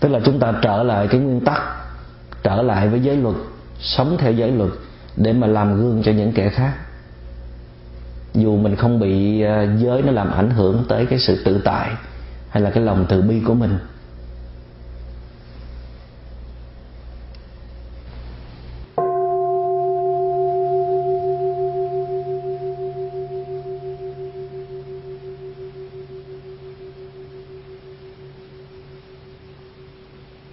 Tức 0.00 0.08
là 0.08 0.20
chúng 0.24 0.38
ta 0.38 0.54
trở 0.62 0.82
lại 0.82 1.08
cái 1.08 1.20
nguyên 1.20 1.40
tắc, 1.40 1.62
trở 2.42 2.62
lại 2.62 2.88
với 2.88 3.00
giới 3.00 3.16
luật, 3.16 3.36
sống 3.80 4.16
theo 4.18 4.32
giới 4.32 4.50
luật 4.50 4.70
để 5.16 5.32
mà 5.32 5.46
làm 5.46 5.76
gương 5.76 6.02
cho 6.04 6.12
những 6.12 6.32
kẻ 6.32 6.48
khác. 6.48 6.72
Dù 8.34 8.56
mình 8.56 8.76
không 8.76 9.00
bị 9.00 9.42
ờ, 9.42 9.66
giới 9.76 10.02
nó 10.02 10.12
làm 10.12 10.30
ảnh 10.30 10.50
hưởng 10.50 10.84
tới 10.88 11.06
cái 11.06 11.18
sự 11.18 11.42
tự 11.44 11.60
tại 11.64 11.90
hay 12.48 12.62
là 12.62 12.70
cái 12.70 12.82
lòng 12.84 13.06
từ 13.08 13.22
bi 13.22 13.40
của 13.46 13.54
mình. 13.54 13.78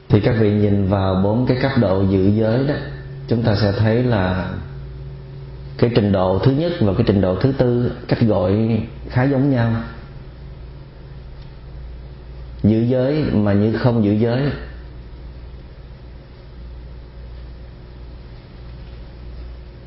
Thì 0.10 0.20
các 0.20 0.36
vị 0.40 0.52
nhìn 0.52 0.88
vào 0.88 1.16
bốn 1.24 1.46
cái 1.46 1.58
cấp 1.62 1.72
độ 1.82 2.04
giữ 2.10 2.28
giới 2.28 2.68
đó 2.68 2.74
chúng 3.28 3.44
ta 3.44 3.56
sẽ 3.56 3.72
thấy 3.72 4.04
là 4.04 4.52
cái 5.78 5.92
trình 5.96 6.12
độ 6.12 6.40
thứ 6.40 6.52
nhất 6.52 6.72
và 6.80 6.94
cái 6.94 7.04
trình 7.08 7.22
độ 7.22 7.36
thứ 7.36 7.52
tư 7.58 7.92
cách 8.08 8.22
gọi 8.22 8.82
khá 9.10 9.24
giống 9.24 9.50
nhau. 9.50 9.72
Giữ 12.64 12.82
giới 12.82 13.24
mà 13.34 13.54
như 13.54 13.78
không 13.78 14.04
giữ 14.04 14.12
giới. 14.12 14.42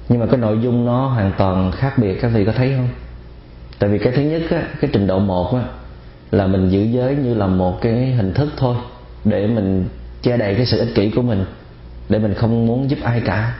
Nhưng 0.08 0.20
mà 0.20 0.26
cái 0.26 0.36
nội 0.36 0.58
dung 0.62 0.86
nó 0.86 1.06
hoàn 1.06 1.32
toàn 1.38 1.72
khác 1.72 1.98
biệt 1.98 2.18
các 2.20 2.28
vị 2.28 2.44
có 2.44 2.52
thấy 2.52 2.72
không? 2.76 2.88
Tại 3.78 3.90
vì 3.90 3.98
cái 3.98 4.12
thứ 4.16 4.22
nhất 4.22 4.42
á, 4.50 4.62
cái 4.80 4.90
trình 4.92 5.06
độ 5.06 5.18
một 5.18 5.54
á, 5.54 5.62
là 6.30 6.46
mình 6.46 6.68
giữ 6.68 6.82
giới 6.82 7.16
như 7.16 7.34
là 7.34 7.46
một 7.46 7.80
cái 7.80 8.12
hình 8.12 8.34
thức 8.34 8.48
thôi 8.56 8.76
để 9.24 9.46
mình 9.46 9.88
che 10.22 10.36
đậy 10.36 10.54
cái 10.54 10.66
sự 10.66 10.78
ích 10.78 10.94
kỷ 10.94 11.10
của 11.10 11.22
mình, 11.22 11.44
để 12.08 12.18
mình 12.18 12.34
không 12.34 12.66
muốn 12.66 12.90
giúp 12.90 12.98
ai 13.02 13.20
cả, 13.20 13.54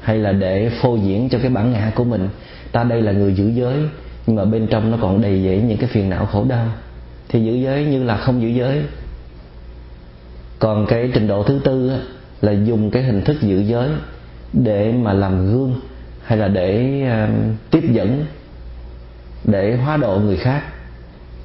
hay 0.00 0.18
là 0.18 0.32
để 0.32 0.70
phô 0.82 0.96
diễn 0.96 1.28
cho 1.28 1.38
cái 1.38 1.50
bản 1.50 1.72
ngã 1.72 1.92
của 1.94 2.04
mình. 2.04 2.28
Ta 2.72 2.84
đây 2.84 3.02
là 3.02 3.12
người 3.12 3.34
giữ 3.34 3.48
giới, 3.48 3.76
nhưng 4.26 4.36
mà 4.36 4.44
bên 4.44 4.66
trong 4.66 4.90
nó 4.90 4.98
còn 5.00 5.22
đầy 5.22 5.44
dẫy 5.44 5.62
những 5.62 5.78
cái 5.78 5.88
phiền 5.88 6.10
não 6.10 6.26
khổ 6.26 6.44
đau. 6.48 6.66
Thì 7.28 7.44
giữ 7.44 7.52
giới 7.52 7.84
như 7.84 8.04
là 8.04 8.16
không 8.16 8.42
giữ 8.42 8.48
giới. 8.48 8.82
Còn 10.58 10.86
cái 10.86 11.10
trình 11.14 11.26
độ 11.26 11.42
thứ 11.42 11.60
tư 11.64 11.92
là 12.40 12.52
dùng 12.52 12.90
cái 12.90 13.02
hình 13.02 13.22
thức 13.22 13.36
giữ 13.40 13.60
giới 13.60 13.88
để 14.52 14.92
mà 14.92 15.12
làm 15.12 15.52
gương, 15.52 15.80
hay 16.24 16.38
là 16.38 16.48
để 16.48 17.00
um, 17.02 17.54
tiếp 17.70 17.84
dẫn, 17.92 18.24
để 19.44 19.76
hóa 19.76 19.96
độ 19.96 20.18
người 20.18 20.36
khác. 20.36 20.62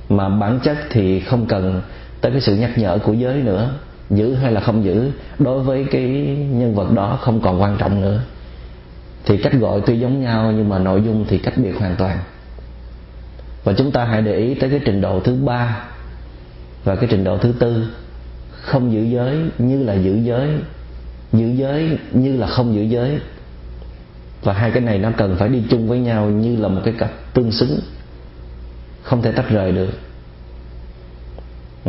Mà 0.10 0.30
bản 0.30 0.60
chất 0.64 0.78
thì 0.90 1.20
không 1.20 1.46
cần 1.46 1.82
tới 2.22 2.32
cái 2.32 2.42
sự 2.42 2.56
nhắc 2.56 2.78
nhở 2.78 2.98
của 2.98 3.14
giới 3.14 3.36
nữa 3.36 3.72
giữ 4.10 4.34
hay 4.34 4.52
là 4.52 4.62
không 4.62 4.84
giữ, 4.84 5.12
đối 5.40 5.60
với 5.60 5.86
cái 5.92 6.04
nhân 6.52 6.76
vật 6.76 6.92
đó 6.92 7.20
không 7.22 7.42
còn 7.42 7.62
quan 7.62 7.78
trọng 7.78 8.02
nữa. 8.02 8.22
Thì 9.26 9.38
cách 9.38 9.54
gọi 9.54 9.82
tuy 9.86 10.00
giống 10.00 10.22
nhau 10.22 10.52
nhưng 10.52 10.70
mà 10.70 10.80
nội 10.80 11.02
dung 11.06 11.26
thì 11.28 11.38
cách 11.38 11.54
biệt 11.58 11.80
hoàn 11.80 11.96
toàn. 11.96 12.18
Và 13.64 13.74
chúng 13.74 13.92
ta 13.92 14.06
hãy 14.06 14.22
để 14.22 14.36
ý 14.36 14.54
tới 14.54 14.70
cái 14.70 14.80
trình 14.86 15.02
độ 15.02 15.20
thứ 15.20 15.36
ba 15.36 15.84
và 16.84 16.96
cái 16.96 17.08
trình 17.12 17.24
độ 17.24 17.38
thứ 17.38 17.54
tư. 17.60 17.88
Không 18.52 18.94
giữ 18.94 19.04
giới 19.04 19.38
như 19.58 19.84
là 19.84 19.94
giữ 19.94 20.16
giới 20.16 20.50
giữ 21.34 21.48
giới 21.48 21.98
như 22.12 22.38
là 22.38 22.48
không 22.48 22.76
giữ 22.76 22.82
giới. 22.82 23.20
Và 24.44 24.54
hai 24.54 24.72
cái 24.72 24.82
này 24.82 24.98
nó 24.98 25.12
cần 25.18 25.36
phải 25.40 25.50
đi 25.50 25.64
chung 25.70 25.88
với 25.88 26.00
nhau 26.00 26.30
như 26.30 26.56
là 26.56 26.68
một 26.68 26.82
cái 26.86 26.94
cặp 26.98 27.12
tương 27.34 27.52
xứng, 27.52 27.80
không 29.04 29.22
thể 29.22 29.32
tách 29.32 29.50
rời 29.50 29.72
được 29.72 29.90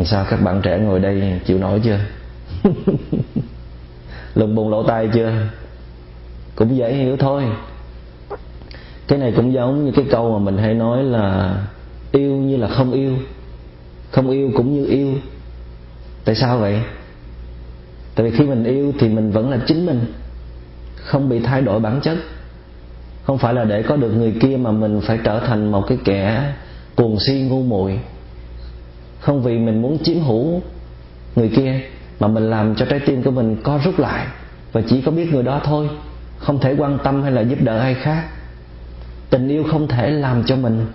sao 0.04 0.26
các 0.30 0.36
bạn 0.36 0.60
trẻ 0.62 0.78
ngồi 0.78 1.00
đây 1.00 1.40
chịu 1.46 1.58
nổi 1.58 1.80
chưa? 1.84 1.98
Lùng 4.34 4.54
bùng 4.54 4.70
lỗ 4.70 4.82
tai 4.82 5.08
chưa? 5.14 5.32
Cũng 6.56 6.76
dễ 6.76 6.94
hiểu 6.94 7.16
thôi. 7.16 7.44
Cái 9.08 9.18
này 9.18 9.32
cũng 9.36 9.52
giống 9.52 9.84
như 9.84 9.92
cái 9.92 10.04
câu 10.10 10.38
mà 10.38 10.44
mình 10.44 10.58
hay 10.58 10.74
nói 10.74 11.02
là 11.02 11.56
yêu 12.12 12.36
như 12.36 12.56
là 12.56 12.68
không 12.68 12.92
yêu. 12.92 13.12
Không 14.10 14.30
yêu 14.30 14.50
cũng 14.56 14.74
như 14.74 14.86
yêu. 14.86 15.14
Tại 16.24 16.34
sao 16.34 16.58
vậy? 16.58 16.80
Tại 18.14 18.30
vì 18.30 18.38
khi 18.38 18.44
mình 18.44 18.64
yêu 18.64 18.92
thì 18.98 19.08
mình 19.08 19.30
vẫn 19.30 19.50
là 19.50 19.58
chính 19.66 19.86
mình. 19.86 20.12
Không 20.96 21.28
bị 21.28 21.40
thay 21.40 21.62
đổi 21.62 21.80
bản 21.80 22.00
chất. 22.00 22.18
Không 23.24 23.38
phải 23.38 23.54
là 23.54 23.64
để 23.64 23.82
có 23.82 23.96
được 23.96 24.10
người 24.10 24.34
kia 24.40 24.56
mà 24.56 24.70
mình 24.70 25.00
phải 25.00 25.18
trở 25.24 25.40
thành 25.40 25.70
một 25.70 25.84
cái 25.88 25.98
kẻ 26.04 26.52
cuồng 26.96 27.20
si 27.20 27.46
ngu 27.50 27.62
muội 27.62 27.98
không 29.20 29.42
vì 29.42 29.58
mình 29.58 29.82
muốn 29.82 29.98
chiếm 30.04 30.20
hữu 30.20 30.62
người 31.36 31.48
kia, 31.48 31.80
mà 32.20 32.28
mình 32.28 32.50
làm 32.50 32.74
cho 32.74 32.86
trái 32.86 33.00
tim 33.06 33.22
của 33.22 33.30
mình 33.30 33.56
co 33.62 33.78
rút 33.84 33.98
lại 33.98 34.26
và 34.72 34.80
chỉ 34.88 35.00
có 35.00 35.10
biết 35.10 35.32
người 35.32 35.42
đó 35.42 35.60
thôi, 35.64 35.88
không 36.38 36.60
thể 36.60 36.74
quan 36.78 36.98
tâm 37.04 37.22
hay 37.22 37.32
là 37.32 37.40
giúp 37.40 37.58
đỡ 37.62 37.78
ai 37.78 37.94
khác. 37.94 38.24
Tình 39.30 39.48
yêu 39.48 39.64
không 39.70 39.88
thể 39.88 40.10
làm 40.10 40.44
cho 40.44 40.56
mình 40.56 40.86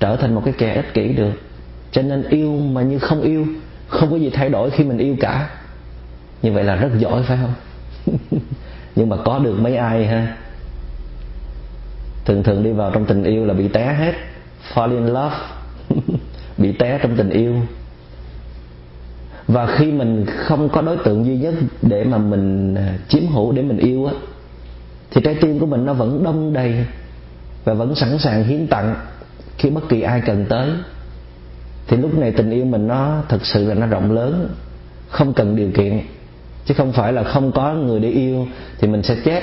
trở 0.00 0.16
thành 0.16 0.34
một 0.34 0.42
cái 0.44 0.54
kẻ 0.58 0.74
ích 0.74 0.94
kỷ 0.94 1.08
được. 1.08 1.32
Cho 1.92 2.02
nên 2.02 2.22
yêu 2.28 2.56
mà 2.56 2.82
như 2.82 2.98
không 2.98 3.22
yêu, 3.22 3.46
không 3.88 4.10
có 4.10 4.16
gì 4.16 4.30
thay 4.30 4.48
đổi 4.48 4.70
khi 4.70 4.84
mình 4.84 4.98
yêu 4.98 5.16
cả. 5.20 5.50
Như 6.42 6.52
vậy 6.52 6.64
là 6.64 6.76
rất 6.76 6.88
giỏi, 6.98 7.22
phải 7.22 7.38
không? 7.42 7.54
Nhưng 8.96 9.08
mà 9.08 9.16
có 9.24 9.38
được 9.38 9.60
mấy 9.60 9.76
ai 9.76 10.06
ha? 10.06 10.36
Thường 12.24 12.42
thường 12.42 12.62
đi 12.62 12.72
vào 12.72 12.90
trong 12.90 13.04
tình 13.04 13.24
yêu 13.24 13.46
là 13.46 13.54
bị 13.54 13.68
té 13.68 13.94
hết, 13.98 14.12
fall 14.74 14.90
in 14.90 15.06
love. 15.06 15.36
bị 16.58 16.72
té 16.72 16.98
trong 17.02 17.16
tình 17.16 17.30
yêu. 17.30 17.54
Và 19.48 19.66
khi 19.66 19.92
mình 19.92 20.26
không 20.28 20.68
có 20.68 20.82
đối 20.82 20.96
tượng 20.96 21.24
duy 21.24 21.36
nhất 21.36 21.54
để 21.82 22.04
mà 22.04 22.18
mình 22.18 22.74
à, 22.74 22.98
chiếm 23.08 23.26
hữu, 23.26 23.52
để 23.52 23.62
mình 23.62 23.78
yêu 23.78 24.06
á, 24.06 24.12
thì 25.10 25.20
trái 25.24 25.34
tim 25.34 25.58
của 25.58 25.66
mình 25.66 25.84
nó 25.84 25.92
vẫn 25.92 26.24
đông 26.24 26.52
đầy 26.52 26.84
và 27.64 27.74
vẫn 27.74 27.94
sẵn 27.94 28.18
sàng 28.18 28.44
hiến 28.44 28.66
tặng 28.66 28.94
khi 29.58 29.70
bất 29.70 29.88
kỳ 29.88 30.00
ai 30.00 30.22
cần 30.26 30.46
tới. 30.48 30.70
Thì 31.88 31.96
lúc 31.96 32.18
này 32.18 32.32
tình 32.32 32.50
yêu 32.50 32.64
mình 32.64 32.86
nó 32.86 33.22
thực 33.28 33.46
sự 33.46 33.68
là 33.68 33.74
nó 33.74 33.86
rộng 33.86 34.12
lớn, 34.12 34.48
không 35.08 35.32
cần 35.32 35.56
điều 35.56 35.70
kiện. 35.70 36.00
Chứ 36.64 36.74
không 36.74 36.92
phải 36.92 37.12
là 37.12 37.22
không 37.22 37.52
có 37.52 37.72
người 37.74 38.00
để 38.00 38.08
yêu 38.08 38.46
thì 38.78 38.88
mình 38.88 39.02
sẽ 39.02 39.16
chết, 39.24 39.42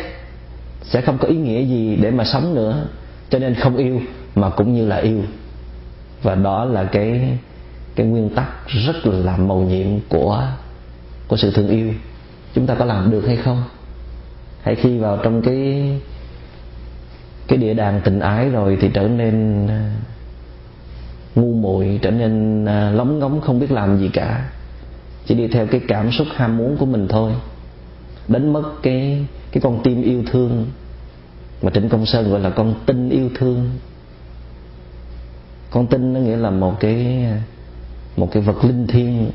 sẽ 0.83 1.01
không 1.01 1.17
có 1.17 1.27
ý 1.27 1.35
nghĩa 1.35 1.61
gì 1.61 1.95
để 1.95 2.11
mà 2.11 2.23
sống 2.23 2.55
nữa. 2.55 2.85
Cho 3.29 3.39
nên 3.39 3.55
không 3.55 3.77
yêu 3.77 4.01
mà 4.35 4.49
cũng 4.49 4.73
như 4.73 4.87
là 4.87 4.97
yêu 4.97 5.19
và 6.25 6.35
đó 6.35 6.65
là 6.65 6.83
cái 6.83 7.37
cái 7.95 8.05
nguyên 8.05 8.29
tắc 8.29 8.67
rất 8.67 9.05
là 9.05 9.37
màu 9.37 9.59
nhiệm 9.59 9.99
của 10.09 10.47
của 11.27 11.37
sự 11.37 11.51
thương 11.51 11.67
yêu. 11.67 11.93
Chúng 12.53 12.67
ta 12.67 12.75
có 12.75 12.85
làm 12.85 13.11
được 13.11 13.27
hay 13.27 13.35
không? 13.35 13.63
Hãy 14.61 14.75
khi 14.75 14.97
vào 14.97 15.17
trong 15.23 15.41
cái 15.41 15.91
cái 17.47 17.57
địa 17.57 17.73
đàng 17.73 18.01
tình 18.03 18.19
ái 18.19 18.49
rồi 18.49 18.77
thì 18.81 18.89
trở 18.93 19.07
nên 19.07 19.67
à, 19.67 19.95
ngu 21.35 21.53
muội, 21.53 21.99
trở 22.01 22.11
nên 22.11 22.65
à, 22.65 22.91
lóng 22.91 23.19
ngóng, 23.19 23.41
không 23.41 23.59
biết 23.59 23.71
làm 23.71 23.97
gì 23.97 24.09
cả. 24.13 24.49
Chỉ 25.25 25.35
đi 25.35 25.47
theo 25.47 25.67
cái 25.67 25.81
cảm 25.87 26.11
xúc 26.11 26.27
ham 26.35 26.57
muốn 26.57 26.77
của 26.77 26.85
mình 26.85 27.07
thôi. 27.07 27.31
Đánh 28.27 28.53
mất 28.53 28.63
cái 28.83 29.25
cái 29.51 29.61
con 29.61 29.83
tim 29.83 30.01
yêu 30.01 30.23
thương 30.31 30.65
mà 31.61 31.71
trịnh 31.71 31.89
công 31.89 32.05
sơn 32.05 32.31
gọi 32.31 32.39
là 32.39 32.49
con 32.49 32.73
tinh 32.85 33.09
yêu 33.09 33.29
thương 33.35 33.69
con 35.75 35.87
tinh 35.87 36.13
nó 36.13 36.19
nghĩa 36.19 36.37
là 36.37 36.49
một 36.49 36.79
cái 36.79 37.25
một 38.17 38.29
cái 38.31 38.43
vật 38.43 38.65
linh 38.65 38.87
thiêng 38.87 39.31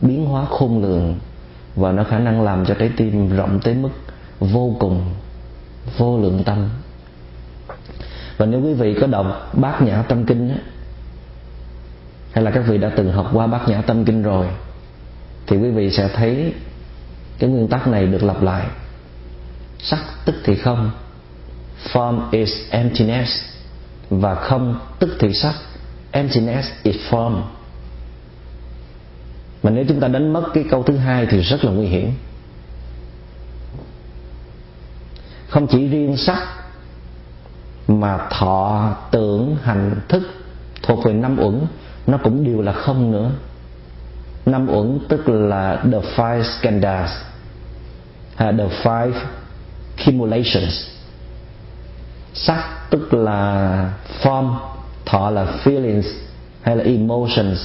biến 0.00 0.26
hóa 0.26 0.44
khôn 0.44 0.82
lường 0.82 1.18
và 1.76 1.92
nó 1.92 2.04
khả 2.04 2.18
năng 2.18 2.42
làm 2.42 2.66
cho 2.66 2.74
trái 2.74 2.90
tim 2.96 3.36
rộng 3.36 3.60
tới 3.60 3.74
mức 3.74 3.88
vô 4.40 4.76
cùng 4.78 5.04
vô 5.98 6.18
lượng 6.18 6.42
tâm. 6.44 6.68
Và 8.36 8.46
nếu 8.46 8.60
quý 8.60 8.74
vị 8.74 8.96
có 9.00 9.06
đọc 9.06 9.50
bát 9.52 9.82
nhã 9.82 10.02
tâm 10.02 10.24
kinh 10.24 10.48
á, 10.48 10.56
hay 12.32 12.44
là 12.44 12.50
các 12.50 12.64
vị 12.68 12.78
đã 12.78 12.90
từng 12.96 13.12
học 13.12 13.30
qua 13.32 13.46
bát 13.46 13.68
nhã 13.68 13.82
tâm 13.82 14.04
kinh 14.04 14.22
rồi 14.22 14.46
thì 15.46 15.56
quý 15.56 15.70
vị 15.70 15.90
sẽ 15.90 16.08
thấy 16.08 16.52
cái 17.38 17.50
nguyên 17.50 17.68
tắc 17.68 17.88
này 17.88 18.06
được 18.06 18.22
lặp 18.22 18.42
lại. 18.42 18.66
Sắc 19.78 19.98
tức 20.24 20.34
thì 20.44 20.54
không 20.54 20.90
form 21.92 22.20
is 22.30 22.50
emptiness 22.70 23.57
và 24.10 24.34
không 24.34 24.80
tức 24.98 25.16
thì 25.20 25.32
sắc. 25.32 25.54
Emptiness 26.10 26.68
is 26.82 26.96
form. 27.10 27.42
Mà 29.62 29.70
nếu 29.70 29.84
chúng 29.88 30.00
ta 30.00 30.08
đánh 30.08 30.32
mất 30.32 30.44
cái 30.54 30.64
câu 30.70 30.82
thứ 30.82 30.96
hai 30.96 31.26
thì 31.26 31.40
rất 31.40 31.64
là 31.64 31.72
nguy 31.72 31.86
hiểm. 31.86 32.12
Không 35.48 35.66
chỉ 35.66 35.88
riêng 35.88 36.16
sắc 36.16 36.42
mà 37.88 38.18
thọ, 38.30 38.96
tưởng, 39.10 39.56
hành, 39.62 40.00
thức 40.08 40.22
thuộc 40.82 41.04
về 41.04 41.12
năm 41.12 41.36
uẩn, 41.38 41.66
nó 42.06 42.18
cũng 42.18 42.44
đều 42.44 42.62
là 42.62 42.72
không 42.72 43.12
nữa. 43.12 43.30
Năm 44.46 44.68
uẩn 44.70 44.98
tức 45.08 45.28
là 45.28 45.82
the 45.84 46.00
five 46.16 46.42
skandhas 46.42 47.10
the 48.38 48.68
five 48.82 49.12
cumulations 50.04 50.97
sắc 52.42 52.90
tức 52.90 53.14
là 53.14 53.92
form, 54.22 54.54
thọ 55.06 55.30
là 55.30 55.46
feelings 55.64 56.02
hay 56.62 56.76
là 56.76 56.84
emotions. 56.84 57.58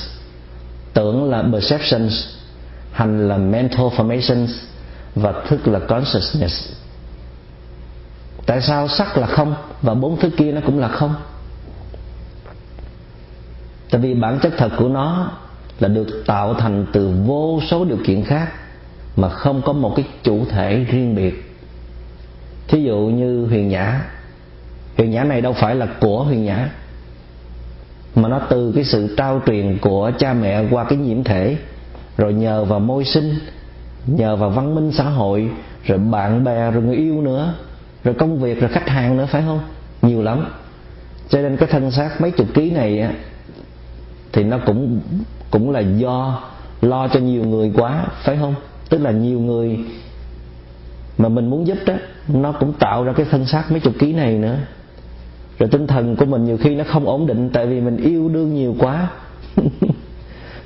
Tưởng 0.93 1.29
là 1.29 1.43
perceptions, 1.51 2.13
hành 2.91 3.27
là 3.27 3.37
mental 3.37 3.85
formations 3.85 4.47
và 5.15 5.33
thức 5.47 5.67
là 5.67 5.79
consciousness. 5.79 6.69
Tại 8.45 8.61
sao 8.61 8.87
sắc 8.87 9.17
là 9.17 9.27
không 9.27 9.55
và 9.81 9.93
bốn 9.93 10.19
thứ 10.19 10.29
kia 10.37 10.51
nó 10.51 10.61
cũng 10.65 10.79
là 10.79 10.87
không? 10.87 11.15
Tại 13.89 14.01
vì 14.01 14.13
bản 14.13 14.39
chất 14.39 14.53
thật 14.57 14.69
của 14.77 14.89
nó 14.89 15.31
là 15.79 15.87
được 15.87 16.23
tạo 16.25 16.53
thành 16.53 16.85
từ 16.93 17.13
vô 17.25 17.59
số 17.69 17.85
điều 17.85 17.97
kiện 18.05 18.25
khác 18.25 18.51
mà 19.15 19.29
không 19.29 19.61
có 19.61 19.73
một 19.73 19.93
cái 19.95 20.05
chủ 20.23 20.45
thể 20.49 20.85
riêng 20.89 21.15
biệt. 21.15 21.55
Thí 22.67 22.83
dụ 22.83 22.97
như 22.97 23.45
huyền 23.45 23.67
nhã 23.67 24.01
huyền 24.97 25.11
nhã 25.11 25.23
này 25.23 25.41
đâu 25.41 25.53
phải 25.53 25.75
là 25.75 25.87
của 25.99 26.23
huyền 26.23 26.43
nhã, 26.45 26.69
mà 28.15 28.29
nó 28.29 28.39
từ 28.49 28.71
cái 28.75 28.83
sự 28.83 29.15
trao 29.17 29.41
truyền 29.45 29.77
của 29.81 30.11
cha 30.17 30.33
mẹ 30.33 30.63
qua 30.71 30.83
cái 30.83 30.97
nhiễm 30.97 31.23
thể, 31.23 31.57
rồi 32.17 32.33
nhờ 32.33 32.65
vào 32.65 32.79
môi 32.79 33.05
sinh, 33.05 33.35
nhờ 34.07 34.35
vào 34.35 34.49
văn 34.49 34.75
minh 34.75 34.91
xã 34.91 35.03
hội, 35.03 35.49
rồi 35.85 35.97
bạn 35.97 36.43
bè, 36.43 36.71
rồi 36.71 36.83
người 36.83 36.95
yêu 36.95 37.21
nữa, 37.21 37.53
rồi 38.03 38.15
công 38.15 38.39
việc, 38.39 38.59
rồi 38.61 38.69
khách 38.69 38.89
hàng 38.89 39.17
nữa, 39.17 39.27
phải 39.31 39.43
không? 39.45 39.59
Nhiều 40.01 40.23
lắm. 40.23 40.45
Cho 41.29 41.41
nên 41.41 41.57
cái 41.57 41.69
thân 41.71 41.91
xác 41.91 42.21
mấy 42.21 42.31
chục 42.31 42.47
ký 42.53 42.71
này 42.71 43.07
thì 44.33 44.43
nó 44.43 44.57
cũng 44.65 44.99
cũng 45.51 45.71
là 45.71 45.79
do 45.79 46.43
lo 46.81 47.07
cho 47.07 47.19
nhiều 47.19 47.43
người 47.43 47.71
quá, 47.75 48.05
phải 48.23 48.37
không? 48.41 48.55
Tức 48.89 49.01
là 49.01 49.11
nhiều 49.11 49.39
người 49.39 49.79
mà 51.17 51.29
mình 51.29 51.49
muốn 51.49 51.67
giúp 51.67 51.77
đó, 51.85 51.93
nó 52.27 52.51
cũng 52.51 52.73
tạo 52.73 53.03
ra 53.03 53.13
cái 53.13 53.25
thân 53.31 53.45
xác 53.45 53.71
mấy 53.71 53.79
chục 53.79 53.93
ký 53.99 54.13
này 54.13 54.33
nữa 54.33 54.57
rồi 55.59 55.69
tinh 55.69 55.87
thần 55.87 56.15
của 56.15 56.25
mình 56.25 56.45
nhiều 56.45 56.57
khi 56.57 56.75
nó 56.75 56.83
không 56.87 57.05
ổn 57.05 57.27
định, 57.27 57.49
tại 57.53 57.65
vì 57.67 57.81
mình 57.81 57.97
yêu 57.97 58.29
đương 58.29 58.53
nhiều 58.53 58.75
quá. 58.79 59.07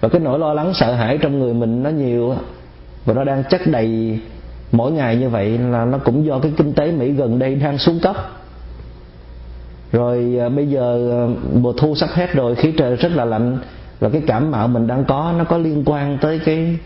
Và 0.01 0.09
cái 0.09 0.21
nỗi 0.21 0.39
lo 0.39 0.53
lắng 0.53 0.73
sợ 0.73 0.93
hãi 0.93 1.17
trong 1.21 1.39
người 1.39 1.53
mình 1.53 1.83
nó 1.83 1.89
nhiều 1.89 2.35
và 3.05 3.13
nó 3.13 3.23
đang 3.23 3.43
chất 3.43 3.61
đầy 3.67 4.19
mỗi 4.71 4.91
ngày 4.91 5.15
như 5.15 5.29
vậy 5.29 5.57
là 5.57 5.85
nó 5.85 5.97
cũng 5.97 6.25
do 6.25 6.39
cái 6.39 6.53
kinh 6.57 6.73
tế 6.73 6.91
mỹ 6.91 7.11
gần 7.11 7.39
đây 7.39 7.55
đang 7.55 7.77
xuống 7.77 7.99
cấp. 7.99 8.15
Rồi 9.91 10.37
à, 10.39 10.49
bây 10.49 10.67
giờ 10.67 11.11
à, 11.11 11.19
mùa 11.53 11.73
thu 11.73 11.95
sắp 11.95 12.09
hết 12.13 12.33
rồi, 12.33 12.55
khí 12.55 12.73
trời 12.77 12.95
rất 12.95 13.11
là 13.11 13.25
lạnh. 13.25 13.57
Và 13.99 14.09
cái 14.09 14.21
cảm 14.27 14.51
mạo 14.51 14.67
mình 14.67 14.87
đang 14.87 15.05
có, 15.05 15.33
nó 15.37 15.43
có 15.43 15.57
liên 15.57 15.83
quan 15.85 16.17
tới 16.21 16.39
cái 16.45 16.77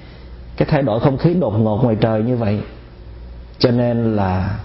cái 0.57 0.67
thay 0.71 0.81
đổi 0.81 0.99
không 0.99 1.17
khí 1.17 1.33
đột 1.33 1.59
ngột 1.59 1.83
ngoài 1.83 1.97
trời 2.01 2.23
như 2.23 2.35
vậy. 2.35 2.59
Cho 3.59 3.71
nên 3.71 4.15
là 4.15 4.59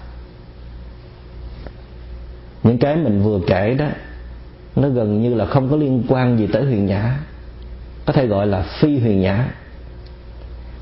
những 2.67 2.77
cái 2.77 2.95
mình 2.95 3.23
vừa 3.23 3.39
kể 3.47 3.75
đó, 3.79 3.85
nó 4.75 4.89
gần 4.89 5.21
như 5.21 5.35
là 5.35 5.45
không 5.45 5.69
có 5.69 5.75
liên 5.75 6.03
quan 6.07 6.37
gì 6.39 6.47
tới 6.47 6.65
huyền 6.65 6.85
nhã. 6.85 7.19
Có 8.05 8.13
thể 8.13 8.27
gọi 8.27 8.47
là 8.47 8.61
phi 8.61 8.99
huyền 8.99 9.21
nhã. 9.21 9.47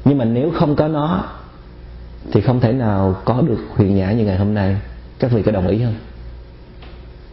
Nhưng 0.05 0.17
mà 0.17 0.25
nếu 0.25 0.51
không 0.51 0.75
có 0.75 0.87
nó, 0.87 1.23
thì 2.31 2.41
không 2.41 2.59
thể 2.59 2.73
nào 2.73 3.15
có 3.25 3.41
được 3.41 3.59
huyền 3.69 3.95
nhã 3.95 4.11
như 4.11 4.25
ngày 4.25 4.37
hôm 4.37 4.53
nay. 4.53 4.77
Các 5.19 5.31
vị 5.31 5.43
có 5.43 5.51
đồng 5.51 5.67
ý 5.67 5.83
không? 5.83 5.95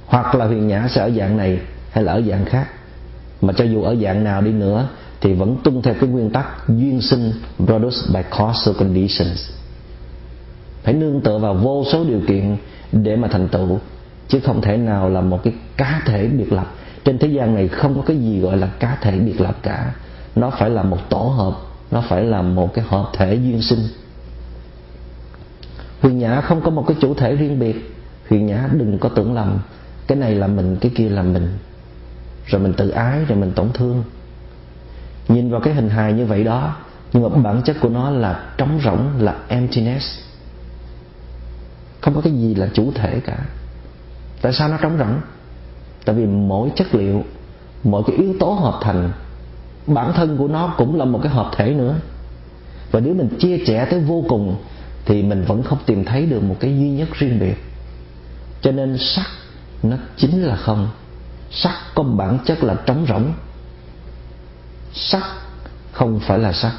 Hoặc 0.06 0.34
là 0.34 0.46
huyền 0.46 0.68
nhã 0.68 0.88
sẽ 0.90 1.00
ở 1.00 1.10
dạng 1.10 1.36
này 1.36 1.58
hay 1.90 2.04
là 2.04 2.12
ở 2.12 2.22
dạng 2.22 2.44
khác? 2.44 2.68
Mà 3.40 3.52
cho 3.52 3.64
dù 3.64 3.82
ở 3.82 3.96
dạng 3.96 4.24
nào 4.24 4.42
đi 4.42 4.52
nữa, 4.52 4.88
thì 5.20 5.32
vẫn 5.32 5.56
tuân 5.64 5.82
theo 5.82 5.94
cái 6.00 6.08
nguyên 6.08 6.30
tắc 6.30 6.68
duyên 6.68 7.00
sinh 7.00 7.32
produced 7.58 8.14
by 8.14 8.20
causal 8.38 8.74
conditions 8.78 9.50
phải 10.82 10.94
nương 10.94 11.20
tựa 11.20 11.38
vào 11.38 11.54
vô 11.54 11.84
số 11.92 12.04
điều 12.04 12.20
kiện 12.28 12.56
để 12.92 13.16
mà 13.16 13.28
thành 13.28 13.48
tựu 13.48 13.78
chứ 14.32 14.40
không 14.40 14.60
thể 14.60 14.76
nào 14.76 15.08
là 15.08 15.20
một 15.20 15.42
cái 15.44 15.54
cá 15.76 16.02
thể 16.06 16.28
biệt 16.28 16.52
lập. 16.52 16.66
Trên 17.04 17.18
thế 17.18 17.28
gian 17.28 17.54
này 17.54 17.68
không 17.68 17.94
có 17.94 18.02
cái 18.06 18.16
gì 18.16 18.40
gọi 18.40 18.56
là 18.56 18.66
cá 18.66 18.98
thể 19.00 19.18
biệt 19.18 19.40
lập 19.40 19.56
cả. 19.62 19.94
Nó 20.36 20.50
phải 20.50 20.70
là 20.70 20.82
một 20.82 20.98
tổ 21.08 21.18
hợp, 21.18 21.54
nó 21.90 22.00
phải 22.08 22.24
là 22.24 22.42
một 22.42 22.74
cái 22.74 22.84
hợp 22.88 23.10
thể 23.12 23.34
duyên 23.34 23.62
sinh. 23.62 23.78
Huyền 26.00 26.18
nhã 26.18 26.40
không 26.40 26.60
có 26.60 26.70
một 26.70 26.84
cái 26.86 26.96
chủ 27.00 27.14
thể 27.14 27.36
riêng 27.36 27.58
biệt. 27.58 27.94
Huyền 28.30 28.46
nhã 28.46 28.68
đừng 28.72 28.98
có 28.98 29.08
tưởng 29.08 29.34
lầm, 29.34 29.58
cái 30.06 30.18
này 30.18 30.34
là 30.34 30.46
mình, 30.46 30.76
cái 30.80 30.92
kia 30.94 31.08
là 31.08 31.22
mình. 31.22 31.58
Rồi 32.46 32.60
mình 32.60 32.72
tự 32.72 32.88
ái, 32.88 33.24
rồi 33.24 33.38
mình 33.38 33.52
tổn 33.52 33.72
thương. 33.74 34.04
Nhìn 35.28 35.50
vào 35.50 35.60
cái 35.60 35.74
hình 35.74 35.88
hài 35.88 36.12
như 36.12 36.26
vậy 36.26 36.44
đó, 36.44 36.76
nhưng 37.12 37.22
mà 37.22 37.28
bản 37.28 37.62
chất 37.64 37.76
của 37.80 37.88
nó 37.88 38.10
là 38.10 38.44
trống 38.58 38.80
rỗng, 38.84 39.08
là 39.18 39.36
emptiness. 39.48 40.18
Không 42.00 42.14
có 42.14 42.20
cái 42.20 42.32
gì 42.32 42.54
là 42.54 42.68
chủ 42.74 42.92
thể 42.94 43.20
cả 43.20 43.38
tại 44.42 44.52
sao 44.52 44.68
nó 44.68 44.76
trống 44.76 44.98
rỗng? 44.98 45.20
Tại 46.04 46.16
vì 46.16 46.26
mỗi 46.26 46.72
chất 46.76 46.94
liệu, 46.94 47.24
mỗi 47.84 48.02
cái 48.06 48.16
yếu 48.16 48.34
tố 48.40 48.50
hợp 48.50 48.78
thành, 48.82 49.12
bản 49.86 50.12
thân 50.12 50.36
của 50.36 50.48
nó 50.48 50.74
cũng 50.76 50.98
là 50.98 51.04
một 51.04 51.20
cái 51.22 51.32
hợp 51.32 51.50
thể 51.56 51.74
nữa. 51.74 51.94
Và 52.90 53.00
nếu 53.00 53.14
mình 53.14 53.28
chia 53.38 53.58
sẻ 53.66 53.86
tới 53.90 54.00
vô 54.00 54.24
cùng, 54.28 54.56
thì 55.04 55.22
mình 55.22 55.44
vẫn 55.44 55.62
không 55.62 55.78
tìm 55.86 56.04
thấy 56.04 56.26
được 56.26 56.42
một 56.42 56.56
cái 56.60 56.78
duy 56.78 56.90
nhất 56.90 57.08
riêng 57.12 57.38
biệt. 57.40 57.54
Cho 58.60 58.72
nên 58.72 58.98
sắc 58.98 59.26
nó 59.82 59.96
chính 60.16 60.42
là 60.42 60.56
không. 60.56 60.88
Sắc 61.50 61.74
có 61.94 62.02
bản 62.02 62.38
chất 62.44 62.64
là 62.64 62.74
trống 62.86 63.06
rỗng. 63.08 63.32
Sắc 64.94 65.24
không 65.92 66.20
phải 66.20 66.38
là 66.38 66.52
sắc. 66.52 66.72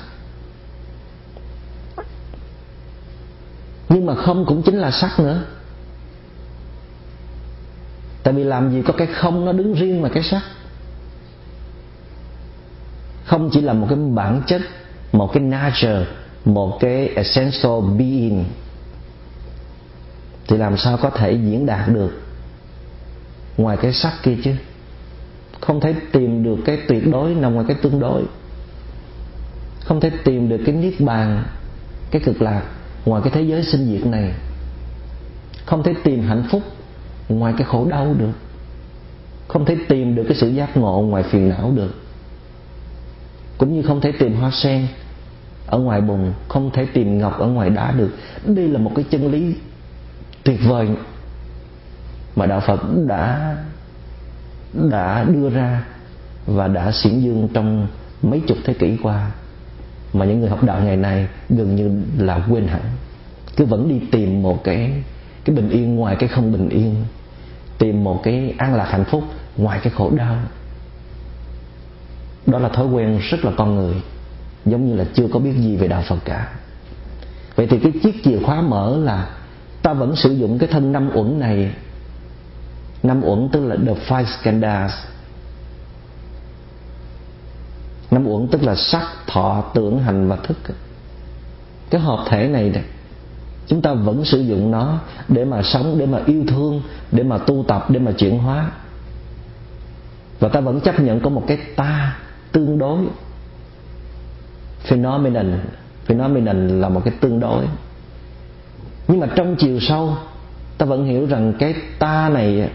Nhưng 3.89 4.05
mà 4.05 4.15
không 4.15 4.45
cũng 4.45 4.63
chính 4.63 4.75
là 4.75 4.91
sắc 4.91 5.19
nữa 5.19 5.43
tại 8.23 8.33
vì 8.33 8.43
làm 8.43 8.71
gì 8.71 8.81
có 8.81 8.93
cái 8.93 9.07
không 9.07 9.45
nó 9.45 9.51
đứng 9.51 9.73
riêng 9.73 10.01
mà 10.01 10.09
cái 10.09 10.23
sắc 10.23 10.41
không 13.25 13.49
chỉ 13.53 13.61
là 13.61 13.73
một 13.73 13.87
cái 13.89 13.97
bản 13.97 14.41
chất, 14.47 14.61
một 15.11 15.33
cái 15.33 15.43
nature, 15.43 16.05
một 16.45 16.77
cái 16.79 17.07
essential 17.07 17.81
being. 17.97 18.45
Thì 20.47 20.57
làm 20.57 20.77
sao 20.77 20.97
có 20.97 21.09
thể 21.09 21.31
diễn 21.31 21.65
đạt 21.65 21.89
được 21.89 22.21
ngoài 23.57 23.77
cái 23.81 23.93
sắc 23.93 24.13
kia 24.23 24.35
chứ? 24.43 24.51
Không 25.61 25.79
thể 25.79 25.95
tìm 26.11 26.43
được 26.43 26.57
cái 26.65 26.77
tuyệt 26.87 27.07
đối 27.11 27.35
nằm 27.35 27.53
ngoài 27.53 27.65
cái 27.67 27.77
tương 27.81 27.99
đối. 27.99 28.23
Không 29.83 29.99
thể 29.99 30.11
tìm 30.23 30.49
được 30.49 30.61
cái 30.65 30.75
niết 30.75 30.93
bàn, 30.99 31.43
cái 32.11 32.21
cực 32.25 32.41
lạc 32.41 32.61
ngoài 33.05 33.21
cái 33.23 33.33
thế 33.35 33.41
giới 33.41 33.63
sinh 33.63 33.85
diệt 33.85 34.05
này. 34.05 34.33
Không 35.65 35.83
thể 35.83 35.93
tìm 36.03 36.23
hạnh 36.23 36.43
phúc 36.51 36.61
ngoài 37.29 37.53
cái 37.57 37.67
khổ 37.67 37.87
đau 37.89 38.13
được. 38.13 38.33
Không 39.47 39.65
thể 39.65 39.77
tìm 39.87 40.15
được 40.15 40.23
cái 40.27 40.37
sự 40.37 40.49
giác 40.49 40.77
ngộ 40.77 41.01
ngoài 41.01 41.23
phiền 41.23 41.49
não 41.49 41.71
được. 41.75 41.95
Cũng 43.57 43.75
như 43.75 43.81
không 43.81 44.01
thể 44.01 44.11
tìm 44.11 44.35
hoa 44.35 44.51
sen 44.51 44.87
ở 45.67 45.79
ngoài 45.79 46.01
bùn, 46.01 46.33
không 46.47 46.71
thể 46.73 46.85
tìm 46.85 47.17
ngọc 47.17 47.39
ở 47.39 47.47
ngoài 47.47 47.69
đá 47.69 47.91
được. 47.91 48.15
Đây 48.45 48.67
là 48.67 48.79
một 48.79 48.91
cái 48.95 49.05
chân 49.09 49.31
lý 49.31 49.55
tuyệt 50.43 50.59
vời 50.67 50.89
mà 52.35 52.45
đạo 52.45 52.59
phật 52.59 52.81
đã 53.07 53.55
đã 54.73 55.23
đưa 55.23 55.49
ra 55.49 55.85
và 56.45 56.67
đã 56.67 56.91
xiển 56.91 57.19
dương 57.19 57.47
trong 57.53 57.87
mấy 58.21 58.39
chục 58.47 58.57
thế 58.65 58.73
kỷ 58.73 58.97
qua. 59.03 59.31
Mà 60.13 60.25
những 60.25 60.39
người 60.39 60.49
học 60.49 60.63
đạo 60.63 60.81
ngày 60.83 60.97
nay 60.97 61.27
gần 61.49 61.75
như 61.75 62.01
là 62.17 62.45
quên 62.49 62.67
hẳn. 62.67 62.81
Cứ 63.55 63.65
vẫn 63.65 63.89
đi 63.89 64.01
tìm 64.11 64.43
một 64.43 64.63
cái 64.63 64.91
cái 65.45 65.55
bình 65.55 65.69
yên 65.69 65.95
ngoài 65.95 66.15
cái 66.15 66.29
không 66.29 66.51
bình 66.51 66.69
yên, 66.69 66.95
tìm 67.77 68.03
một 68.03 68.21
cái 68.23 68.55
an 68.57 68.75
lạc 68.75 68.85
hạnh 68.89 69.05
phúc 69.05 69.23
ngoài 69.57 69.79
cái 69.83 69.93
khổ 69.95 70.11
đau. 70.15 70.37
Đó 72.47 72.59
là 72.59 72.69
thói 72.69 72.85
quen 72.85 73.19
rất 73.29 73.45
là 73.45 73.51
con 73.57 73.75
người, 73.75 73.93
giống 74.65 74.89
như 74.89 74.95
là 74.95 75.05
chưa 75.13 75.27
có 75.33 75.39
biết 75.39 75.53
gì 75.57 75.75
về 75.75 75.87
đạo 75.87 76.03
phật 76.07 76.19
cả. 76.25 76.53
Vậy 77.55 77.67
thì 77.67 77.79
cái 77.79 77.91
chiếc 78.03 78.23
chìa 78.23 78.39
khóa 78.45 78.61
mở 78.61 78.97
là 78.97 79.29
ta 79.81 79.93
vẫn 79.93 80.15
sử 80.15 80.31
dụng 80.31 80.59
cái 80.59 80.69
thân 80.71 80.91
năm 80.91 81.09
uẩn 81.13 81.39
này. 81.39 81.71
Năm 83.03 83.21
uẩn 83.23 83.49
tức 83.51 83.65
là 83.65 83.75
the 83.85 83.93
five 84.07 84.25
skandhas. 84.25 84.91
Năm 88.11 88.27
uẩn 88.27 88.47
tức 88.47 88.63
là 88.63 88.75
sắc, 88.75 89.07
thọ, 89.27 89.71
tưởng, 89.73 89.99
hành 89.99 90.27
và 90.27 90.35
thức. 90.35 90.57
Cái 91.89 92.01
hợp 92.01 92.25
thể 92.29 92.47
này 92.47 92.69
này 92.69 92.83
chúng 93.67 93.81
ta 93.81 93.93
vẫn 93.93 94.25
sử 94.25 94.39
dụng 94.41 94.71
nó 94.71 94.99
để 95.27 95.45
mà 95.45 95.61
sống, 95.61 95.95
để 95.97 96.05
mà 96.05 96.19
yêu 96.25 96.43
thương, 96.47 96.81
để 97.11 97.23
mà 97.23 97.37
tu 97.37 97.65
tập, 97.67 97.85
để 97.89 97.99
mà 97.99 98.11
chuyển 98.11 98.39
hóa. 98.39 98.71
Và 100.39 100.49
ta 100.49 100.59
vẫn 100.59 100.81
chấp 100.81 100.99
nhận 100.99 101.19
có 101.19 101.29
một 101.29 101.43
cái 101.47 101.57
ta 101.75 102.17
tương 102.51 102.77
đối. 102.77 103.05
Phenomenon 104.83 105.59
phenomenon 106.05 106.81
là 106.81 106.89
một 106.89 107.01
cái 107.05 107.13
tương 107.19 107.39
đối. 107.39 107.65
Nhưng 109.07 109.19
mà 109.19 109.27
trong 109.35 109.55
chiều 109.55 109.79
sâu, 109.79 110.17
ta 110.77 110.85
vẫn 110.85 111.05
hiểu 111.05 111.25
rằng 111.25 111.53
cái 111.59 111.73
ta 111.99 112.29
này, 112.29 112.69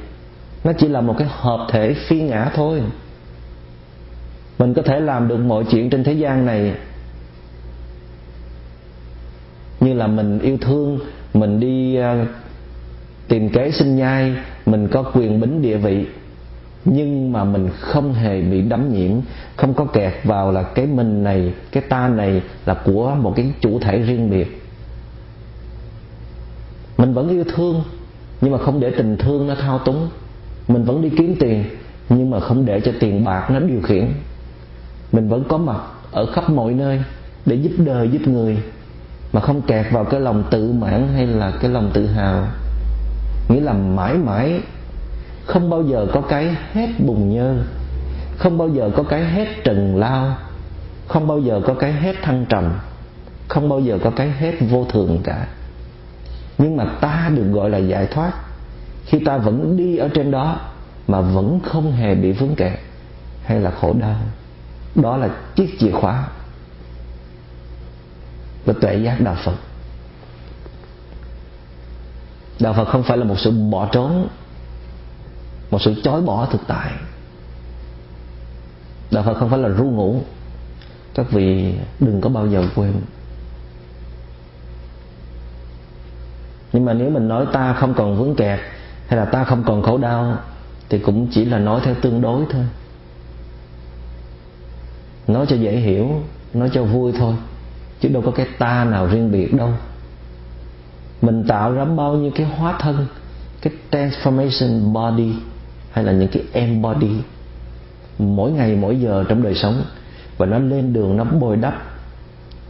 nó 0.64 0.72
chỉ 0.78 0.89
là 0.89 1.01
một 1.01 1.14
cái 1.18 1.28
hợp 1.30 1.66
thể 1.70 1.95
phi 1.95 2.20
ngã 2.20 2.51
thôi. 2.55 2.82
Mình 4.59 4.74
có 4.74 4.82
thể 4.82 5.01
làm 5.01 5.28
được 5.28 5.36
mọi 5.36 5.64
chuyện 5.70 5.91
trên 5.91 6.05
thế 6.05 6.12
gian 6.12 6.47
này 6.47 6.74
như 9.80 9.88
là 9.99 10.07
mình 10.07 10.38
yêu 10.38 10.57
thương, 10.61 10.99
mình 11.34 11.61
đi 11.61 11.96
à, 11.96 12.26
tìm 13.28 13.49
kế 13.49 13.70
sinh 13.70 13.96
nhai, 13.96 14.34
mình 14.66 14.88
có 14.88 15.03
quyền 15.03 15.40
bính 15.40 15.62
địa 15.62 15.76
vị. 15.76 16.07
Nhưng 16.84 17.32
mà 17.32 17.44
mình 17.44 17.68
không 17.80 18.14
hề 18.14 18.40
bị 18.40 18.62
đắm 18.62 18.92
nhiễm, 18.92 19.11
không 19.57 19.74
có 19.74 19.84
kẹt 19.84 20.12
vào 20.24 20.53
là 20.53 20.62
cái 20.62 20.86
mình 20.86 21.24
này, 21.24 21.53
cái 21.72 21.82
ta 21.88 22.09
này 22.09 22.42
là 22.66 22.74
của 22.74 23.14
một 23.14 23.32
cái 23.36 23.53
chủ 23.61 23.78
thể 23.78 23.99
riêng 23.99 24.30
biệt. 24.30 24.62
Mình 26.99 27.14
vẫn 27.14 27.28
yêu 27.28 27.44
thương, 27.55 27.82
nhưng 28.40 28.53
mà 28.53 28.59
không 28.59 28.80
để 28.80 28.90
tình 28.90 29.16
thương 29.16 29.46
nó 29.46 29.55
thao 29.55 29.78
túng. 29.78 30.09
Mình 30.68 30.84
vẫn 30.84 31.03
đi 31.03 31.11
kiếm 31.18 31.36
tiền, 31.40 31.64
nhưng 32.09 32.30
mà 32.30 32.40
không 32.40 32.66
để 32.66 32.80
cho 32.80 32.92
tiền 33.01 33.24
bạc 33.24 33.51
nó 33.51 33.61
điều 33.61 33.80
khiển. 33.82 34.07
Mình 35.12 35.28
vẫn 35.28 35.44
có 35.49 35.59
mặt 35.59 35.80
ở 36.11 36.26
khắp 36.26 36.51
mọi 36.51 36.74
nơi 36.74 37.03
để 37.46 37.57
giúp 37.57 37.72
đời, 37.78 38.09
giúp 38.09 38.28
người 38.28 38.59
mà 39.33 39.41
không 39.41 39.62
kẹt 39.62 39.87
vào 39.93 40.05
cái 40.05 40.20
lòng 40.20 40.45
tự 40.51 40.72
mãn 40.72 41.09
hay 41.14 41.26
là 41.26 41.53
cái 41.61 41.70
lòng 41.70 41.91
tự 41.95 42.07
hào. 42.07 42.47
Nghĩa 43.49 43.61
là 43.61 43.72
mãi 43.72 44.14
mãi 44.14 44.61
không 45.47 45.70
bao 45.70 45.83
giờ 45.83 46.07
có 46.12 46.20
cái 46.20 46.57
hết 46.72 46.89
bùng 46.99 47.35
nhơ, 47.35 47.57
không 48.37 48.59
bao 48.59 48.68
giờ 48.68 48.91
có 48.97 49.03
cái 49.03 49.24
hết 49.24 49.49
trần 49.64 49.97
lao, 49.97 50.37
không 51.09 51.26
bao 51.26 51.39
giờ 51.39 51.61
có 51.66 51.74
cái 51.74 51.93
hết 51.93 52.16
thăng 52.22 52.47
trầm, 52.49 52.72
không 53.49 53.68
bao 53.68 53.81
giờ 53.81 53.99
có 54.05 54.11
cái 54.11 54.31
hết 54.31 54.55
vô 54.70 54.87
thường 54.91 55.20
cả. 55.24 55.47
Nhưng 56.59 56.76
mà 56.76 56.85
ta 57.01 57.31
được 57.35 57.47
gọi 57.53 57.70
là 57.70 57.79
giải 57.79 58.07
thoát. 58.07 58.33
Khi 59.07 59.18
ta 59.18 59.39
vẫn 59.39 59.76
đi 59.76 59.97
ở 59.97 60.09
trên 60.09 60.31
đó 60.31 60.61
mà 61.09 61.20
vẫn 61.20 61.61
không 61.64 61.93
hề 61.93 62.14
bị 62.14 62.33
vướng 62.33 62.55
kẹt 62.55 62.72
hay 63.45 63.61
là 63.61 63.70
khổ 63.70 63.95
đau, 64.01 64.16
đó 64.95 65.16
là 65.16 65.29
chiếc 65.55 65.79
chìa 65.81 65.91
khóa 65.91 66.24
và 68.65 68.75
tuệ 68.81 68.97
giác 68.97 69.21
đạo 69.21 69.37
phật. 69.45 69.57
Đạo 72.61 72.75
phật 72.75 72.85
không 72.85 73.03
phải 73.03 73.19
là 73.19 73.25
một 73.25 73.39
sự 73.39 73.51
bỏ 73.71 73.89
trốn, 73.93 74.29
một 75.71 75.83
sự 75.83 75.95
chối 76.05 76.21
bỏ 76.23 76.47
thực 76.47 76.61
tại. 76.67 76.93
Đạo 79.11 79.23
phật 79.23 79.35
không 79.35 79.51
phải 79.51 79.59
là 79.59 79.69
ru 79.69 79.85
ngủ, 79.85 80.21
các 81.15 81.31
vị 81.31 81.75
đừng 82.01 82.21
có 82.21 82.29
bao 82.29 82.47
giờ 82.47 82.69
quên. 82.75 82.93
Nhưng 86.73 86.85
mà 86.85 86.93
nếu 86.93 87.11
mình 87.11 87.29
nói 87.29 87.47
ta 87.53 87.73
không 87.73 87.95
còn 87.95 88.17
vướng 88.17 88.35
kẹt, 88.35 88.61
hay 89.07 89.19
là 89.19 89.25
ta 89.25 89.45
không 89.45 89.65
còn 89.67 89.83
khổ 89.83 89.99
đau, 89.99 90.37
thì 90.89 90.99
cũng 90.99 91.29
chỉ 91.31 91.45
là 91.45 91.59
nói 91.59 91.81
theo 91.85 91.95
tương 91.95 92.21
đối 92.21 92.45
thôi. 92.51 92.65
Nói 95.27 95.47
cho 95.49 95.57
dễ 95.57 95.77
hiểu, 95.77 96.23
nói 96.55 96.71
cho 96.73 96.85
vui 96.85 97.13
thôi 97.19 97.35
chứ 98.01 98.09
đâu 98.09 98.22
có 98.26 98.30
cái 98.30 98.46
ta 98.59 98.84
nào 98.84 99.07
riêng 99.07 99.32
biệt 99.32 99.55
đâu. 99.55 99.70
Mình 101.22 101.44
tạo 101.49 101.72
ra 101.72 101.84
bao 101.84 102.14
nhiêu 102.14 102.30
cái 102.34 102.46
hóa 102.46 102.78
thân, 102.80 103.07
cái 103.62 103.72
transformation 103.90 104.92
body 104.92 105.32
hay 105.90 106.05
là 106.05 106.12
những 106.12 106.28
cái 106.28 106.42
embody 106.53 107.11
mỗi 108.18 108.51
ngày, 108.51 108.76
mỗi 108.76 109.01
giờ 109.01 109.24
trong 109.28 109.42
đời 109.42 109.55
sống. 109.55 109.82
Và 110.36 110.46
nó 110.46 110.59
lên 110.59 110.92
đường, 110.92 111.16
nó 111.16 111.24
bồi 111.24 111.57
đắp 111.57 111.82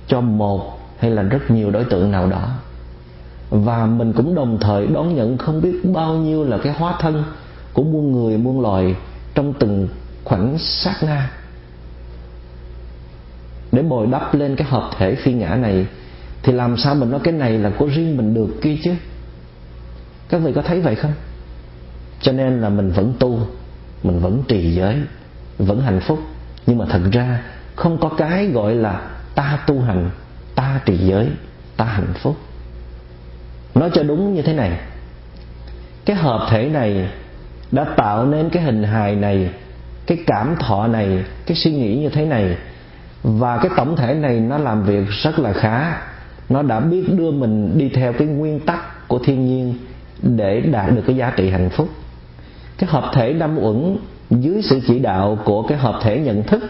cho 0.06 0.20
một 0.20 0.78
hay 0.98 1.10
là 1.10 1.22
rất 1.22 1.50
nhiều 1.50 1.70
đối 1.70 1.84
tượng 1.84 2.10
nào 2.10 2.26
đó. 2.26 2.48
Và 3.50 3.86
mình 3.86 4.12
cũng 4.12 4.34
đồng 4.34 4.58
thời 4.60 4.86
đón 4.86 5.14
nhận 5.14 5.38
không 5.38 5.60
biết 5.60 5.80
bao 5.84 6.14
nhiêu 6.14 6.44
là 6.44 6.58
cái 6.58 6.72
hóa 6.72 6.94
thân 7.00 7.24
của 7.72 7.82
muôn 7.82 8.12
người, 8.12 8.38
muôn 8.38 8.60
loài 8.60 8.96
trong 9.34 9.52
từng 9.52 9.88
khoảnh 10.24 10.58
sát 10.58 10.94
na 11.02 11.30
để 13.72 13.82
bồi 13.82 14.06
đắp 14.06 14.34
lên 14.34 14.56
cái 14.56 14.68
hợp 14.68 14.90
thể 14.98 15.14
phi 15.14 15.32
ngã 15.32 15.54
này, 15.54 15.86
thì 16.42 16.52
làm 16.52 16.76
sao 16.76 16.94
mình 16.94 17.10
nói 17.10 17.20
cái 17.24 17.34
này 17.34 17.58
là 17.58 17.70
của 17.78 17.86
riêng 17.86 18.16
mình 18.16 18.34
được 18.34 18.48
kia 18.62 18.76
chứ? 18.84 18.94
Các 20.28 20.38
vị 20.38 20.52
có 20.52 20.62
thấy 20.62 20.80
vậy 20.80 20.94
không? 20.94 21.12
Cho 22.20 22.32
nên 22.32 22.60
là 22.60 22.68
mình 22.68 22.90
vẫn 22.90 23.14
tu, 23.18 23.40
mình 24.02 24.20
vẫn 24.20 24.42
trì 24.48 24.74
giới, 24.74 24.96
vẫn 25.58 25.80
hạnh 25.80 26.00
phúc. 26.00 26.18
Nhưng 26.66 26.78
mà 26.78 26.84
thật 26.88 27.00
ra, 27.12 27.42
không 27.76 27.98
có 28.00 28.08
cái 28.08 28.46
gọi 28.46 28.74
là 28.74 29.00
ta 29.34 29.58
tu 29.66 29.80
hành, 29.80 30.10
ta 30.54 30.80
trì 30.84 30.96
giới, 30.96 31.28
ta 31.76 31.84
hạnh 31.84 32.14
phúc. 32.22 32.36
Nói 33.74 33.90
cho 33.94 34.02
đúng 34.02 34.34
như 34.34 34.42
thế 34.42 34.52
này, 34.52 34.78
cái 36.04 36.16
hợp 36.16 36.46
thể 36.50 36.68
này 36.68 37.08
đã 37.72 37.84
tạo 37.96 38.26
nên 38.26 38.50
cái 38.50 38.62
hình 38.62 38.82
hài 38.82 39.16
này, 39.16 39.50
cái 40.06 40.18
cảm 40.26 40.56
thọ 40.60 40.86
này, 40.86 41.24
cái 41.46 41.56
suy 41.56 41.72
nghĩ 41.72 41.96
như 41.96 42.08
thế 42.08 42.24
này 42.26 42.56
và 43.22 43.58
cái 43.58 43.70
tổng 43.76 43.96
thể 43.96 44.14
này 44.14 44.40
nó 44.40 44.58
làm 44.58 44.82
việc 44.82 45.04
rất 45.22 45.38
là 45.38 45.52
khá. 45.52 46.00
Nó 46.48 46.62
đã 46.62 46.80
biết 46.80 47.04
đưa 47.14 47.30
mình 47.30 47.78
đi 47.78 47.88
theo 47.88 48.12
cái 48.12 48.26
nguyên 48.26 48.60
tắc 48.60 49.08
của 49.08 49.18
thiên 49.18 49.46
nhiên 49.46 49.74
để 50.22 50.60
đạt 50.60 50.94
được 50.94 51.02
cái 51.06 51.16
giá 51.16 51.32
trị 51.36 51.50
hạnh 51.50 51.70
phúc. 51.70 51.88
Cái 52.78 52.90
hợp 52.90 53.10
thể 53.14 53.32
năm 53.32 53.58
uẩn 53.58 53.96
dưới 54.30 54.62
sự 54.62 54.80
chỉ 54.86 54.98
đạo 54.98 55.38
của 55.44 55.62
cái 55.62 55.78
hợp 55.78 55.98
thể 56.02 56.20
nhận 56.20 56.42
thức. 56.42 56.62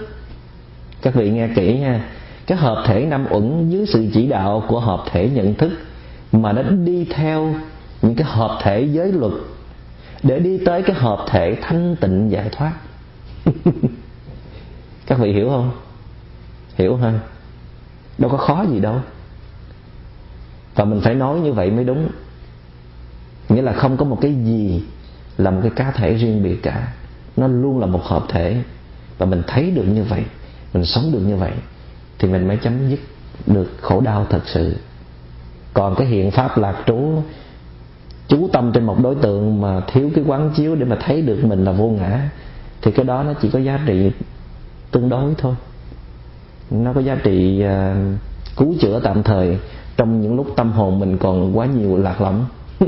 Các 1.03 1.15
vị 1.15 1.31
nghe 1.31 1.49
kỹ 1.57 1.79
nha. 1.79 2.05
Cái 2.47 2.59
hợp 2.59 2.85
thể 2.87 3.07
năm 3.07 3.27
uẩn 3.31 3.69
dưới 3.71 3.87
sự 3.87 4.07
chỉ 4.15 4.27
đạo 4.27 4.65
của 4.69 4.81
hợp 4.81 5.05
thể 5.11 5.31
nhận 5.35 5.55
thức 5.55 5.73
mà 6.33 6.53
nó 6.53 6.63
đi 6.63 7.05
theo 7.05 7.55
những 8.03 8.15
cái 8.15 8.27
hợp 8.31 8.59
thể 8.63 8.89
giới 8.93 9.13
luật 9.13 9.33
để 10.23 10.39
đi 10.39 10.59
tới 10.65 10.83
cái 10.83 10.97
hợp 10.97 11.25
thể 11.29 11.57
thanh 11.63 11.97
tịnh 12.01 12.31
giải 12.31 12.49
thoát. 12.53 12.73
Các 15.07 15.19
vị 15.19 15.33
hiểu 15.33 15.49
không? 15.49 15.71
Hiểu 16.79 16.99
không 17.01 17.19
đâu 18.19 18.31
có 18.31 18.37
khó 18.37 18.65
gì 18.71 18.81
đâu. 18.81 19.01
Và 20.75 20.85
mình 20.85 21.01
phải 21.01 21.15
nói 21.15 21.41
như 21.41 21.53
vậy 21.53 21.71
mới 21.71 21.85
đúng. 21.85 22.09
Nghĩa 23.49 23.63
là 23.63 23.73
không 23.73 23.97
có 23.97 24.05
một 24.05 24.19
cái 24.21 24.35
gì 24.35 24.83
là 25.39 25.51
một 25.51 25.61
cái 25.63 25.71
cá 25.77 25.91
thể 25.91 26.15
riêng 26.15 26.43
biệt 26.43 26.63
cả. 26.63 26.93
Nó 27.37 27.47
luôn 27.47 27.79
là 27.79 27.87
một 27.87 28.05
hợp 28.05 28.25
thể. 28.29 28.63
Và 29.19 29.27
mình 29.27 29.43
thấy 29.47 29.71
được 29.71 29.85
như 29.85 30.05
vậy, 30.05 30.25
mình 30.75 30.85
sống 30.85 31.13
được 31.13 31.21
như 31.21 31.37
vậy, 31.37 31.53
thì 32.19 32.29
mình 32.29 32.49
mới 32.49 32.57
chấm 32.57 32.91
dứt 32.91 33.01
được 33.47 33.73
khổ 33.81 34.01
đau 34.01 34.27
thật 34.31 34.43
sự. 34.47 34.77
Còn 35.75 35.95
cái 35.95 36.07
hiện 36.07 36.31
pháp 36.31 36.59
lạc 36.59 36.83
trú, 36.87 37.23
chú 38.29 38.49
tâm 38.53 38.73
trên 38.73 38.85
một 38.85 39.03
đối 39.03 39.15
tượng 39.15 39.61
mà 39.61 39.81
thiếu 39.81 40.11
cái 40.15 40.25
quán 40.27 40.51
chiếu 40.57 40.75
để 40.75 40.85
mà 40.85 40.97
thấy 41.01 41.23
được 41.23 41.45
mình 41.45 41.65
là 41.65 41.73
vô 41.73 41.89
ngã, 41.89 42.31
thì 42.83 42.91
cái 42.91 43.05
đó 43.05 43.23
nó 43.23 43.33
chỉ 43.43 43.51
có 43.51 43.59
giá 43.59 43.81
trị 43.87 44.13
tương 44.91 45.09
đối 45.09 45.35
thôi 45.39 45.55
nó 46.71 46.93
có 46.93 47.01
giá 47.01 47.15
trị 47.15 47.63
à, 47.63 47.97
cứu 48.57 48.75
chữa 48.81 49.01
tạm 49.05 49.23
thời. 49.23 49.59
Trong 49.97 50.21
những 50.21 50.37
lúc 50.37 50.47
tâm 50.57 50.73
hồn 50.73 50.99
mình 50.99 51.19
còn 51.19 51.59
quá 51.59 51.67
nhiều 51.67 51.97
lạc 51.97 52.21
lõng. 52.21 52.47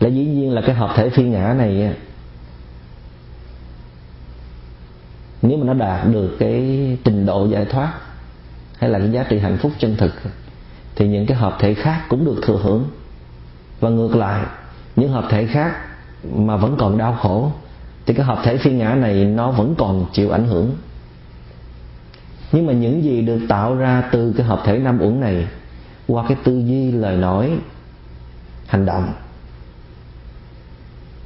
Là 0.00 0.08
dĩ 0.08 0.24
nhiên 0.24 0.50
là 0.54 0.60
cái 0.60 0.74
hợp 0.74 0.90
thể 0.96 1.10
phi 1.10 1.22
ngã 1.22 1.54
này 1.58 1.94
nếu 5.48 5.58
mà 5.58 5.64
nó 5.64 5.74
đạt 5.74 6.06
được 6.12 6.36
cái 6.38 6.62
trình 7.04 7.26
độ 7.26 7.46
giải 7.46 7.64
thoát, 7.64 7.92
hay 8.78 8.90
là 8.90 8.98
cái 8.98 9.10
giá 9.10 9.24
trị 9.28 9.38
hạnh 9.38 9.58
phúc 9.58 9.72
chân 9.78 9.96
thực, 9.96 10.12
thì 10.96 11.08
những 11.08 11.26
cái 11.26 11.36
hợp 11.36 11.56
thể 11.58 11.74
khác 11.74 12.02
cũng 12.08 12.24
được 12.24 12.40
thừa 12.42 12.58
hưởng. 12.62 12.84
Và 13.80 13.88
ngược 13.88 14.16
lại, 14.16 14.46
những 14.96 15.12
hợp 15.12 15.24
thể 15.30 15.46
khác 15.46 15.76
mà 16.32 16.56
vẫn 16.56 16.76
còn 16.78 16.98
đau 16.98 17.14
khổ 17.14 17.52
thì 18.06 18.14
cái 18.14 18.26
hợp 18.26 18.40
thể 18.44 18.56
phi 18.56 18.70
ngã 18.70 18.94
này 18.94 19.24
nó 19.24 19.50
vẫn 19.50 19.74
còn 19.78 20.06
chịu 20.12 20.30
ảnh 20.30 20.46
hưởng. 20.46 20.70
Nhưng 22.52 22.66
mà 22.66 22.72
những 22.72 23.04
gì 23.04 23.22
được 23.22 23.40
tạo 23.48 23.74
ra 23.74 24.02
từ 24.12 24.32
cái 24.36 24.46
hợp 24.46 24.62
thể 24.64 24.78
năm 24.78 24.98
uẩn 25.00 25.20
này, 25.20 25.46
qua 26.08 26.24
cái 26.28 26.36
tư 26.44 26.58
duy 26.58 26.92
lời 26.92 27.16
nói, 27.16 27.50
hành 28.66 28.86
động, 28.86 29.12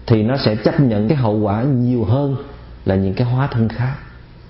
thì 0.07 0.22
nó 0.22 0.37
sẽ 0.37 0.57
chấp 0.57 0.81
nhận 0.81 1.09
cái 1.09 1.18
hậu 1.18 1.39
quả 1.39 1.62
nhiều 1.62 2.05
hơn 2.05 2.37
là 2.85 2.95
những 2.95 3.14
cái 3.14 3.26
hóa 3.26 3.47
thân 3.47 3.68
khác. 3.68 3.95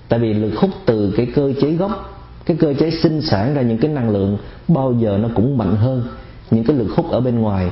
Tại 0.09 0.19
vì 0.19 0.33
lực 0.33 0.55
hút 0.57 0.69
từ 0.85 1.13
cái 1.17 1.25
cơ 1.35 1.53
chế 1.61 1.71
gốc, 1.71 2.21
cái 2.45 2.57
cơ 2.57 2.73
chế 2.73 2.91
sinh 2.91 3.21
sản 3.21 3.53
ra 3.53 3.61
những 3.61 3.77
cái 3.77 3.91
năng 3.91 4.09
lượng 4.09 4.37
bao 4.67 4.93
giờ 4.93 5.17
nó 5.21 5.29
cũng 5.35 5.57
mạnh 5.57 5.75
hơn 5.75 6.07
những 6.51 6.63
cái 6.63 6.75
lực 6.75 6.87
hút 6.95 7.11
ở 7.11 7.19
bên 7.19 7.39
ngoài. 7.39 7.71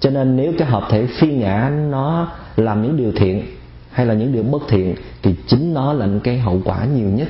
Cho 0.00 0.10
nên 0.10 0.36
nếu 0.36 0.52
cái 0.58 0.68
hợp 0.68 0.82
thể 0.90 1.06
phi 1.06 1.34
ngã 1.34 1.70
nó 1.90 2.32
làm 2.56 2.82
những 2.82 2.96
điều 2.96 3.12
thiện 3.16 3.42
hay 3.92 4.06
là 4.06 4.14
những 4.14 4.32
điều 4.32 4.42
bất 4.42 4.62
thiện 4.68 4.94
thì 5.22 5.34
chính 5.46 5.74
nó 5.74 5.92
là 5.92 6.06
những 6.06 6.20
cái 6.20 6.38
hậu 6.38 6.62
quả 6.64 6.84
nhiều 6.84 7.08
nhất. 7.08 7.28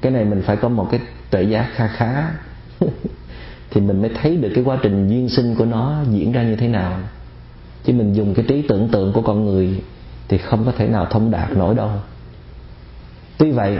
Cái 0.00 0.12
này 0.12 0.24
mình 0.24 0.42
phải 0.42 0.56
có 0.56 0.68
một 0.68 0.88
cái 0.90 1.00
tuệ 1.30 1.42
giác 1.42 1.70
kha 1.74 1.88
khá. 1.88 2.30
Thì 3.70 3.80
mình 3.80 4.02
mới 4.02 4.10
thấy 4.22 4.36
được 4.36 4.52
cái 4.54 4.64
quá 4.64 4.78
trình 4.82 5.08
duyên 5.08 5.28
sinh 5.28 5.54
của 5.54 5.64
nó 5.64 6.02
diễn 6.10 6.32
ra 6.32 6.42
như 6.42 6.56
thế 6.56 6.68
nào. 6.68 7.00
Chứ 7.84 7.92
mình 7.92 8.12
dùng 8.12 8.34
cái 8.34 8.44
trí 8.48 8.62
tưởng 8.68 8.88
tượng 8.88 9.12
của 9.12 9.22
con 9.22 9.44
người 9.44 9.82
thì 10.28 10.38
không 10.38 10.64
có 10.64 10.72
thể 10.72 10.88
nào 10.88 11.06
thông 11.10 11.30
đạt 11.30 11.56
nổi 11.56 11.74
đâu. 11.74 11.90
Tuy 13.38 13.50
vậy, 13.50 13.78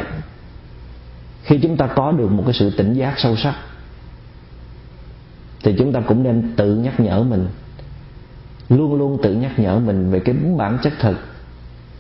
khi 1.43 1.59
chúng 1.63 1.77
ta 1.77 1.87
có 1.87 2.13
được 2.13 2.31
một 2.31 2.43
cái 2.47 2.55
sự 2.55 2.71
tỉnh 2.71 2.95
giác 2.95 3.15
sâu 3.19 3.37
sắc, 3.37 3.55
thì 5.63 5.75
chúng 5.79 5.93
ta 5.93 6.01
cũng 6.01 6.23
nên 6.23 6.53
tự 6.57 6.77
nhắc 6.77 7.01
nhở 7.01 7.23
mình 7.23 7.49
luôn 8.69 8.95
luôn 8.95 9.19
tự 9.23 9.35
nhắc 9.35 9.59
nhở 9.59 9.79
mình 9.79 10.11
về 10.11 10.21
cái 10.21 10.35
bản 10.57 10.79
chất 10.83 10.93
thật 11.01 11.15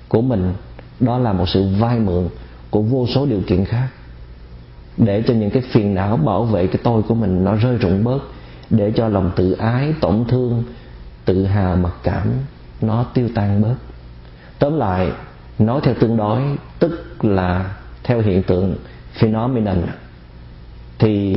của 0.08 0.22
mình. 0.22 0.52
Đó 1.00 1.18
là 1.18 1.32
một 1.32 1.48
sự 1.48 1.68
vay 1.80 1.98
mượn 1.98 2.28
của 2.70 2.82
vô 2.82 3.06
số 3.06 3.26
điều 3.26 3.40
kiện 3.46 3.64
khác. 3.64 3.88
Để 4.96 5.22
cho 5.26 5.34
những 5.34 5.50
cái 5.50 5.62
phiền 5.70 5.94
não 5.94 6.16
bảo 6.16 6.44
vệ 6.44 6.66
cái 6.66 6.78
tôi 6.82 7.02
của 7.02 7.14
mình 7.14 7.44
nó 7.44 7.54
rơi 7.54 7.76
rụng 7.76 8.04
bớt, 8.04 8.18
để 8.70 8.92
cho 8.96 9.08
lòng 9.08 9.30
tự 9.36 9.52
ái, 9.52 9.94
tổn 10.00 10.24
thương, 10.28 10.64
tự 11.24 11.44
hào, 11.44 11.76
mặc 11.76 11.92
cảm 12.02 12.32
nó 12.80 13.04
tiêu 13.14 13.28
tan 13.34 13.62
bớt. 13.62 13.74
Tóm 14.58 14.78
lại, 14.78 15.12
nói 15.58 15.80
theo 15.84 15.94
tương 16.00 16.16
đối, 16.16 16.42
tức 16.78 17.24
là 17.24 17.74
theo 18.04 18.20
hiện 18.20 18.42
tượng 18.42 18.76
phenomenon, 19.20 19.82
thì 20.98 21.34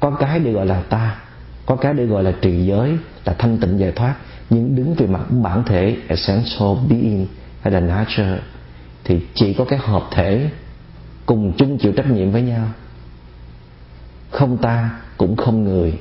có 0.00 0.10
cái 0.10 0.38
được 0.38 0.52
gọi 0.52 0.66
là 0.66 0.82
ta 0.82 1.16
có 1.66 1.76
cái 1.76 1.94
được 1.94 2.06
gọi 2.06 2.22
là 2.22 2.32
trì 2.40 2.66
giới, 2.66 2.96
là 3.24 3.32
thanh 3.32 3.58
tịnh 3.58 3.78
giải 3.78 3.92
thoát. 3.92 4.14
Nhưng 4.50 4.76
đứng 4.76 4.94
về 4.94 5.06
mặt 5.06 5.26
bản 5.42 5.62
thể 5.66 5.96
essential 6.08 6.68
being 6.88 7.26
hay 7.60 7.72
là 7.72 7.80
nature, 7.80 8.38
thì 9.04 9.20
chỉ 9.34 9.54
có 9.54 9.64
cái 9.64 9.78
hợp 9.78 10.02
thể 10.10 10.50
cùng 11.26 11.52
chung 11.56 11.78
chịu 11.78 11.92
trách 11.92 12.10
nhiệm 12.10 12.30
với 12.30 12.42
nhau. 12.42 12.68
Không 14.30 14.58
ta 14.58 15.00
cũng 15.16 15.36
không 15.36 15.64
người, 15.64 15.98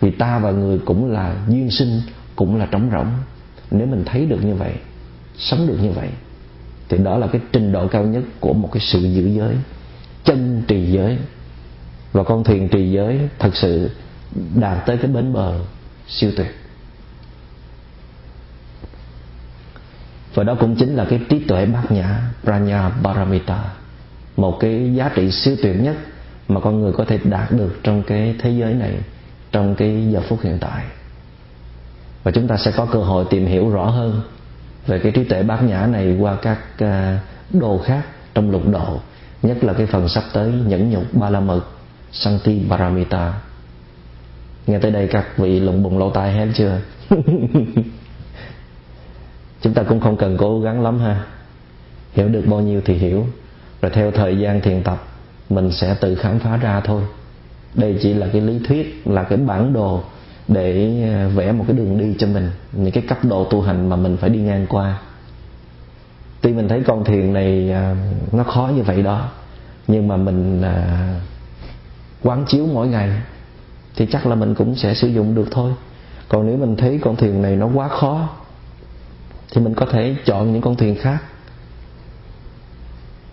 vì 0.00 0.10
ta 0.10 0.38
và 0.38 0.50
người 0.50 0.78
cũng 0.78 1.10
là 1.10 1.36
duyên 1.48 1.70
sinh, 1.70 2.00
cũng 2.36 2.56
là 2.56 2.66
trống 2.66 2.90
rỗng. 2.92 3.10
Nếu 3.70 3.86
mình 3.86 4.02
thấy 4.06 4.26
được 4.26 4.44
như 4.44 4.54
vậy, 4.54 4.72
sống 5.36 5.66
được 5.66 5.78
như 5.82 5.90
vậy, 5.90 6.08
thì 6.88 6.98
đó 6.98 7.18
là 7.18 7.26
cái 7.26 7.40
trình 7.52 7.72
độ 7.72 7.88
cao 7.88 8.04
nhất 8.04 8.22
của 8.40 8.52
một 8.52 8.68
cái 8.72 8.80
sự 8.80 9.00
giữ 9.00 9.28
giới, 9.28 9.56
chân 10.24 10.62
trì 10.68 10.92
giới. 10.92 11.18
Và 12.12 12.22
con 12.22 12.44
thuyền 12.44 12.68
trì 12.68 12.90
giới 12.90 13.20
thật 13.38 13.56
sự 13.56 13.90
đạt 14.54 14.86
tới 14.86 14.96
cái 14.96 15.10
bến 15.10 15.32
bờ 15.32 15.58
siêu 16.08 16.30
tuyệt. 16.36 16.54
Và 20.34 20.44
đó 20.44 20.54
cũng 20.60 20.76
chính 20.76 20.94
là 20.94 21.06
cái 21.10 21.20
trí 21.28 21.38
tuệ 21.38 21.66
bát 21.66 21.92
nhã 21.92 22.20
pranya 22.44 22.90
paramita, 23.02 23.64
một 24.36 24.56
cái 24.60 24.94
giá 24.94 25.10
trị 25.14 25.30
siêu 25.30 25.56
tuyệt 25.62 25.76
nhất 25.80 25.96
mà 26.48 26.60
con 26.60 26.80
người 26.80 26.92
có 26.92 27.04
thể 27.04 27.18
đạt 27.24 27.52
được 27.52 27.80
trong 27.82 28.02
cái 28.02 28.34
thế 28.38 28.50
giới 28.50 28.74
này, 28.74 28.94
trong 29.52 29.74
cái 29.74 30.08
giờ 30.12 30.20
phút 30.28 30.42
hiện 30.42 30.58
tại. 30.60 30.84
Và 32.22 32.30
chúng 32.30 32.48
ta 32.48 32.56
sẽ 32.56 32.70
có 32.76 32.86
cơ 32.86 32.98
hội 32.98 33.24
tìm 33.30 33.46
hiểu 33.46 33.70
rõ 33.70 33.84
hơn 33.84 34.20
về 34.86 34.98
cái 34.98 35.12
trí 35.12 35.24
tuệ 35.24 35.42
bát 35.42 35.62
nhã 35.62 35.86
này 35.86 36.16
qua 36.20 36.36
các 36.42 36.58
à, 36.78 37.20
đồ 37.50 37.78
khác 37.78 38.02
trong 38.34 38.50
lục 38.50 38.68
độ, 38.68 39.00
nhất 39.42 39.64
là 39.64 39.72
cái 39.72 39.86
phần 39.86 40.08
sắp 40.08 40.24
tới 40.32 40.52
nhẫn 40.52 40.90
nhục 40.90 41.14
ba 41.14 41.30
la 41.30 41.40
mật 41.40 41.60
santi 42.12 42.62
paramita 42.68 43.34
nghe 44.66 44.78
tới 44.78 44.90
đây 44.90 45.08
các 45.08 45.38
vị 45.38 45.60
lụng 45.60 45.82
bụng 45.82 45.98
lỗ 45.98 46.10
tai 46.10 46.32
hết 46.32 46.48
chưa? 46.54 46.80
Chúng 49.62 49.74
ta 49.74 49.82
cũng 49.82 50.00
không 50.00 50.16
cần 50.16 50.36
cố 50.36 50.60
gắng 50.60 50.82
lắm 50.82 50.98
ha. 50.98 51.24
Hiểu 52.12 52.28
được 52.28 52.42
bao 52.46 52.60
nhiêu 52.60 52.80
thì 52.84 52.94
hiểu. 52.94 53.26
Rồi 53.82 53.90
theo 53.94 54.10
thời 54.10 54.38
gian 54.38 54.60
thiền 54.60 54.82
tập, 54.82 55.04
mình 55.50 55.70
sẽ 55.70 55.96
tự 56.00 56.14
khám 56.14 56.38
phá 56.38 56.56
ra 56.56 56.80
thôi. 56.80 57.02
Đây 57.74 57.98
chỉ 58.02 58.14
là 58.14 58.26
cái 58.32 58.40
lý 58.40 58.60
thuyết, 58.68 59.02
là 59.04 59.22
cái 59.22 59.38
bản 59.38 59.72
đồ 59.72 60.02
để 60.48 61.00
à, 61.04 61.28
vẽ 61.34 61.52
một 61.52 61.64
cái 61.68 61.76
đường 61.76 61.98
đi 61.98 62.14
cho 62.18 62.26
mình, 62.26 62.50
những 62.72 62.92
cái 62.92 63.04
cấp 63.08 63.18
độ 63.24 63.44
tu 63.44 63.60
hành 63.62 63.88
mà 63.88 63.96
mình 63.96 64.16
phải 64.16 64.30
đi 64.30 64.38
ngang 64.38 64.66
qua. 64.68 64.98
Tuy 66.40 66.52
mình 66.52 66.68
thấy 66.68 66.82
con 66.86 67.04
thiền 67.04 67.32
này 67.32 67.70
à, 67.70 67.96
nó 68.32 68.44
khó 68.44 68.70
như 68.76 68.82
vậy 68.82 69.02
đó, 69.02 69.28
nhưng 69.88 70.08
mà 70.08 70.16
mình 70.16 70.62
à, 70.62 71.08
quán 72.22 72.44
chiếu 72.48 72.66
mỗi 72.66 72.88
ngày 72.88 73.10
thì 73.96 74.06
chắc 74.06 74.26
là 74.26 74.34
mình 74.34 74.54
cũng 74.54 74.76
sẽ 74.76 74.94
sử 74.94 75.08
dụng 75.08 75.34
được 75.34 75.48
thôi. 75.50 75.72
Còn 76.28 76.46
nếu 76.46 76.56
mình 76.56 76.76
thấy 76.76 77.00
con 77.02 77.16
thuyền 77.16 77.42
này 77.42 77.56
nó 77.56 77.68
quá 77.74 77.88
khó, 77.88 78.28
thì 79.52 79.60
mình 79.60 79.74
có 79.74 79.86
thể 79.86 80.16
chọn 80.24 80.52
những 80.52 80.62
con 80.62 80.76
thuyền 80.76 80.96
khác. 80.96 81.18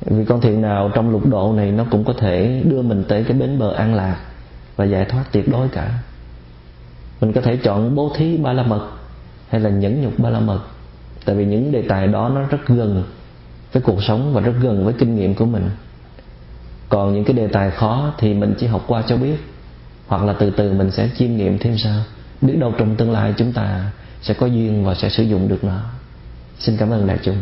Vì 0.06 0.26
con 0.26 0.42
thuyền 0.42 0.62
nào 0.62 0.92
trong 0.94 1.10
lục 1.10 1.26
độ 1.26 1.54
này 1.54 1.72
nó 1.72 1.86
cũng 1.92 2.04
có 2.04 2.14
thể 2.14 2.64
đưa 2.66 2.82
mình 2.82 3.04
tới 3.08 3.24
cái 3.24 3.38
bến 3.38 3.60
bờ 3.60 3.74
an 3.74 3.96
lạc 3.96 4.18
và 4.76 4.86
giải 4.86 5.06
thoát 5.06 5.24
tuyệt 5.32 5.50
đối 5.52 5.68
cả. 5.68 5.92
Mình 7.22 7.34
có 7.34 7.42
thể 7.42 7.58
chọn 7.58 7.96
bố 7.96 8.12
thí 8.16 8.38
ba 8.38 8.54
la 8.54 8.64
mật 8.64 8.90
hay 9.50 9.62
là 9.62 9.70
nhẫn 9.70 10.02
nhục 10.02 10.20
ba 10.20 10.30
la 10.30 10.40
mật, 10.40 10.60
tại 11.26 11.36
vì 11.36 11.46
những 11.46 11.72
đề 11.72 11.82
tài 11.82 12.08
đó 12.08 12.30
nó 12.30 12.42
rất 12.42 12.68
gần 12.68 13.04
với 13.74 13.82
cuộc 13.82 14.04
sống 14.04 14.34
và 14.34 14.42
rất 14.42 14.54
gần 14.62 14.86
với 14.86 14.94
kinh 14.94 15.16
nghiệm 15.16 15.36
của 15.36 15.46
mình. 15.46 15.70
Còn 16.90 17.14
những 17.14 17.24
cái 17.24 17.36
đề 17.36 17.48
tài 17.48 17.72
khó 17.72 18.14
thì 18.18 18.34
mình 18.34 18.54
chỉ 18.60 18.68
học 18.68 18.84
qua 18.88 19.04
cho 19.08 19.18
biết 19.18 19.36
hoặc 20.12 20.24
là 20.24 20.34
từ 20.34 20.50
từ 20.50 20.74
mình 20.74 20.92
sẽ 20.92 21.10
chiêm 21.18 21.38
nghiệm 21.38 21.58
thêm 21.58 21.78
sao? 21.78 22.04
Biết 22.42 22.54
đâu 22.60 22.74
trong 22.78 22.96
tương 22.96 23.12
lai 23.12 23.34
chúng 23.38 23.52
ta 23.52 23.92
sẽ 24.22 24.34
có 24.34 24.46
duyên 24.46 24.86
và 24.86 24.96
sẽ 24.96 25.10
sử 25.10 25.24
dụng 25.24 25.48
được 25.48 25.64
nó. 25.64 25.80
Xin 26.60 26.78
cảm 26.78 26.90
ơn 26.90 27.08
đại 27.08 27.18
chúng. 27.24 27.38